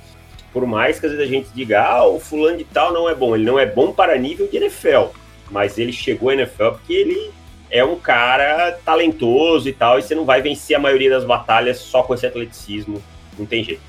Por 0.51 0.65
mais 0.65 0.99
que 0.99 1.05
às 1.05 1.11
vezes 1.11 1.28
a 1.28 1.32
gente 1.32 1.49
diga, 1.53 1.82
ah, 1.82 2.05
o 2.07 2.20
fulano 2.20 2.57
de 2.57 2.63
tal 2.63 2.91
não 2.91 3.09
é 3.09 3.15
bom. 3.15 3.36
Ele 3.36 3.45
não 3.45 3.59
é 3.59 3.65
bom 3.65 3.93
para 3.93 4.17
nível 4.17 4.47
de 4.47 4.57
NFL, 4.57 5.11
mas 5.49 5.78
ele 5.78 5.93
chegou 5.93 6.30
à 6.30 6.34
NFL 6.34 6.72
porque 6.72 6.93
ele 6.93 7.32
é 7.72 7.84
um 7.84 7.97
cara 7.99 8.80
talentoso 8.84 9.70
e 9.70 9.74
tal, 9.74 9.99
e 9.99 10.01
você 10.01 10.15
não 10.15 10.26
vai 10.26 10.41
vencer 10.41 10.76
a 10.76 10.80
maioria 10.80 11.09
das 11.09 11.24
batalhas 11.24 11.78
só 11.78 12.01
com 12.03 12.13
esse 12.13 12.26
atleticismo, 12.26 13.01
não 13.38 13.45
tem 13.45 13.63
jeito. 13.63 13.82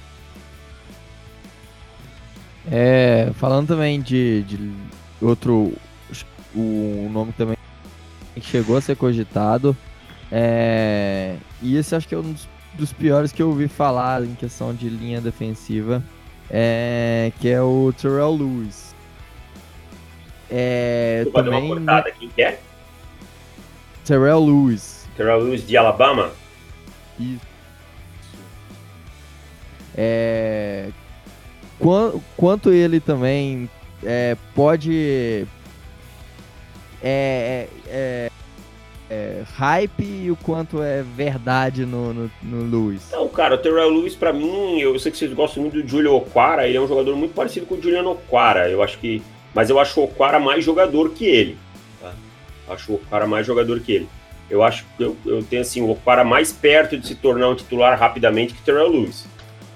É, 2.70 3.30
falando 3.34 3.68
também 3.68 4.00
de, 4.00 4.42
de 4.42 4.72
outro, 5.20 5.72
o 6.54 7.08
nome 7.10 7.32
também 7.32 7.56
que 8.34 8.40
chegou 8.42 8.76
a 8.76 8.80
ser 8.80 8.96
cogitado, 8.96 9.76
é, 10.30 11.36
e 11.60 11.76
esse 11.76 11.94
acho 11.94 12.06
que 12.06 12.14
é 12.14 12.18
um 12.18 12.32
dos, 12.32 12.48
dos, 12.74 12.92
piores 12.92 13.32
que 13.32 13.42
eu 13.42 13.48
ouvi 13.48 13.66
falar 13.66 14.22
em 14.22 14.34
questão 14.34 14.72
de 14.74 14.88
linha 14.88 15.20
defensiva, 15.20 16.02
é, 16.48 17.32
que 17.40 17.48
é 17.48 17.60
o 17.60 17.92
Terrell 18.00 18.36
Lewis. 18.36 18.94
É, 20.50 21.24
Vou 21.24 21.32
também... 21.32 21.62
uma 21.62 21.76
cortada, 21.76 22.10
quem 22.12 22.28
que 22.28 22.42
é? 22.42 22.60
Terrell 24.04 24.44
Lewis. 24.44 25.06
Terrell 25.16 25.40
Lewis 25.40 25.66
de 25.66 25.76
Alabama? 25.76 26.32
Isso. 27.18 27.50
É, 29.96 30.88
quanto, 31.78 32.22
quanto 32.36 32.70
ele 32.70 33.00
também 33.00 33.68
é, 34.04 34.36
pode 34.54 35.46
é, 37.02 37.66
é, 37.88 38.30
é, 39.10 39.42
hype 39.56 40.04
e 40.04 40.30
o 40.30 40.36
quanto 40.36 40.82
é 40.82 41.02
verdade 41.02 41.84
no, 41.84 42.14
no, 42.14 42.30
no 42.42 42.62
Lewis? 42.64 43.10
Não, 43.10 43.28
cara, 43.28 43.56
o 43.56 43.58
Terrell 43.58 43.90
Lewis, 43.90 44.14
pra 44.14 44.32
mim, 44.32 44.78
eu 44.78 44.98
sei 44.98 45.10
que 45.10 45.18
vocês 45.18 45.32
gostam 45.32 45.62
muito 45.62 45.82
do 45.82 45.88
Julian 45.88 46.12
Oquara, 46.12 46.66
ele 46.68 46.76
é 46.76 46.80
um 46.80 46.88
jogador 46.88 47.16
muito 47.16 47.34
parecido 47.34 47.66
com 47.66 47.74
o 47.74 47.82
Julian 47.82 48.08
Oquara, 48.08 48.68
eu 48.68 48.82
acho 48.82 48.98
que. 48.98 49.22
Mas 49.52 49.68
eu 49.68 49.80
acho 49.80 50.00
o 50.00 50.04
Oquara 50.04 50.38
mais 50.38 50.64
jogador 50.64 51.10
que 51.10 51.24
ele. 51.24 51.58
Acho 52.70 52.92
o 52.92 52.94
Oquara 52.96 53.26
mais 53.26 53.46
jogador 53.46 53.80
que 53.80 53.92
ele. 53.92 54.08
Eu 54.48 54.62
acho 54.62 54.84
que 54.96 55.02
eu, 55.02 55.16
eu 55.26 55.42
tenho 55.42 55.62
assim, 55.62 55.80
o 55.80 55.90
Oquara 55.90 56.24
mais 56.24 56.52
perto 56.52 56.96
de 56.96 57.06
se 57.06 57.14
tornar 57.14 57.48
um 57.48 57.54
titular 57.54 57.98
rapidamente 57.98 58.54
que 58.54 58.62
Terrell 58.62 58.88
Lewis. 58.88 59.26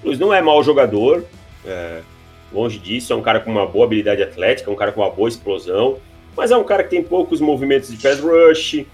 Lewis 0.03 0.19
não 0.19 0.33
é 0.33 0.41
mau 0.41 0.63
jogador, 0.63 1.23
é, 1.65 2.01
longe 2.51 2.79
disso, 2.79 3.13
é 3.13 3.15
um 3.15 3.21
cara 3.21 3.39
com 3.39 3.51
uma 3.51 3.65
boa 3.65 3.85
habilidade 3.85 4.21
atlética, 4.21 4.69
é 4.69 4.73
um 4.73 4.77
cara 4.77 4.91
com 4.91 5.01
uma 5.01 5.09
boa 5.09 5.29
explosão, 5.29 5.97
mas 6.35 6.51
é 6.51 6.57
um 6.57 6.63
cara 6.63 6.83
que 6.83 6.89
tem 6.89 7.03
poucos 7.03 7.39
movimentos 7.39 7.89
de 7.89 7.97
pass 7.97 8.19
rush, 8.19 8.85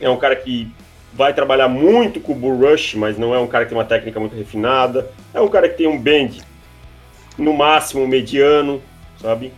é 0.00 0.08
um 0.08 0.16
cara 0.16 0.36
que 0.36 0.70
vai 1.12 1.32
trabalhar 1.32 1.68
muito 1.68 2.20
com 2.20 2.32
o 2.32 2.34
bull 2.34 2.58
rush, 2.58 2.94
mas 2.94 3.16
não 3.16 3.34
é 3.34 3.38
um 3.38 3.46
cara 3.46 3.64
que 3.64 3.70
tem 3.70 3.78
uma 3.78 3.84
técnica 3.84 4.20
muito 4.20 4.36
refinada. 4.36 5.10
É 5.32 5.40
um 5.40 5.48
cara 5.48 5.68
que 5.68 5.78
tem 5.78 5.86
um 5.86 5.98
bend 5.98 6.42
no 7.38 7.54
máximo 7.54 8.06
mediano, 8.06 8.82
sabe? 9.20 9.52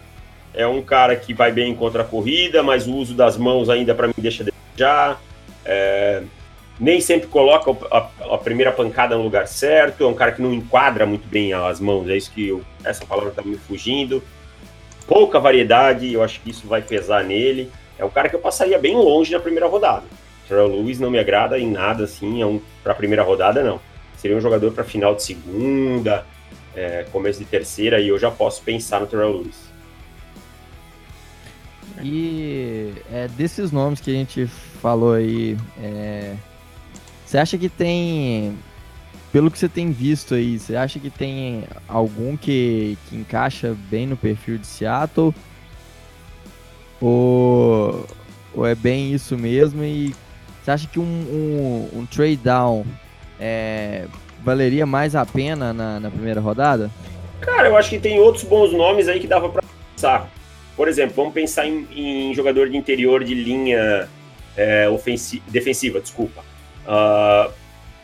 É 0.55 0.67
um 0.67 0.83
cara 0.83 1.15
que 1.15 1.33
vai 1.33 1.53
bem 1.53 1.75
contra 1.75 2.03
a 2.03 2.05
corrida, 2.05 2.63
mas 2.63 2.87
o 2.87 2.95
uso 2.95 3.15
das 3.15 3.37
mãos 3.37 3.69
ainda 3.69 3.95
para 3.95 4.09
mim 4.09 4.15
deixa 4.17 4.45
de. 4.45 4.53
É, 5.65 6.23
nem 6.81 7.01
sempre 7.01 7.27
coloca 7.27 7.71
a, 7.91 8.09
a, 8.35 8.39
primeira 8.39 8.71
pancada 8.71 9.17
no 9.17 9.23
lugar 9.23 9.47
certo. 9.47 10.05
É 10.05 10.07
um 10.07 10.15
cara 10.15 10.33
que 10.33 10.43
não 10.43 10.53
enquadra 10.53 11.05
muito 11.05 11.27
bem 11.29 11.53
as 11.53 11.81
mãos. 11.81 12.09
É 12.09 12.17
isso 12.17 12.33
que 12.33 12.49
eu, 12.49 12.63
essa 12.85 13.05
palavra 13.05 13.31
está 13.31 13.43
me 13.43 13.57
fugindo. 13.57 14.23
Pouca 15.07 15.41
variedade, 15.41 16.13
eu 16.13 16.23
acho 16.23 16.41
que 16.41 16.51
isso 16.51 16.67
vai 16.67 16.83
pesar 16.83 17.25
nele. 17.25 17.71
É 17.99 18.05
um 18.05 18.11
cara 18.11 18.29
que 18.29 18.37
eu 18.37 18.41
passaria 18.41 18.79
bem 18.79 18.95
longe 18.95 19.33
na 19.33 19.41
primeira 19.41 19.67
rodada. 19.67 20.05
Terrell 20.49 20.69
Lewis 20.69 20.99
não 20.99 21.11
me 21.11 21.19
agrada 21.19 21.59
em 21.59 21.71
nada 21.71 22.05
assim, 22.05 22.41
é 22.41 22.47
um 22.47 22.61
para 22.83 22.95
primeira 22.95 23.23
rodada 23.23 23.63
não. 23.63 23.81
Seria 24.17 24.37
um 24.37 24.41
jogador 24.41 24.73
para 24.73 24.83
final 24.83 25.15
de 25.15 25.23
segunda, 25.23 26.25
é, 26.75 27.05
começo 27.13 27.39
de 27.39 27.45
terceira 27.45 28.01
e 28.01 28.09
eu 28.09 28.19
já 28.19 28.31
posso 28.31 28.63
pensar 28.63 29.01
no 29.01 29.07
Terrell 29.07 29.33
Lewis. 29.33 29.68
E 32.03 32.93
é, 33.13 33.29
desses 33.29 33.73
nomes 33.73 34.01
que 34.01 34.11
a 34.11 34.15
gente 34.15 34.47
falou 34.47 35.15
aí, 35.15 35.57
é, 35.83 36.35
você 37.25 37.39
acha 37.39 37.59
que 37.59 37.69
tem, 37.69 38.57
pelo 39.33 39.51
que 39.51 39.59
você 39.59 39.69
tem 39.69 39.91
visto 39.91 40.35
aí, 40.35 40.59
você 40.59 40.77
acha 40.77 40.99
que 40.99 41.11
tem 41.11 41.65
algum 41.87 42.37
que, 42.37 42.97
que 43.09 43.17
encaixa 43.17 43.77
bem 43.91 44.07
no 44.07 44.17
perfil 44.17 44.59
de 44.59 44.67
Seattle? 44.67 45.35
Ou, 47.01 48.07
ou 48.55 48.67
é 48.67 48.75
bem 48.75 49.13
isso 49.13 49.37
mesmo 49.37 49.85
e 49.85 50.15
você 50.63 50.71
acha 50.71 50.87
que 50.87 50.99
um, 50.99 51.03
um, 51.03 52.01
um 52.01 52.07
trade 52.07 52.37
down 52.37 52.85
é, 53.41 54.07
valeria 54.45 54.85
mais 54.85 55.15
a 55.15 55.25
pena 55.25 55.73
na, 55.73 56.01
na, 56.01 56.11
primeira 56.11 56.41
rodada? 56.41 56.91
Cara, 57.41 57.69
eu 57.69 57.77
acho 57.77 57.91
que 57.91 57.99
tem 57.99 58.19
outros 58.19 58.45
bons 58.45 58.73
nomes 58.73 59.09
aí 59.09 59.21
que 59.21 59.27
dava 59.27 59.49
para 59.49 59.63
pensar. 59.95 60.31
Por 60.79 60.87
exemplo, 60.87 61.17
vamos 61.17 61.35
pensar 61.35 61.67
em, 61.67 61.89
em 61.91 62.33
jogador 62.33 62.71
de 62.71 62.77
interior 62.77 63.25
de 63.25 63.35
linha 63.35 64.09
é, 64.57 64.89
ofensiva, 64.89 65.43
defensiva, 65.49 66.01
desculpa. 66.01 66.45
Uh, 66.87 67.53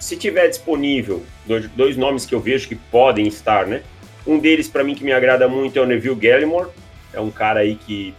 se 0.01 0.17
tiver 0.17 0.49
disponível 0.49 1.23
dois, 1.47 1.69
dois, 1.69 1.97
nomes 1.97 2.27
que 2.27 2.35
eu 2.35 2.41
vejo 2.41 2.67
que 2.67 2.75
podem 2.75 3.29
estar, 3.29 3.65
né? 3.65 3.83
Um 4.27 4.41
deles 4.41 4.69
para 4.69 4.83
mim 4.83 4.97
que 4.97 5.05
me 5.05 5.13
agrada 5.13 5.47
muito 5.47 5.79
é 5.79 5.83
o 5.83 5.87
Neville 5.87 6.17
Gallimore. 6.17 6.69
É 7.13 7.21
um 7.21 7.31
cara 7.31 7.61
aí 7.61 7.77
que 7.77 8.13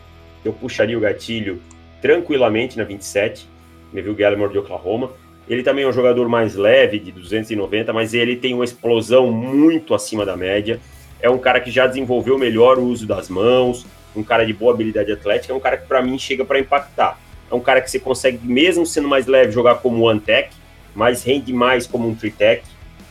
eu 0.46 0.54
puxaria 0.54 0.98
o 0.98 1.02
gatilho 1.02 1.62
tranquilamente 2.02 2.78
na 2.78 2.86
27. 2.86 3.46
Neville 3.92 4.16
Gallimore 4.16 4.54
de 4.54 4.60
Oklahoma. 4.60 5.12
Ele 5.50 5.64
também 5.64 5.84
é 5.84 5.88
um 5.88 5.92
jogador 5.92 6.30
mais 6.30 6.56
leve, 6.56 6.98
de 6.98 7.12
290, 7.12 7.92
mas 7.92 8.14
ele 8.14 8.38
tem 8.38 8.54
uma 8.54 8.64
explosão 8.64 9.30
muito 9.30 9.94
acima 9.94 10.26
da 10.26 10.38
média. 10.38 10.80
É 11.20 11.30
um 11.30 11.38
cara 11.38 11.60
que 11.60 11.70
já 11.70 11.86
desenvolveu 11.88 12.38
melhor 12.38 12.80
o 12.80 12.86
uso 12.86 13.06
das 13.06 13.28
mãos, 13.28 13.86
um 14.16 14.24
cara 14.24 14.46
de 14.46 14.54
boa 14.54 14.74
habilidade 14.74 15.12
atlética, 15.12 15.54
é 15.54 15.56
um 15.56 15.60
cara 15.60 15.78
que 15.78 15.88
para 15.88 16.02
mim 16.02 16.18
chega 16.18 16.46
para 16.46 16.60
impactar. 16.60 17.20
É 17.50 17.54
um 17.54 17.60
cara 17.60 17.82
que 17.82 17.90
você 17.92 18.00
consegue, 18.00 18.40
mesmo 18.44 18.86
sendo 18.86 19.08
mais 19.08 19.28
leve, 19.28 19.52
jogar 19.52 19.76
como 19.76 20.04
one 20.04 20.20
tech, 20.20 20.50
mas 20.96 21.24
rende 21.24 21.54
mais 21.54 21.86
como 21.86 22.08
um 22.08 22.16
three 22.16 22.32
tech. 22.32 22.64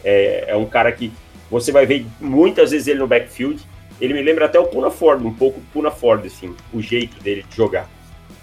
É, 0.02 0.46
é 0.48 0.56
um 0.56 0.66
cara 0.66 0.90
que 0.90 1.12
você 1.50 1.70
vai 1.70 1.86
ver 1.86 2.06
muitas 2.20 2.70
vezes 2.70 2.88
ele 2.88 2.98
no 2.98 3.06
backfield. 3.06 3.62
Ele 4.00 4.12
me 4.12 4.22
lembra 4.22 4.46
até 4.46 4.58
o 4.58 4.64
Puna 4.64 4.90
Ford, 4.90 5.24
um 5.24 5.32
pouco 5.32 5.60
Puna 5.72 5.90
Ford, 5.90 6.26
assim, 6.26 6.54
o 6.72 6.82
jeito 6.82 7.22
dele 7.22 7.44
de 7.48 7.56
jogar. 7.56 7.88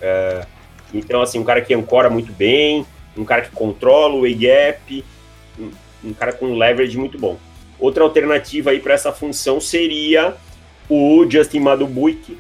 É, 0.02 0.46
então, 0.94 1.22
assim, 1.22 1.40
um 1.40 1.44
cara 1.44 1.62
que 1.62 1.74
ancora 1.74 2.10
muito 2.10 2.32
bem, 2.32 2.86
um 3.18 3.26
cara 3.26 3.42
que 3.42 3.52
controla 3.52 4.16
o 4.16 4.26
A-gap, 4.26 5.04
um, 5.60 5.72
um, 6.06 6.14
cara 6.14 6.32
com 6.32 6.58
leverage 6.58 6.98
muito 6.98 7.18
bom. 7.18 7.38
Outra 7.80 8.04
alternativa 8.04 8.72
aí 8.72 8.80
para 8.80 8.94
essa 8.94 9.12
função 9.12 9.60
seria 9.60 10.36
o 10.90 11.26
Justin 11.30 11.60
Madubuik, 11.60 12.38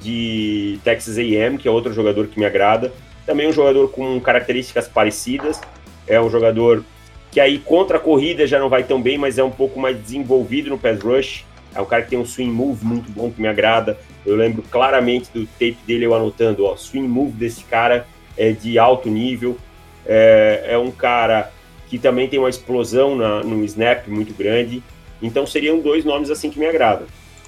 de 0.00 0.78
Texas 0.84 1.18
A&M, 1.18 1.58
que 1.58 1.66
é 1.68 1.70
outro 1.70 1.92
jogador 1.92 2.26
que 2.26 2.38
me 2.38 2.46
agrada. 2.46 2.92
Também 3.26 3.48
um 3.48 3.52
jogador 3.52 3.88
com 3.88 4.18
características 4.20 4.88
parecidas. 4.88 5.60
É 6.06 6.20
um 6.20 6.30
jogador 6.30 6.84
que 7.30 7.40
aí 7.40 7.58
contra 7.58 7.98
a 7.98 8.00
corrida 8.00 8.46
já 8.46 8.58
não 8.58 8.68
vai 8.68 8.82
tão 8.82 9.00
bem, 9.00 9.18
mas 9.18 9.38
é 9.38 9.44
um 9.44 9.50
pouco 9.50 9.78
mais 9.78 10.00
desenvolvido 10.00 10.70
no 10.70 10.78
pass 10.78 11.00
rush. 11.00 11.44
É 11.74 11.80
um 11.80 11.84
cara 11.84 12.02
que 12.02 12.10
tem 12.10 12.18
um 12.18 12.24
swing 12.24 12.50
move 12.50 12.84
muito 12.84 13.10
bom 13.10 13.30
que 13.30 13.40
me 13.40 13.48
agrada. 13.48 13.98
Eu 14.24 14.34
lembro 14.34 14.62
claramente 14.70 15.30
do 15.32 15.46
tape 15.46 15.78
dele 15.86 16.06
eu 16.06 16.14
anotando, 16.14 16.64
ó, 16.64 16.76
swing 16.76 17.06
move 17.06 17.32
desse 17.32 17.64
cara 17.64 18.06
é 18.36 18.52
de 18.52 18.78
alto 18.78 19.08
nível. 19.08 19.58
É, 20.06 20.68
é 20.70 20.78
um 20.78 20.90
cara 20.90 21.52
que 21.88 21.98
também 21.98 22.28
tem 22.28 22.38
uma 22.38 22.48
explosão 22.48 23.16
na, 23.16 23.42
no 23.42 23.64
snap 23.64 24.08
muito 24.08 24.32
grande. 24.32 24.82
Então 25.20 25.46
seriam 25.46 25.80
dois 25.80 26.04
nomes 26.04 26.30
assim 26.30 26.50
que 26.50 26.58
me 26.58 26.66
agradam. 26.66 27.06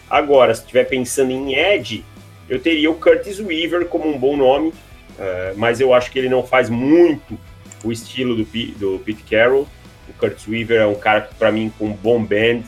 Agora, 0.09 0.55
se 0.55 0.63
estiver 0.63 0.85
pensando 0.85 1.31
em 1.31 1.55
edge, 1.55 2.05
eu 2.51 2.59
teria 2.59 2.91
o 2.91 2.97
Curtis 2.97 3.39
Weaver 3.39 3.87
como 3.87 4.09
um 4.09 4.19
bom 4.19 4.37
nome, 4.37 4.71
uh, 4.71 5.57
mas 5.57 5.81
eu 5.81 5.95
acho 5.95 6.11
que 6.11 6.19
ele 6.19 6.29
não 6.29 6.43
faz 6.43 6.69
muito 6.69 7.39
o 7.85 7.93
estilo 7.93 8.35
do, 8.35 8.45
do 8.45 8.99
Pete 8.99 9.23
Carroll. 9.23 9.69
O 10.09 10.13
Curtis 10.15 10.49
Weaver 10.49 10.81
é 10.81 10.87
um 10.87 10.97
cara 10.97 11.21
que, 11.21 11.35
para 11.37 11.53
mim, 11.53 11.73
com 11.79 11.87
um 11.87 11.93
bom 11.93 12.23
band, 12.23 12.63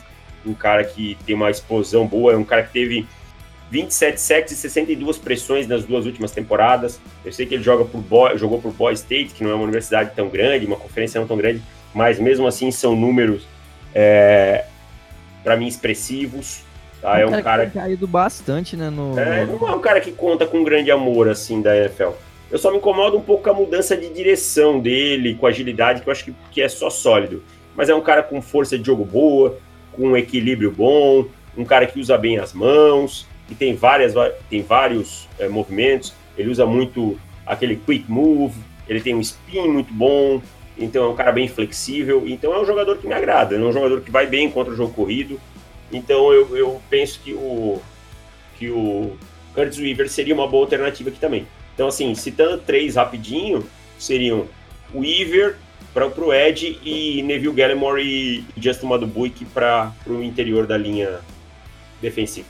um 0.45 0.53
cara 0.53 0.85
que 0.85 1.17
tem 1.25 1.35
uma 1.35 1.51
explosão 1.51 2.07
boa, 2.07 2.31
é 2.31 2.37
um 2.37 2.45
cara 2.45 2.63
que 2.63 2.71
teve 2.71 3.05
27 3.69 4.21
sacks 4.21 4.53
e 4.53 4.55
62 4.55 5.17
pressões 5.17 5.67
nas 5.67 5.83
duas 5.83 6.05
últimas 6.05 6.31
temporadas. 6.31 7.01
Eu 7.25 7.33
sei 7.33 7.45
que 7.45 7.55
ele 7.55 7.63
joga 7.63 7.83
por 7.83 7.99
Boy, 7.99 8.37
jogou 8.37 8.61
por 8.61 8.71
Boy 8.71 8.93
State, 8.93 9.33
que 9.33 9.43
não 9.43 9.51
é 9.51 9.55
uma 9.55 9.63
universidade 9.63 10.11
tão 10.15 10.29
grande, 10.29 10.65
uma 10.65 10.77
conferência 10.77 11.19
não 11.19 11.27
tão 11.27 11.35
grande, 11.35 11.61
mas 11.93 12.19
mesmo 12.19 12.47
assim 12.47 12.71
são 12.71 12.95
números, 12.95 13.45
é, 13.93 14.63
para 15.43 15.57
mim, 15.57 15.67
expressivos. 15.67 16.61
Tá? 17.03 17.19
É 17.19 17.25
um, 17.27 17.37
um 17.37 17.41
cara, 17.41 17.65
que 17.65 17.73
caído 17.73 18.07
bastante, 18.07 18.77
né? 18.77 18.89
No, 18.89 19.19
é, 19.19 19.45
não 19.45 19.67
é 19.67 19.75
um 19.75 19.81
cara 19.81 19.99
que 19.99 20.13
conta 20.13 20.47
com 20.47 20.63
grande 20.63 20.89
amor, 20.89 21.27
assim, 21.27 21.61
da 21.61 21.75
NFL. 21.75 22.11
Eu 22.49 22.57
só 22.57 22.71
me 22.71 22.77
incomodo 22.77 23.17
um 23.17 23.21
pouco 23.21 23.43
com 23.43 23.49
a 23.49 23.53
mudança 23.53 23.97
de 23.97 24.07
direção 24.07 24.79
dele, 24.79 25.35
com 25.35 25.45
agilidade, 25.45 26.01
que 26.01 26.07
eu 26.07 26.11
acho 26.13 26.23
que, 26.23 26.33
que 26.49 26.61
é 26.61 26.69
só 26.69 26.89
sólido. 26.89 27.43
Mas 27.75 27.89
é 27.89 27.95
um 27.95 27.99
cara 27.99 28.23
com 28.23 28.41
força 28.41 28.79
de 28.79 28.85
jogo 28.85 29.03
boa, 29.03 29.57
com 29.91 30.09
um 30.09 30.17
equilíbrio 30.17 30.71
bom, 30.71 31.25
um 31.57 31.65
cara 31.65 31.85
que 31.85 31.99
usa 31.99 32.17
bem 32.17 32.37
as 32.37 32.53
mãos, 32.53 33.27
que 33.49 33.53
tem, 33.53 33.75
várias, 33.75 34.13
tem 34.49 34.61
vários 34.61 35.27
é, 35.37 35.49
movimentos, 35.49 36.13
ele 36.37 36.49
usa 36.49 36.65
muito 36.65 37.19
aquele 37.45 37.75
quick 37.75 38.09
move, 38.09 38.57
ele 38.87 39.01
tem 39.01 39.13
um 39.13 39.19
spin 39.19 39.67
muito 39.67 39.93
bom, 39.93 40.41
então 40.77 41.03
é 41.03 41.07
um 41.09 41.15
cara 41.15 41.33
bem 41.33 41.49
flexível, 41.49 42.23
então 42.25 42.53
é 42.53 42.61
um 42.61 42.65
jogador 42.65 42.97
que 42.97 43.05
me 43.05 43.13
agrada, 43.13 43.55
é 43.55 43.59
um 43.59 43.73
jogador 43.73 43.99
que 43.99 44.09
vai 44.09 44.25
bem 44.25 44.49
contra 44.49 44.71
o 44.71 44.75
jogo 44.75 44.93
corrido, 44.93 45.37
então 45.91 46.31
eu, 46.31 46.55
eu 46.55 46.81
penso 46.89 47.19
que 47.19 47.33
o, 47.33 47.81
que 48.57 48.69
o 48.69 49.17
Curtis 49.53 49.79
Weaver 49.79 50.09
seria 50.09 50.33
uma 50.33 50.47
boa 50.47 50.63
alternativa 50.63 51.09
aqui 51.09 51.19
também. 51.19 51.47
Então 51.73 51.87
assim, 51.87 52.13
citando 52.15 52.57
três 52.59 52.95
rapidinho, 52.95 53.67
seriam 53.97 54.47
Weaver 54.93 55.57
para 55.93 56.07
o 56.07 56.33
Ed 56.33 56.79
e 56.83 57.21
Neville 57.21 57.53
Gallimore 57.53 58.01
e 58.01 58.45
Justin 58.57 58.87
Madubuik 58.87 59.45
para 59.45 59.93
o 60.07 60.23
interior 60.23 60.65
da 60.65 60.77
linha 60.77 61.19
defensiva. 62.01 62.47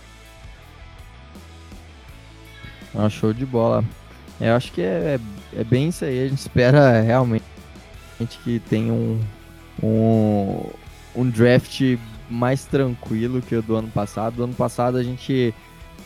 Ah, 2.96 3.10
show 3.10 3.34
de 3.34 3.46
bola. 3.46 3.84
Eu 4.40 4.56
acho 4.56 4.72
que 4.72 4.82
é, 4.82 5.20
é, 5.56 5.60
é, 5.60 5.64
bem 5.64 5.90
isso 5.90 6.06
aí. 6.06 6.26
A 6.26 6.28
gente 6.28 6.40
espera 6.40 7.02
realmente 7.02 7.44
que 8.44 8.60
tem 8.70 8.92
um, 8.92 9.20
um, 9.82 10.70
um 11.16 11.30
draft 11.30 11.98
mais 12.30 12.66
tranquilo 12.66 13.42
que 13.42 13.56
o 13.56 13.62
do 13.62 13.76
ano 13.76 13.90
passado. 13.90 14.36
Do 14.36 14.44
ano 14.44 14.54
passado 14.54 14.98
a 14.98 15.04
gente. 15.04 15.54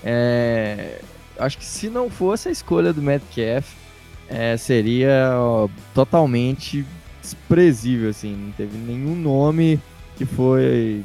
É, 0.04 1.00
acho 1.40 1.58
que 1.58 1.66
se 1.66 1.90
não 1.90 2.10
fosse 2.10 2.50
a 2.50 2.52
escolha 2.52 2.94
do 2.94 3.02
Metcalf, 3.02 3.74
é, 4.30 4.58
seria 4.58 5.32
ó, 5.36 5.68
totalmente 5.94 6.86
desprezível, 7.22 8.10
assim. 8.10 8.36
Não 8.36 8.52
teve 8.52 8.78
nenhum 8.78 9.16
nome 9.16 9.80
que 10.16 10.26
foi 10.26 11.04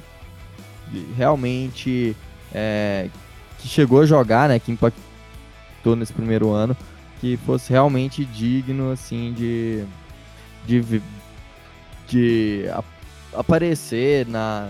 realmente. 1.16 2.16
É, 2.54 3.08
que 3.58 3.68
chegou 3.68 4.02
a 4.02 4.06
jogar, 4.06 4.48
né? 4.48 4.58
Que 4.58 4.72
impactou 4.72 5.96
nesse 5.96 6.12
primeiro 6.12 6.50
ano. 6.50 6.76
Que 7.20 7.36
fosse 7.46 7.70
realmente 7.70 8.24
digno, 8.24 8.90
assim, 8.90 9.32
de. 9.32 9.84
de, 10.66 11.02
de 12.08 12.64
aparecer 13.34 14.26
na 14.26 14.68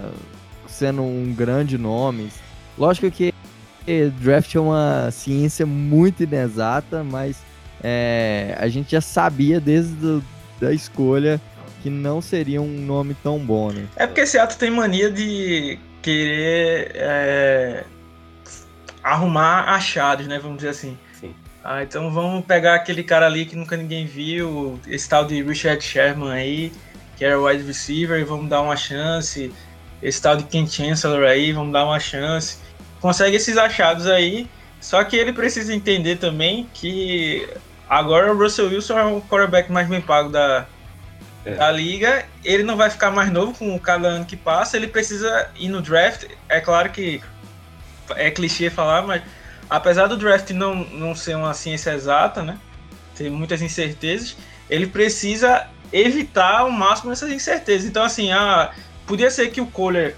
sendo 0.66 1.02
um 1.02 1.32
grande 1.34 1.76
nome. 1.76 2.30
Lógico 2.78 3.10
que 3.10 3.32
draft 4.20 4.54
é 4.54 4.60
uma 4.60 5.10
ciência 5.10 5.66
muito 5.66 6.22
inexata, 6.22 7.04
mas 7.04 7.36
é, 7.82 8.56
a 8.58 8.68
gente 8.68 8.92
já 8.92 9.00
sabia 9.00 9.60
desde 9.60 9.92
do, 9.94 10.24
da 10.60 10.72
escolha 10.72 11.40
que 11.82 11.90
não 11.90 12.20
seria 12.20 12.62
um 12.62 12.68
nome 12.68 13.14
tão 13.22 13.38
bom, 13.38 13.72
né? 13.72 13.86
É 13.96 14.06
porque 14.06 14.20
esse 14.20 14.38
ato 14.38 14.56
tem 14.56 14.70
mania 14.70 15.10
de 15.10 15.78
querer 16.00 16.92
é, 16.94 17.84
arrumar 19.02 19.64
achados, 19.74 20.28
né? 20.28 20.38
Vamos 20.38 20.58
dizer 20.58 20.68
assim. 20.68 20.96
Sim. 21.18 21.34
Ah, 21.64 21.82
então 21.82 22.10
vamos 22.12 22.44
pegar 22.44 22.76
aquele 22.76 23.02
cara 23.02 23.26
ali 23.26 23.44
que 23.44 23.56
nunca 23.56 23.76
ninguém 23.76 24.06
viu, 24.06 24.78
esse 24.86 25.08
tal 25.08 25.24
de 25.24 25.42
Richard 25.42 25.82
Sherman 25.82 26.30
aí, 26.30 26.72
que 27.16 27.24
era 27.24 27.40
wide 27.40 27.62
receiver, 27.62 28.24
vamos 28.24 28.48
dar 28.48 28.60
uma 28.62 28.76
chance. 28.76 29.52
Esse 30.02 30.20
tal 30.20 30.36
de 30.36 30.44
Ken 30.44 30.66
Chancellor 30.66 31.24
aí, 31.24 31.52
vamos 31.52 31.72
dar 31.72 31.84
uma 31.84 32.00
chance. 32.00 32.58
Consegue 33.00 33.36
esses 33.36 33.56
achados 33.56 34.06
aí, 34.06 34.48
só 34.80 35.02
que 35.04 35.16
ele 35.16 35.32
precisa 35.32 35.74
entender 35.74 36.16
também 36.16 36.68
que 36.74 37.48
agora 37.88 38.32
o 38.32 38.38
Russell 38.38 38.68
Wilson 38.68 38.98
é 38.98 39.04
o 39.04 39.20
quarterback 39.22 39.70
mais 39.70 39.88
bem 39.88 40.00
pago 40.00 40.28
da, 40.28 40.66
é. 41.44 41.54
da 41.54 41.70
liga. 41.70 42.24
Ele 42.44 42.62
não 42.62 42.76
vai 42.76 42.90
ficar 42.90 43.10
mais 43.10 43.30
novo 43.30 43.54
com 43.56 43.78
cada 43.78 44.08
ano 44.08 44.24
que 44.24 44.36
passa, 44.36 44.76
ele 44.76 44.88
precisa 44.88 45.48
ir 45.56 45.68
no 45.68 45.80
draft. 45.80 46.24
É 46.48 46.60
claro 46.60 46.90
que 46.90 47.20
é 48.16 48.30
clichê 48.30 48.70
falar, 48.70 49.02
mas 49.02 49.22
apesar 49.70 50.06
do 50.06 50.16
draft 50.16 50.50
não, 50.50 50.74
não 50.74 51.14
ser 51.14 51.36
uma 51.36 51.54
ciência 51.54 51.92
exata, 51.92 52.42
né? 52.42 52.58
Ter 53.14 53.30
muitas 53.30 53.62
incertezas, 53.62 54.36
ele 54.68 54.86
precisa 54.86 55.68
evitar 55.92 56.60
ao 56.60 56.70
máximo 56.70 57.12
essas 57.12 57.30
incertezas. 57.30 57.88
Então, 57.88 58.02
assim, 58.02 58.32
ah, 58.32 58.72
podia 59.06 59.30
ser 59.30 59.50
que 59.50 59.60
o 59.60 59.66
Kohler 59.66 60.16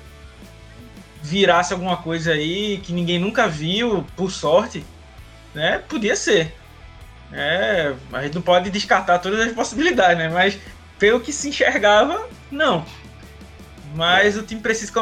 virasse 1.22 1.72
alguma 1.72 1.96
coisa 1.96 2.32
aí 2.32 2.78
que 2.78 2.92
ninguém 2.92 3.18
nunca 3.18 3.48
viu, 3.48 4.06
por 4.14 4.30
sorte, 4.30 4.84
né? 5.54 5.82
Podia 5.88 6.14
ser. 6.14 6.54
É, 7.32 7.94
a 8.12 8.22
gente 8.22 8.34
não 8.34 8.42
pode 8.42 8.70
descartar 8.70 9.18
todas 9.18 9.40
as 9.40 9.52
possibilidades, 9.52 10.18
né? 10.18 10.28
Mas 10.28 10.58
pelo 10.98 11.20
que 11.20 11.32
se 11.32 11.48
enxergava, 11.48 12.28
não. 12.50 12.84
Mas 13.94 14.36
o 14.36 14.42
time 14.42 14.60
precisa, 14.60 14.92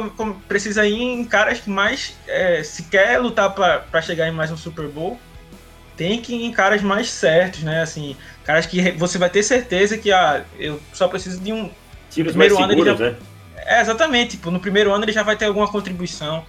precisa 0.46 0.86
ir 0.86 1.00
em 1.00 1.24
caras 1.24 1.60
que 1.60 1.70
mais. 1.70 2.14
É, 2.26 2.62
se 2.62 2.84
quer 2.84 3.18
lutar 3.18 3.50
para 3.52 4.02
chegar 4.02 4.28
em 4.28 4.32
mais 4.32 4.50
um 4.50 4.56
Super 4.56 4.86
Bowl, 4.86 5.18
tem 6.02 6.20
que 6.20 6.34
ir 6.34 6.44
em 6.44 6.50
caras 6.50 6.82
mais 6.82 7.08
certos, 7.08 7.62
né? 7.62 7.80
Assim, 7.80 8.16
caras 8.42 8.66
que 8.66 8.90
você 8.92 9.18
vai 9.18 9.30
ter 9.30 9.44
certeza 9.44 9.96
que 9.96 10.10
ah, 10.10 10.44
eu 10.58 10.80
só 10.92 11.06
preciso 11.06 11.40
de 11.40 11.52
um. 11.52 11.70
Tiros 12.10 12.32
primeiro 12.32 12.56
mais 12.56 12.68
seguros, 12.68 12.88
ano 12.88 12.98
já, 12.98 13.10
né? 13.12 13.16
É, 13.56 13.80
exatamente. 13.80 14.32
Tipo, 14.32 14.50
no 14.50 14.58
primeiro 14.58 14.92
ano 14.92 15.04
ele 15.04 15.12
já 15.12 15.22
vai 15.22 15.36
ter 15.36 15.44
alguma 15.44 15.68
contribuição. 15.68 16.44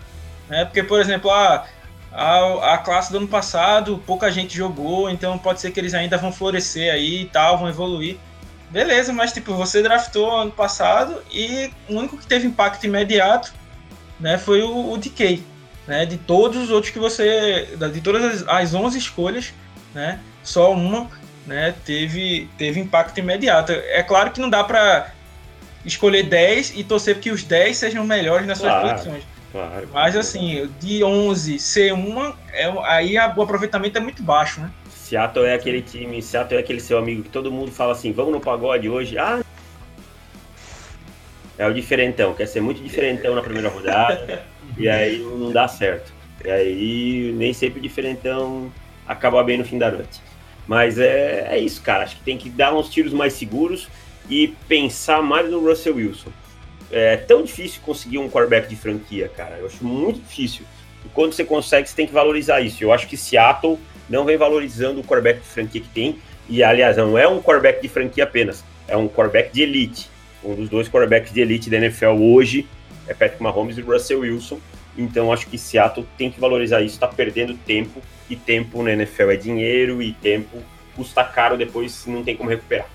Né? 0.49 0.65
Porque, 0.65 0.81
por 0.81 0.99
exemplo, 0.99 1.29
a, 1.29 1.65
a, 2.11 2.73
a 2.73 2.77
classe 2.79 3.11
do 3.11 3.19
ano 3.19 3.27
passado, 3.27 4.01
pouca 4.07 4.31
gente 4.31 4.57
jogou, 4.57 5.07
então 5.07 5.37
pode 5.37 5.61
ser 5.61 5.69
que 5.69 5.79
eles 5.79 5.93
ainda 5.93 6.17
vão 6.17 6.33
florescer 6.33 6.91
aí 6.91 7.21
e 7.21 7.25
tal, 7.25 7.59
vão 7.59 7.69
evoluir. 7.69 8.17
Beleza, 8.71 9.13
mas 9.13 9.31
tipo, 9.31 9.53
você 9.53 9.83
draftou 9.83 10.35
ano 10.35 10.51
passado 10.51 11.21
e 11.31 11.69
o 11.87 11.93
único 11.93 12.17
que 12.17 12.25
teve 12.25 12.47
impacto 12.47 12.83
imediato 12.85 13.53
né, 14.19 14.39
foi 14.39 14.63
o, 14.63 14.91
o 14.93 14.97
DK. 14.97 15.43
Né, 15.85 16.05
de 16.05 16.17
todos 16.17 16.63
os 16.63 16.71
outros 16.71 16.93
que 16.93 16.99
você. 16.99 17.67
De 17.91 17.99
todas 17.99 18.23
as, 18.23 18.47
as 18.47 18.73
11 18.73 18.97
escolhas, 18.97 19.53
né, 19.93 20.19
só 20.41 20.71
uma 20.71 21.09
né, 21.45 21.73
teve, 21.85 22.49
teve 22.57 22.79
impacto 22.79 23.17
imediato. 23.19 23.71
É 23.71 24.01
claro 24.01 24.31
que 24.31 24.39
não 24.39 24.49
dá 24.49 24.63
para 24.63 25.11
escolher 25.85 26.23
10 26.23 26.73
e 26.77 26.83
torcer 26.83 27.19
que 27.19 27.31
os 27.31 27.43
10 27.43 27.75
sejam 27.77 28.05
melhores 28.05 28.47
nas 28.47 28.59
claro, 28.59 28.87
suas 28.87 29.01
posições. 29.01 29.23
Claro, 29.51 29.87
Mas 29.93 30.15
assim, 30.15 30.69
de 30.79 31.03
11 31.03 31.59
ser 31.59 31.93
uma, 31.93 32.35
é, 32.51 32.73
aí 32.85 33.17
a, 33.17 33.31
o 33.35 33.41
aproveitamento 33.41 33.97
é 33.97 34.01
muito 34.01 34.23
baixo, 34.23 34.61
né? 34.61 34.71
Seattle 34.89 35.45
é 35.45 35.53
aquele 35.53 35.81
time, 35.81 36.21
Seattle 36.21 36.57
é 36.57 36.63
aquele 36.63 36.79
seu 36.79 36.97
amigo 36.97 37.23
que 37.23 37.29
todo 37.29 37.51
mundo 37.51 37.71
fala 37.71 37.91
assim, 37.91 38.11
vamos 38.11 38.31
no 38.31 38.39
pagode 38.39 38.89
hoje. 38.89 39.17
Ah, 39.17 39.43
é 41.57 41.67
o 41.67 41.73
diferentão, 41.73 42.33
quer 42.33 42.47
ser 42.47 42.61
muito 42.61 42.81
diferentão 42.81 43.35
na 43.35 43.43
primeira 43.43 43.69
rodada 43.69 44.43
e 44.77 44.87
aí 44.89 45.19
não 45.19 45.51
dá 45.51 45.67
certo. 45.67 46.11
E 46.43 46.49
aí 46.49 47.31
nem 47.35 47.53
sempre 47.53 47.79
o 47.79 47.81
diferentão 47.81 48.71
acaba 49.07 49.43
bem 49.43 49.57
no 49.57 49.65
fim 49.65 49.77
da 49.77 49.91
noite. 49.91 50.21
Mas 50.67 50.97
é, 50.97 51.47
é 51.49 51.59
isso, 51.59 51.81
cara. 51.81 52.03
Acho 52.03 52.17
que 52.17 52.23
tem 52.23 52.37
que 52.37 52.49
dar 52.49 52.73
uns 52.73 52.89
tiros 52.89 53.13
mais 53.13 53.33
seguros 53.33 53.87
e 54.29 54.53
pensar 54.67 55.21
mais 55.21 55.49
no 55.49 55.59
Russell 55.59 55.95
Wilson. 55.95 56.29
É 56.91 57.17
tão 57.17 57.43
difícil 57.43 57.81
conseguir 57.83 58.19
um 58.19 58.29
quarterback 58.29 58.67
de 58.67 58.75
franquia, 58.75 59.27
cara. 59.27 59.57
Eu 59.57 59.65
acho 59.65 59.83
muito 59.83 60.19
difícil. 60.19 60.65
E 61.05 61.09
quando 61.09 61.33
você 61.33 61.43
consegue, 61.43 61.89
você 61.89 61.95
tem 61.95 62.07
que 62.07 62.13
valorizar 62.13 62.61
isso. 62.61 62.83
Eu 62.83 62.93
acho 62.93 63.07
que 63.07 63.17
Seattle 63.17 63.79
não 64.09 64.25
vem 64.25 64.37
valorizando 64.37 65.01
o 65.01 65.03
quarterback 65.03 65.41
de 65.41 65.47
franquia 65.47 65.81
que 65.81 65.89
tem. 65.89 66.17
E, 66.47 66.63
aliás, 66.63 66.97
não 66.97 67.17
é 67.17 67.27
um 67.27 67.41
quarterback 67.41 67.81
de 67.81 67.87
franquia 67.87 68.23
apenas. 68.23 68.63
É 68.87 68.95
um 68.95 69.07
quarterback 69.07 69.51
de 69.51 69.63
elite. 69.63 70.09
Um 70.43 70.55
dos 70.55 70.69
dois 70.69 70.89
quarterbacks 70.89 71.33
de 71.33 71.41
elite 71.41 71.69
da 71.69 71.77
NFL 71.77 72.19
hoje 72.19 72.67
é 73.07 73.13
Patrick 73.13 73.41
Mahomes 73.41 73.77
e 73.77 73.81
Russell 73.81 74.19
Wilson. 74.21 74.59
Então, 74.97 75.33
acho 75.33 75.47
que 75.47 75.57
Seattle 75.57 76.05
tem 76.17 76.31
que 76.31 76.39
valorizar 76.39 76.81
isso. 76.81 76.95
Está 76.95 77.07
perdendo 77.07 77.55
tempo. 77.55 78.01
E 78.29 78.35
tempo 78.35 78.81
na 78.83 78.91
NFL 78.91 79.31
é 79.31 79.35
dinheiro. 79.35 80.01
E 80.01 80.13
tempo 80.13 80.61
custa 80.95 81.23
caro 81.23 81.57
depois, 81.57 82.05
não 82.05 82.23
tem 82.23 82.35
como 82.35 82.49
recuperar. 82.49 82.87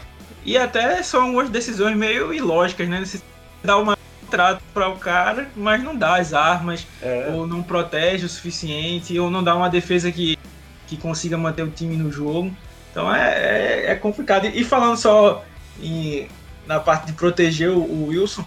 E 0.45 0.57
até 0.57 1.03
são 1.03 1.25
algumas 1.25 1.51
decisões 1.51 1.97
meio 1.97 2.33
ilógicas, 2.33 2.89
né? 2.89 3.05
Você 3.05 3.21
dá 3.63 3.77
uma 3.77 3.99
trato 4.31 4.63
para 4.75 4.89
o 4.89 4.97
cara, 4.97 5.49
mas 5.57 5.83
não 5.83 5.97
dá 5.97 6.17
as 6.17 6.33
armas, 6.33 6.87
é. 7.03 7.31
ou 7.33 7.47
não 7.47 7.63
protege 7.63 8.27
o 8.27 8.29
suficiente, 8.29 9.19
ou 9.19 9.31
não 9.31 9.43
dá 9.43 9.55
uma 9.55 9.71
defesa 9.71 10.13
que, 10.13 10.39
que 10.87 10.97
consiga 10.97 11.37
manter 11.37 11.63
o 11.63 11.71
time 11.71 11.97
no 11.97 12.13
jogo. 12.13 12.55
Então 12.91 13.13
é, 13.15 13.87
é, 13.87 13.91
é 13.93 13.95
complicado. 13.95 14.47
E 14.47 14.65
falando 14.65 14.97
só 14.97 15.45
em, 15.81 16.29
na 16.67 16.79
parte 16.79 17.07
de 17.07 17.13
proteger 17.15 17.71
o, 17.71 17.79
o 17.79 18.07
Wilson, 18.09 18.45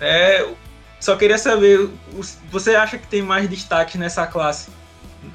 é, 0.00 0.46
só 1.04 1.14
queria 1.16 1.36
saber, 1.36 1.90
você 2.50 2.74
acha 2.74 2.96
que 2.96 3.06
tem 3.06 3.20
mais 3.20 3.46
destaque 3.46 3.98
nessa 3.98 4.26
classe 4.26 4.70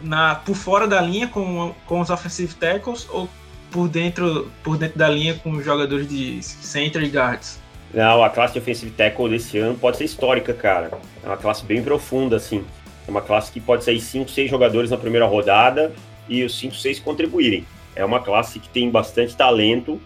na, 0.02 0.34
por 0.34 0.56
fora 0.56 0.88
da 0.88 1.00
linha 1.00 1.28
com, 1.28 1.76
com 1.86 2.00
os 2.00 2.10
offensive 2.10 2.56
tackles 2.56 3.08
ou 3.12 3.30
por 3.70 3.88
dentro, 3.88 4.52
por 4.64 4.80
dentro 4.80 4.98
da 4.98 5.08
linha 5.08 5.36
com 5.36 5.52
os 5.52 5.64
jogadores 5.64 6.10
de 6.10 6.42
center 6.42 7.04
e 7.04 7.10
guards. 7.10 7.60
Não, 7.94 8.24
a 8.24 8.32
classe 8.32 8.54
de 8.54 8.60
offensive 8.60 8.90
tackle 8.90 9.30
desse 9.30 9.60
ano 9.60 9.78
pode 9.78 9.98
ser 9.98 10.06
histórica, 10.06 10.56
cara. 10.56 10.90
É 11.24 11.28
uma 11.28 11.38
classe 11.38 11.64
bem 11.64 11.84
profunda, 11.84 12.38
assim. 12.38 12.66
É 13.08 13.12
uma 13.12 13.22
classe 13.22 13.52
que 13.52 13.60
pode 13.60 13.84
sair 13.84 14.02
5, 14.02 14.28
6 14.28 14.50
jogadores 14.50 14.90
na 14.90 14.98
primeira 14.98 15.28
rodada 15.28 15.94
e 16.28 16.44
os 16.44 16.58
5, 16.58 16.74
6 16.74 17.00
contribuírem. 17.02 17.64
É 17.96 18.04
uma 18.04 18.22
classe 18.22 18.60
que 18.60 18.70
tem 18.70 18.90
bastante 18.90 19.38
talento. 19.38 20.02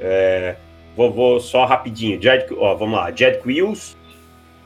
É... 0.00 0.56
Vou, 0.96 1.12
vou, 1.12 1.38
só 1.38 1.64
rapidinho. 1.64 2.20
Jed, 2.20 2.46
ó, 2.58 2.74
vamos 2.74 2.96
lá. 2.96 3.12
Jed 3.12 3.40
Quills, 3.40 3.96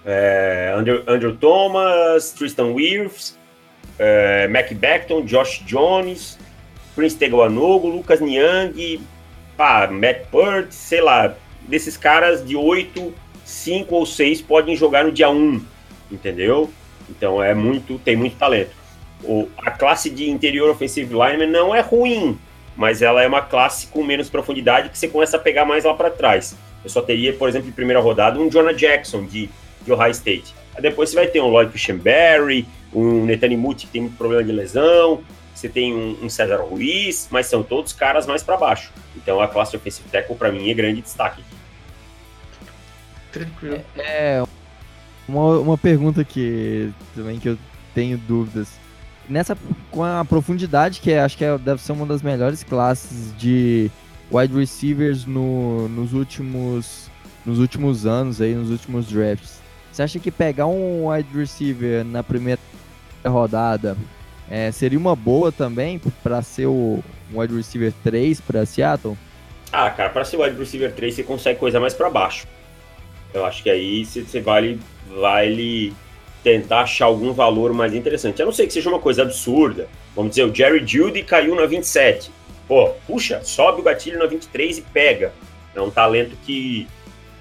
é... 0.09 0.75
Andrew, 0.75 1.03
Andrew, 1.07 1.37
Thomas, 1.37 2.31
Tristan 2.31 2.73
Wirfs, 2.73 3.39
é... 3.99 4.49
Mac 4.49 4.73
Beckton, 4.73 5.23
Josh 5.27 5.63
Jones, 5.67 6.39
Prince 6.97 7.17
Teguanogo, 7.17 7.89
Lucas 7.89 8.21
Niang, 8.21 9.01
pá, 9.57 9.87
Matt 9.87 10.27
Purt, 10.31 10.73
sei 10.73 11.03
lá, 11.03 11.35
desses 11.69 11.97
caras 11.97 12.45
de 12.45 12.57
8, 12.57 13.15
5 13.45 13.95
ou 13.95 14.07
6 14.07 14.41
podem 14.43 14.75
jogar 14.75 15.05
no 15.05 15.13
dia 15.13 15.29
1, 15.29 15.63
entendeu? 16.11 16.71
Então 17.11 17.43
é 17.43 17.55
muito, 17.55 17.99
tem 17.99 18.17
muito 18.17 18.37
talento. 18.37 18.71
O, 19.23 19.49
a 19.59 19.71
classe 19.71 20.09
de 20.09 20.31
interior 20.31 20.71
offensive 20.71 21.13
lineman 21.13 21.49
não 21.49 21.75
é 21.75 21.81
ruim, 21.81 22.39
mas 22.77 23.03
ela 23.03 23.23
é 23.23 23.27
uma 23.27 23.43
classe 23.43 23.89
com 23.89 24.05
menos 24.05 24.31
profundidade 24.31 24.89
que 24.89 24.99
você 24.99 25.09
começa 25.09 25.37
a 25.37 25.41
pegar 25.41 25.65
mais 25.65 25.85
lá 25.85 25.93
para 25.95 26.11
trás. 26.11 26.57
Eu 26.85 26.89
só 26.89 27.03
teria, 27.03 27.33
por 27.33 27.49
exemplo, 27.49 27.69
em 27.69 27.73
primeira 27.73 28.01
rodada, 28.01 28.39
um 28.39 28.49
Jonah 28.49 28.73
Jackson 28.73 29.25
de, 29.25 29.51
de 29.89 29.93
Ohio 30.01 30.11
State. 30.13 30.55
Aí 30.75 30.83
depois 30.83 31.11
você 31.11 31.17
vai 31.17 31.27
ter 31.27 31.41
um 31.41 31.49
Lloyd 31.49 31.73
Cushenberry, 31.73 32.67
um 32.93 33.25
Netanyahu 33.25 33.75
que 33.75 33.87
tem 33.87 34.03
muito 34.03 34.17
problema 34.17 34.45
de 34.45 34.53
lesão, 34.53 35.23
você 35.55 35.69
tem 35.69 35.93
um, 35.93 36.25
um 36.25 36.29
César 36.29 36.59
Ruiz, 36.63 37.29
mas 37.31 37.47
são 37.47 37.63
todos 37.63 37.93
caras 37.93 38.27
mais 38.27 38.43
para 38.43 38.57
baixo. 38.57 38.93
Então 39.17 39.41
a 39.41 39.49
classe 39.49 39.77
offensive 39.77 40.09
tackle 40.09 40.37
para 40.37 40.53
mim 40.53 40.71
é 40.71 40.75
grande 40.75 41.03
destaque. 41.03 41.43
Tranquilo. 43.33 43.83
É, 43.97 44.45
uma, 45.27 45.59
uma 45.59 45.79
pergunta 45.79 46.25
que 46.25 46.91
também 47.15 47.39
que 47.39 47.49
eu 47.49 47.59
tenho 47.95 48.17
dúvidas. 48.17 48.69
Nessa, 49.29 49.59
com 49.91 50.03
a 50.03 50.25
profundidade 50.25 51.01
que 51.01 51.11
é, 51.11 51.21
acho 51.21 51.37
que 51.37 51.45
é, 51.45 51.59
deve 51.59 51.83
ser 51.83 51.93
uma 51.93 52.07
das 52.07 52.23
melhores 52.23 52.63
classes 52.63 53.37
de 53.37 53.91
wide 54.31 54.55
receivers 54.55 55.27
no, 55.27 55.89
nos 55.89 56.13
últimos 56.13 57.11
nos 57.45 57.59
últimos 57.59 58.07
anos 58.07 58.41
aí, 58.41 58.55
nos 58.55 58.71
últimos 58.71 59.07
drafts. 59.07 59.58
Você 59.93 60.03
acha 60.03 60.19
que 60.19 60.31
pegar 60.31 60.67
um 60.67 61.09
wide 61.09 61.29
receiver 61.37 62.05
na 62.05 62.23
primeira 62.23 62.61
rodada 63.27 63.97
é, 64.51 64.71
seria 64.71 64.99
uma 64.99 65.15
boa 65.15 65.53
também 65.53 66.01
para 66.23 66.41
ser 66.43 66.67
o 66.67 67.03
wide 67.33 67.55
receiver 67.55 67.93
3 68.03 68.41
para 68.41 68.65
Seattle? 68.65 69.17
Ah, 69.73 69.91
cara, 69.91 70.11
para 70.11 70.25
ser 70.25 70.39
wide 70.39 70.57
receiver 70.57 70.93
3 70.93 71.15
você 71.15 71.23
consegue 71.23 71.59
coisa 71.59 71.79
mais 71.79 71.95
para 71.95 72.09
baixo. 72.09 72.47
Eu 73.35 73.45
acho 73.45 73.63
que 73.63 73.69
aí 73.69 74.05
você 74.05 74.41
vale, 74.41 74.81
vale 75.09 75.93
tentar 76.43 76.81
achar 76.81 77.05
algum 77.05 77.33
valor 77.33 77.75
mais 77.75 77.95
interessante. 77.95 78.41
A 78.41 78.45
não 78.45 78.53
ser 78.53 78.67
que 78.67 78.73
seja 78.73 78.89
uma 78.89 78.99
coisa 78.99 79.23
absurda. 79.23 79.89
Vamos 80.17 80.31
dizer, 80.31 80.45
o 80.45 80.55
Jerry 80.55 80.87
Judy 80.87 81.23
caiu 81.23 81.55
na 81.55 81.67
27. 81.67 82.31
Pô, 82.67 82.91
puxa, 83.07 83.43
sobe 83.45 83.81
o 83.81 83.85
gatilho 83.85 84.19
na 84.19 84.27
23 84.27 84.79
e 84.79 84.83
pega. 84.83 85.33
É 85.75 85.81
um 85.81 85.91
talento 85.91 86.37
que, 86.45 86.89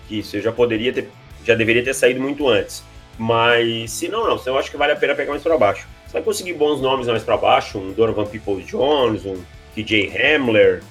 que 0.07 0.21
você 0.21 0.41
já 0.41 0.51
poderia 0.51 0.91
ter, 0.91 1.09
já 1.47 1.55
deveria 1.55 1.81
ter 1.83 1.93
saído 1.93 2.19
muito 2.19 2.47
antes. 2.47 2.83
Mas 3.17 3.91
se 3.91 4.09
não, 4.09 4.27
não, 4.27 4.39
eu 4.45 4.57
acho 4.57 4.69
que 4.69 4.77
vale 4.77 4.91
a 4.91 4.95
pena 4.95 5.15
pegar 5.15 5.31
mais 5.31 5.41
para 5.41 5.57
baixo. 5.57 5.87
Você 6.05 6.13
vai 6.13 6.21
conseguir 6.21 6.53
bons 6.53 6.81
nomes 6.81 7.07
mais 7.07 7.23
para 7.23 7.37
baixo, 7.37 7.79
um 7.79 7.93
Donovan 7.93 8.25
Peoples 8.25 8.67
Jones, 8.67 9.25
um 9.25 9.41
TJ 9.73 10.11
Hamler, 10.15 10.83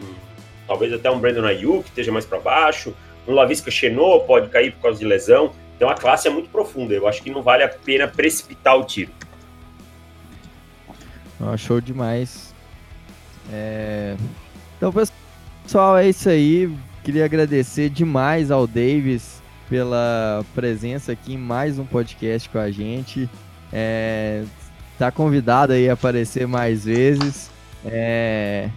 um, 0.00 0.14
talvez 0.66 0.92
até 0.92 1.10
um 1.10 1.18
Brandon 1.18 1.44
Ayuk 1.44 1.84
que 1.84 1.88
esteja 1.88 2.12
mais 2.12 2.24
para 2.24 2.38
baixo, 2.38 2.94
um 3.26 3.32
Lavisca 3.34 3.70
Chenot 3.70 4.26
pode 4.26 4.48
cair 4.48 4.72
por 4.72 4.82
causa 4.82 4.98
de 4.98 5.04
lesão. 5.04 5.52
Então 5.76 5.88
a 5.88 5.94
classe 5.94 6.28
é 6.28 6.30
muito 6.30 6.50
profunda. 6.50 6.94
Eu 6.94 7.08
acho 7.08 7.22
que 7.22 7.30
não 7.30 7.42
vale 7.42 7.64
a 7.64 7.68
pena 7.68 8.06
precipitar 8.06 8.78
o 8.78 8.84
tiro. 8.84 9.10
Oh, 11.40 11.56
show 11.56 11.80
demais. 11.80 12.54
É... 13.52 14.14
Então, 14.76 14.92
pessoal, 14.92 15.98
é 15.98 16.08
isso 16.08 16.28
aí. 16.28 16.72
Queria 17.02 17.24
agradecer 17.24 17.88
demais 17.88 18.52
ao 18.52 18.64
Davis 18.64 19.41
pela 19.72 20.44
presença 20.54 21.12
aqui 21.12 21.32
em 21.32 21.38
mais 21.38 21.78
um 21.78 21.86
podcast 21.86 22.46
com 22.46 22.58
a 22.58 22.70
gente. 22.70 23.26
É... 23.72 24.44
Tá 24.98 25.10
convidado 25.10 25.72
aí 25.72 25.88
a 25.88 25.94
aparecer 25.94 26.46
mais 26.46 26.84
vezes. 26.84 27.50
É... 27.82 28.68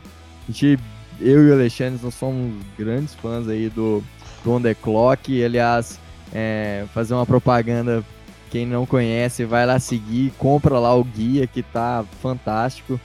A 0.48 0.52
gente, 0.54 0.80
eu 1.20 1.46
e 1.46 1.50
o 1.50 1.54
Alexandre, 1.54 2.00
nós 2.02 2.14
somos 2.14 2.56
grandes 2.80 3.14
fãs 3.14 3.50
aí 3.50 3.68
do, 3.68 4.02
do 4.42 4.54
On 4.54 4.62
The 4.62 4.74
Clock. 4.74 5.44
Aliás, 5.44 6.00
é, 6.34 6.86
fazer 6.94 7.14
uma 7.14 7.26
propaganda. 7.26 8.02
Quem 8.50 8.66
não 8.66 8.86
conhece, 8.86 9.44
vai 9.44 9.66
lá 9.66 9.78
seguir, 9.80 10.32
compra 10.38 10.80
lá 10.80 10.96
o 10.96 11.04
guia 11.04 11.46
que 11.46 11.62
tá 11.62 12.06
fantástico. 12.22 12.98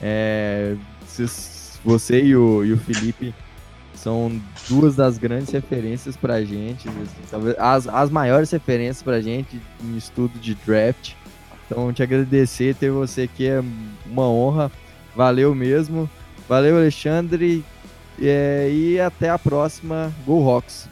É, 0.00 0.76
você 1.84 2.22
e 2.22 2.34
o, 2.34 2.64
e 2.64 2.72
o 2.72 2.78
Felipe 2.78 3.34
são 4.08 4.40
duas 4.70 4.96
das 4.96 5.18
grandes 5.18 5.50
referências 5.50 6.16
pra 6.16 6.42
gente, 6.42 6.88
talvez 7.30 7.54
as, 7.58 7.86
as 7.86 8.08
maiores 8.08 8.50
referências 8.50 9.02
pra 9.02 9.20
gente 9.20 9.60
em 9.84 9.98
estudo 9.98 10.38
de 10.38 10.54
draft. 10.54 11.12
Então, 11.66 11.92
te 11.92 12.02
agradecer, 12.02 12.74
ter 12.74 12.90
você 12.90 13.22
aqui 13.22 13.46
é 13.46 13.62
uma 14.06 14.26
honra. 14.26 14.72
Valeu 15.14 15.54
mesmo. 15.54 16.08
Valeu, 16.48 16.78
Alexandre. 16.78 17.62
É, 18.18 18.70
e 18.72 18.98
até 18.98 19.28
a 19.28 19.38
próxima. 19.38 20.10
Go 20.24 20.40
Rocks! 20.40 20.88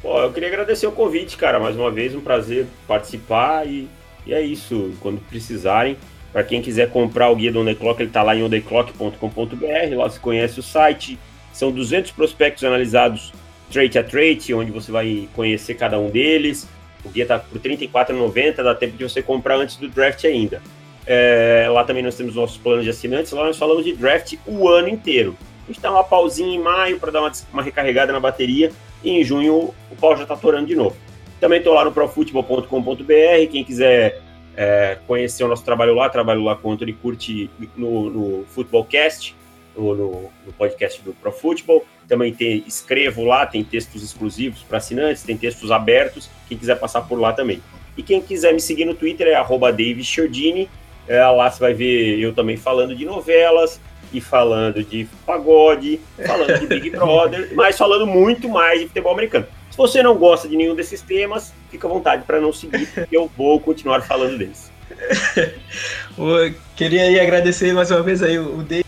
Pô, 0.00 0.18
eu 0.20 0.32
queria 0.32 0.48
agradecer 0.48 0.86
o 0.86 0.92
convite, 0.92 1.36
cara. 1.36 1.60
Mais 1.60 1.76
uma 1.76 1.90
vez, 1.90 2.14
um 2.14 2.22
prazer 2.22 2.66
participar 2.86 3.66
e, 3.66 3.86
e 4.24 4.32
é 4.32 4.40
isso. 4.40 4.94
Quando 5.00 5.20
precisarem, 5.28 5.98
para 6.32 6.42
quem 6.44 6.60
quiser 6.60 6.90
comprar 6.90 7.30
o 7.30 7.36
guia 7.36 7.50
do 7.50 7.60
On 7.60 7.64
The 7.64 7.74
Clock, 7.74 8.00
ele 8.00 8.10
está 8.10 8.22
lá 8.22 8.36
em 8.36 8.42
ondeclock.com.br. 8.42 9.96
Lá 9.96 10.08
você 10.08 10.18
conhece 10.18 10.60
o 10.60 10.62
site. 10.62 11.18
São 11.52 11.72
200 11.72 12.10
prospectos 12.12 12.64
analisados 12.64 13.32
trade 13.70 13.98
a 13.98 14.04
trade, 14.04 14.54
onde 14.54 14.70
você 14.70 14.90
vai 14.90 15.28
conhecer 15.34 15.74
cada 15.74 15.98
um 15.98 16.10
deles. 16.10 16.68
O 17.04 17.08
guia 17.08 17.22
está 17.22 17.38
por 17.38 17.60
R$ 17.60 17.76
34,90, 17.76 18.62
dá 18.62 18.74
tempo 18.74 18.96
de 18.96 19.04
você 19.04 19.22
comprar 19.22 19.56
antes 19.56 19.76
do 19.76 19.88
draft 19.88 20.24
ainda. 20.24 20.60
É, 21.06 21.66
lá 21.70 21.84
também 21.84 22.02
nós 22.02 22.16
temos 22.16 22.34
nossos 22.34 22.58
planos 22.58 22.84
de 22.84 22.90
assinantes. 22.90 23.32
Lá 23.32 23.44
nós 23.44 23.56
falamos 23.56 23.84
de 23.84 23.92
draft 23.94 24.34
o 24.46 24.68
ano 24.68 24.88
inteiro. 24.88 25.36
A 25.64 25.72
gente 25.72 25.80
dá 25.80 25.90
uma 25.90 26.04
pausinha 26.04 26.54
em 26.54 26.58
maio 26.58 26.98
para 26.98 27.10
dar 27.10 27.20
uma, 27.20 27.32
uma 27.52 27.62
recarregada 27.62 28.12
na 28.12 28.20
bateria 28.20 28.70
e 29.02 29.10
em 29.10 29.24
junho 29.24 29.74
o 29.90 29.96
pau 30.00 30.16
já 30.16 30.22
está 30.22 30.36
torando 30.36 30.66
de 30.66 30.74
novo. 30.74 30.96
Também 31.40 31.58
estou 31.58 31.74
lá 31.74 31.84
no 31.84 31.92
profutebol.com.br. 31.92 33.50
Quem 33.50 33.64
quiser 33.64 34.20
é, 34.60 34.98
conhecer 35.06 35.44
o 35.44 35.48
nosso 35.48 35.64
trabalho 35.64 35.94
lá, 35.94 36.10
trabalho 36.10 36.42
lá 36.42 36.56
com 36.56 36.68
o 36.68 36.72
Anthony 36.72 36.92
Curti 36.92 37.48
no, 37.76 38.10
no 38.10 38.44
Footballcast, 38.46 39.36
no, 39.76 39.94
no, 39.94 40.10
no 40.44 40.52
podcast 40.52 41.00
do 41.00 41.12
ProFootball. 41.12 41.84
Também 42.08 42.34
tem, 42.34 42.64
escrevo 42.66 43.22
lá, 43.22 43.46
tem 43.46 43.62
textos 43.62 44.02
exclusivos 44.02 44.64
para 44.64 44.78
assinantes, 44.78 45.22
tem 45.22 45.36
textos 45.36 45.70
abertos. 45.70 46.28
Quem 46.48 46.58
quiser 46.58 46.74
passar 46.74 47.02
por 47.02 47.20
lá 47.20 47.32
também. 47.32 47.62
E 47.96 48.02
quem 48.02 48.20
quiser 48.20 48.52
me 48.52 48.60
seguir 48.60 48.84
no 48.84 48.94
Twitter 48.94 49.28
é 49.28 49.34
@davidchiodini. 49.34 50.68
É, 51.06 51.24
lá 51.24 51.48
você 51.48 51.60
vai 51.60 51.72
ver 51.72 52.18
eu 52.18 52.34
também 52.34 52.56
falando 52.56 52.96
de 52.96 53.04
novelas, 53.04 53.80
e 54.12 54.20
falando 54.20 54.82
de 54.82 55.06
pagode, 55.24 56.00
falando 56.26 56.58
de 56.58 56.66
Big 56.66 56.90
Brother, 56.96 57.50
mas 57.54 57.78
falando 57.78 58.06
muito 58.06 58.48
mais 58.48 58.80
de 58.80 58.86
futebol 58.88 59.12
americano. 59.12 59.46
Se 59.70 59.76
você 59.76 60.02
não 60.02 60.16
gosta 60.16 60.48
de 60.48 60.56
nenhum 60.56 60.74
desses 60.74 61.00
temas, 61.00 61.52
fica 61.70 61.86
à 61.86 61.90
vontade 61.90 62.24
para 62.24 62.40
não 62.40 62.52
seguir, 62.52 62.86
porque 62.86 63.16
eu 63.16 63.30
vou 63.36 63.60
continuar 63.60 64.00
falando 64.02 64.38
deles. 64.38 64.70
queria 66.76 67.02
aí 67.02 67.20
agradecer 67.20 67.72
mais 67.72 67.90
uma 67.90 68.02
vez 68.02 68.22
aí 68.22 68.38
o 68.38 68.62
David, 68.62 68.86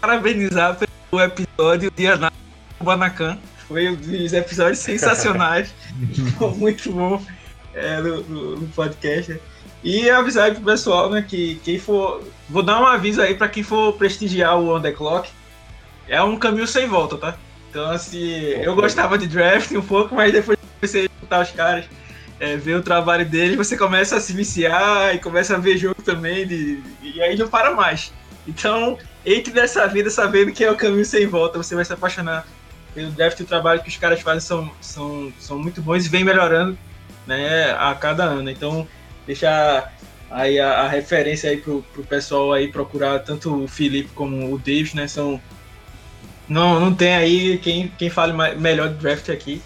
parabenizar 0.00 0.78
pelo 1.10 1.22
episódio 1.22 1.90
de 1.90 2.04
Guanacan. 2.82 3.38
Foi 3.68 3.88
um 3.88 3.96
dos 3.96 4.32
episódios 4.32 4.78
sensacionais, 4.78 5.74
muito 6.56 6.92
bom 6.92 7.20
é, 7.74 8.00
no, 8.00 8.22
no, 8.22 8.56
no 8.56 8.68
podcast. 8.68 9.40
E 9.82 10.08
avisar 10.10 10.46
aí 10.46 10.54
pro 10.54 10.64
pessoal, 10.64 11.10
né, 11.10 11.24
que 11.26 11.60
quem 11.62 11.78
for. 11.78 12.22
Vou 12.48 12.62
dar 12.62 12.80
um 12.80 12.86
aviso 12.86 13.20
aí 13.20 13.34
para 13.34 13.48
quem 13.48 13.62
for 13.62 13.92
prestigiar 13.92 14.58
o 14.58 14.74
On 14.74 14.80
The 14.80 14.92
Clock. 14.92 15.28
É 16.08 16.22
um 16.22 16.36
caminho 16.36 16.66
sem 16.66 16.88
volta, 16.88 17.16
tá? 17.16 17.36
Então, 17.70 17.90
assim, 17.90 18.26
eu 18.28 18.74
gostava 18.74 19.18
de 19.18 19.26
draft 19.26 19.70
um 19.72 19.82
pouco, 19.82 20.14
mas 20.14 20.32
depois 20.32 20.55
você 20.80 21.06
escutar 21.06 21.42
os 21.42 21.50
caras, 21.50 21.84
é, 22.38 22.56
ver 22.56 22.76
o 22.76 22.82
trabalho 22.82 23.24
deles, 23.24 23.56
você 23.56 23.76
começa 23.76 24.16
a 24.16 24.20
se 24.20 24.32
viciar 24.32 25.14
e 25.14 25.18
começa 25.18 25.54
a 25.54 25.58
ver 25.58 25.78
jogo 25.78 26.02
também, 26.02 26.46
de, 26.46 26.80
e 27.02 27.20
aí 27.22 27.36
não 27.36 27.48
para 27.48 27.74
mais. 27.74 28.12
Então, 28.46 28.98
entre 29.24 29.52
nessa 29.52 29.86
vida 29.88 30.10
sabendo 30.10 30.52
que 30.52 30.64
é 30.64 30.70
o 30.70 30.76
caminho 30.76 31.04
sem 31.04 31.26
volta, 31.26 31.58
você 31.58 31.74
vai 31.74 31.84
se 31.84 31.92
apaixonar 31.92 32.46
pelo 32.94 33.10
draft 33.10 33.38
e 33.40 33.42
o 33.42 33.46
trabalho 33.46 33.82
que 33.82 33.88
os 33.88 33.96
caras 33.96 34.20
fazem 34.20 34.40
são, 34.40 34.70
são, 34.80 35.32
são 35.38 35.58
muito 35.58 35.82
bons 35.82 36.06
e 36.06 36.08
vem 36.08 36.24
melhorando 36.24 36.78
né, 37.26 37.72
a 37.72 37.94
cada 37.94 38.24
ano. 38.24 38.50
Então, 38.50 38.86
deixar 39.26 39.92
aí 40.30 40.58
a, 40.60 40.82
a, 40.82 40.88
referência 40.88 41.50
aí 41.50 41.56
pro, 41.56 41.82
pro 41.92 42.02
pessoal 42.04 42.52
aí 42.52 42.68
procurar 42.68 43.18
tanto 43.20 43.64
o 43.64 43.68
Felipe 43.68 44.10
como 44.14 44.52
o 44.52 44.58
Davis, 44.58 44.94
né? 44.94 45.08
São 45.08 45.40
não, 46.48 46.78
não 46.78 46.94
tem 46.94 47.14
aí 47.14 47.58
quem, 47.58 47.88
quem 47.98 48.08
fale 48.08 48.32
mais, 48.32 48.58
melhor 48.58 48.88
de 48.88 48.94
draft 48.94 49.28
aqui 49.28 49.60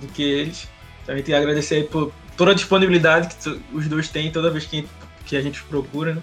do 0.00 0.08
que 0.08 0.22
eles. 0.22 0.68
Também 1.04 1.22
tem 1.22 1.34
que 1.34 1.40
agradecer 1.40 1.88
por 1.88 2.12
toda 2.36 2.52
a 2.52 2.54
disponibilidade 2.54 3.34
que 3.34 3.60
os 3.72 3.88
dois 3.88 4.08
têm 4.08 4.30
toda 4.30 4.50
vez 4.50 4.64
que, 4.64 4.86
que 5.26 5.36
a 5.36 5.40
gente 5.40 5.62
procura, 5.64 6.14
né? 6.14 6.22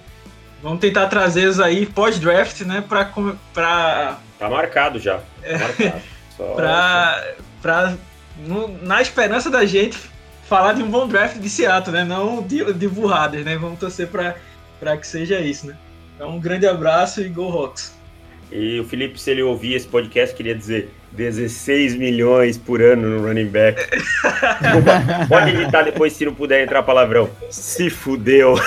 Vamos 0.61 0.79
tentar 0.79 1.07
trazer 1.07 1.43
eles 1.43 1.59
aí 1.59 1.85
pós-draft, 1.85 2.61
né? 2.61 2.83
Pra, 2.87 3.11
pra... 3.53 4.19
Tá 4.39 4.49
marcado 4.49 4.99
já. 4.99 5.19
Tá 5.19 5.57
marcado. 5.59 6.01
pra, 6.55 7.33
pra, 7.61 7.97
no, 8.37 8.67
na 8.83 9.01
esperança 9.01 9.49
da 9.49 9.65
gente 9.65 9.97
falar 10.47 10.73
de 10.73 10.83
um 10.83 10.89
bom 10.89 11.07
draft 11.07 11.37
de 11.37 11.49
Seattle, 11.49 11.95
né? 11.95 12.03
Não 12.03 12.41
de, 12.41 12.73
de 12.73 12.87
burradas, 12.87 13.43
né? 13.43 13.57
Vamos 13.57 13.79
torcer 13.79 14.07
para 14.07 14.97
que 14.97 15.05
seja 15.05 15.39
isso, 15.39 15.67
né? 15.67 15.77
Então, 16.15 16.29
um 16.29 16.39
grande 16.39 16.65
abraço 16.65 17.21
e 17.21 17.29
Go 17.29 17.49
Hawks! 17.51 17.93
E 18.51 18.79
o 18.79 18.85
Felipe, 18.85 19.19
se 19.19 19.31
ele 19.31 19.43
ouvir 19.43 19.73
esse 19.73 19.87
podcast, 19.87 20.35
queria 20.35 20.55
dizer 20.55 20.89
16 21.15 21.95
milhões 21.95 22.57
por 22.57 22.81
ano 22.81 23.07
no 23.09 23.25
running 23.25 23.47
back. 23.47 23.81
Pode 25.29 25.51
editar 25.51 25.83
depois 25.83 26.13
se 26.13 26.25
não 26.25 26.33
puder 26.33 26.63
entrar 26.63 26.83
palavrão. 26.83 27.29
Se 27.49 27.89
fudeu. 27.89 28.55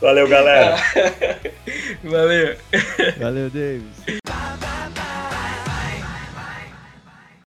Valeu, 0.00 0.28
galera. 0.28 0.76
Valeu. 2.04 2.56
Valeu, 3.18 3.50
Davis. 3.50 4.20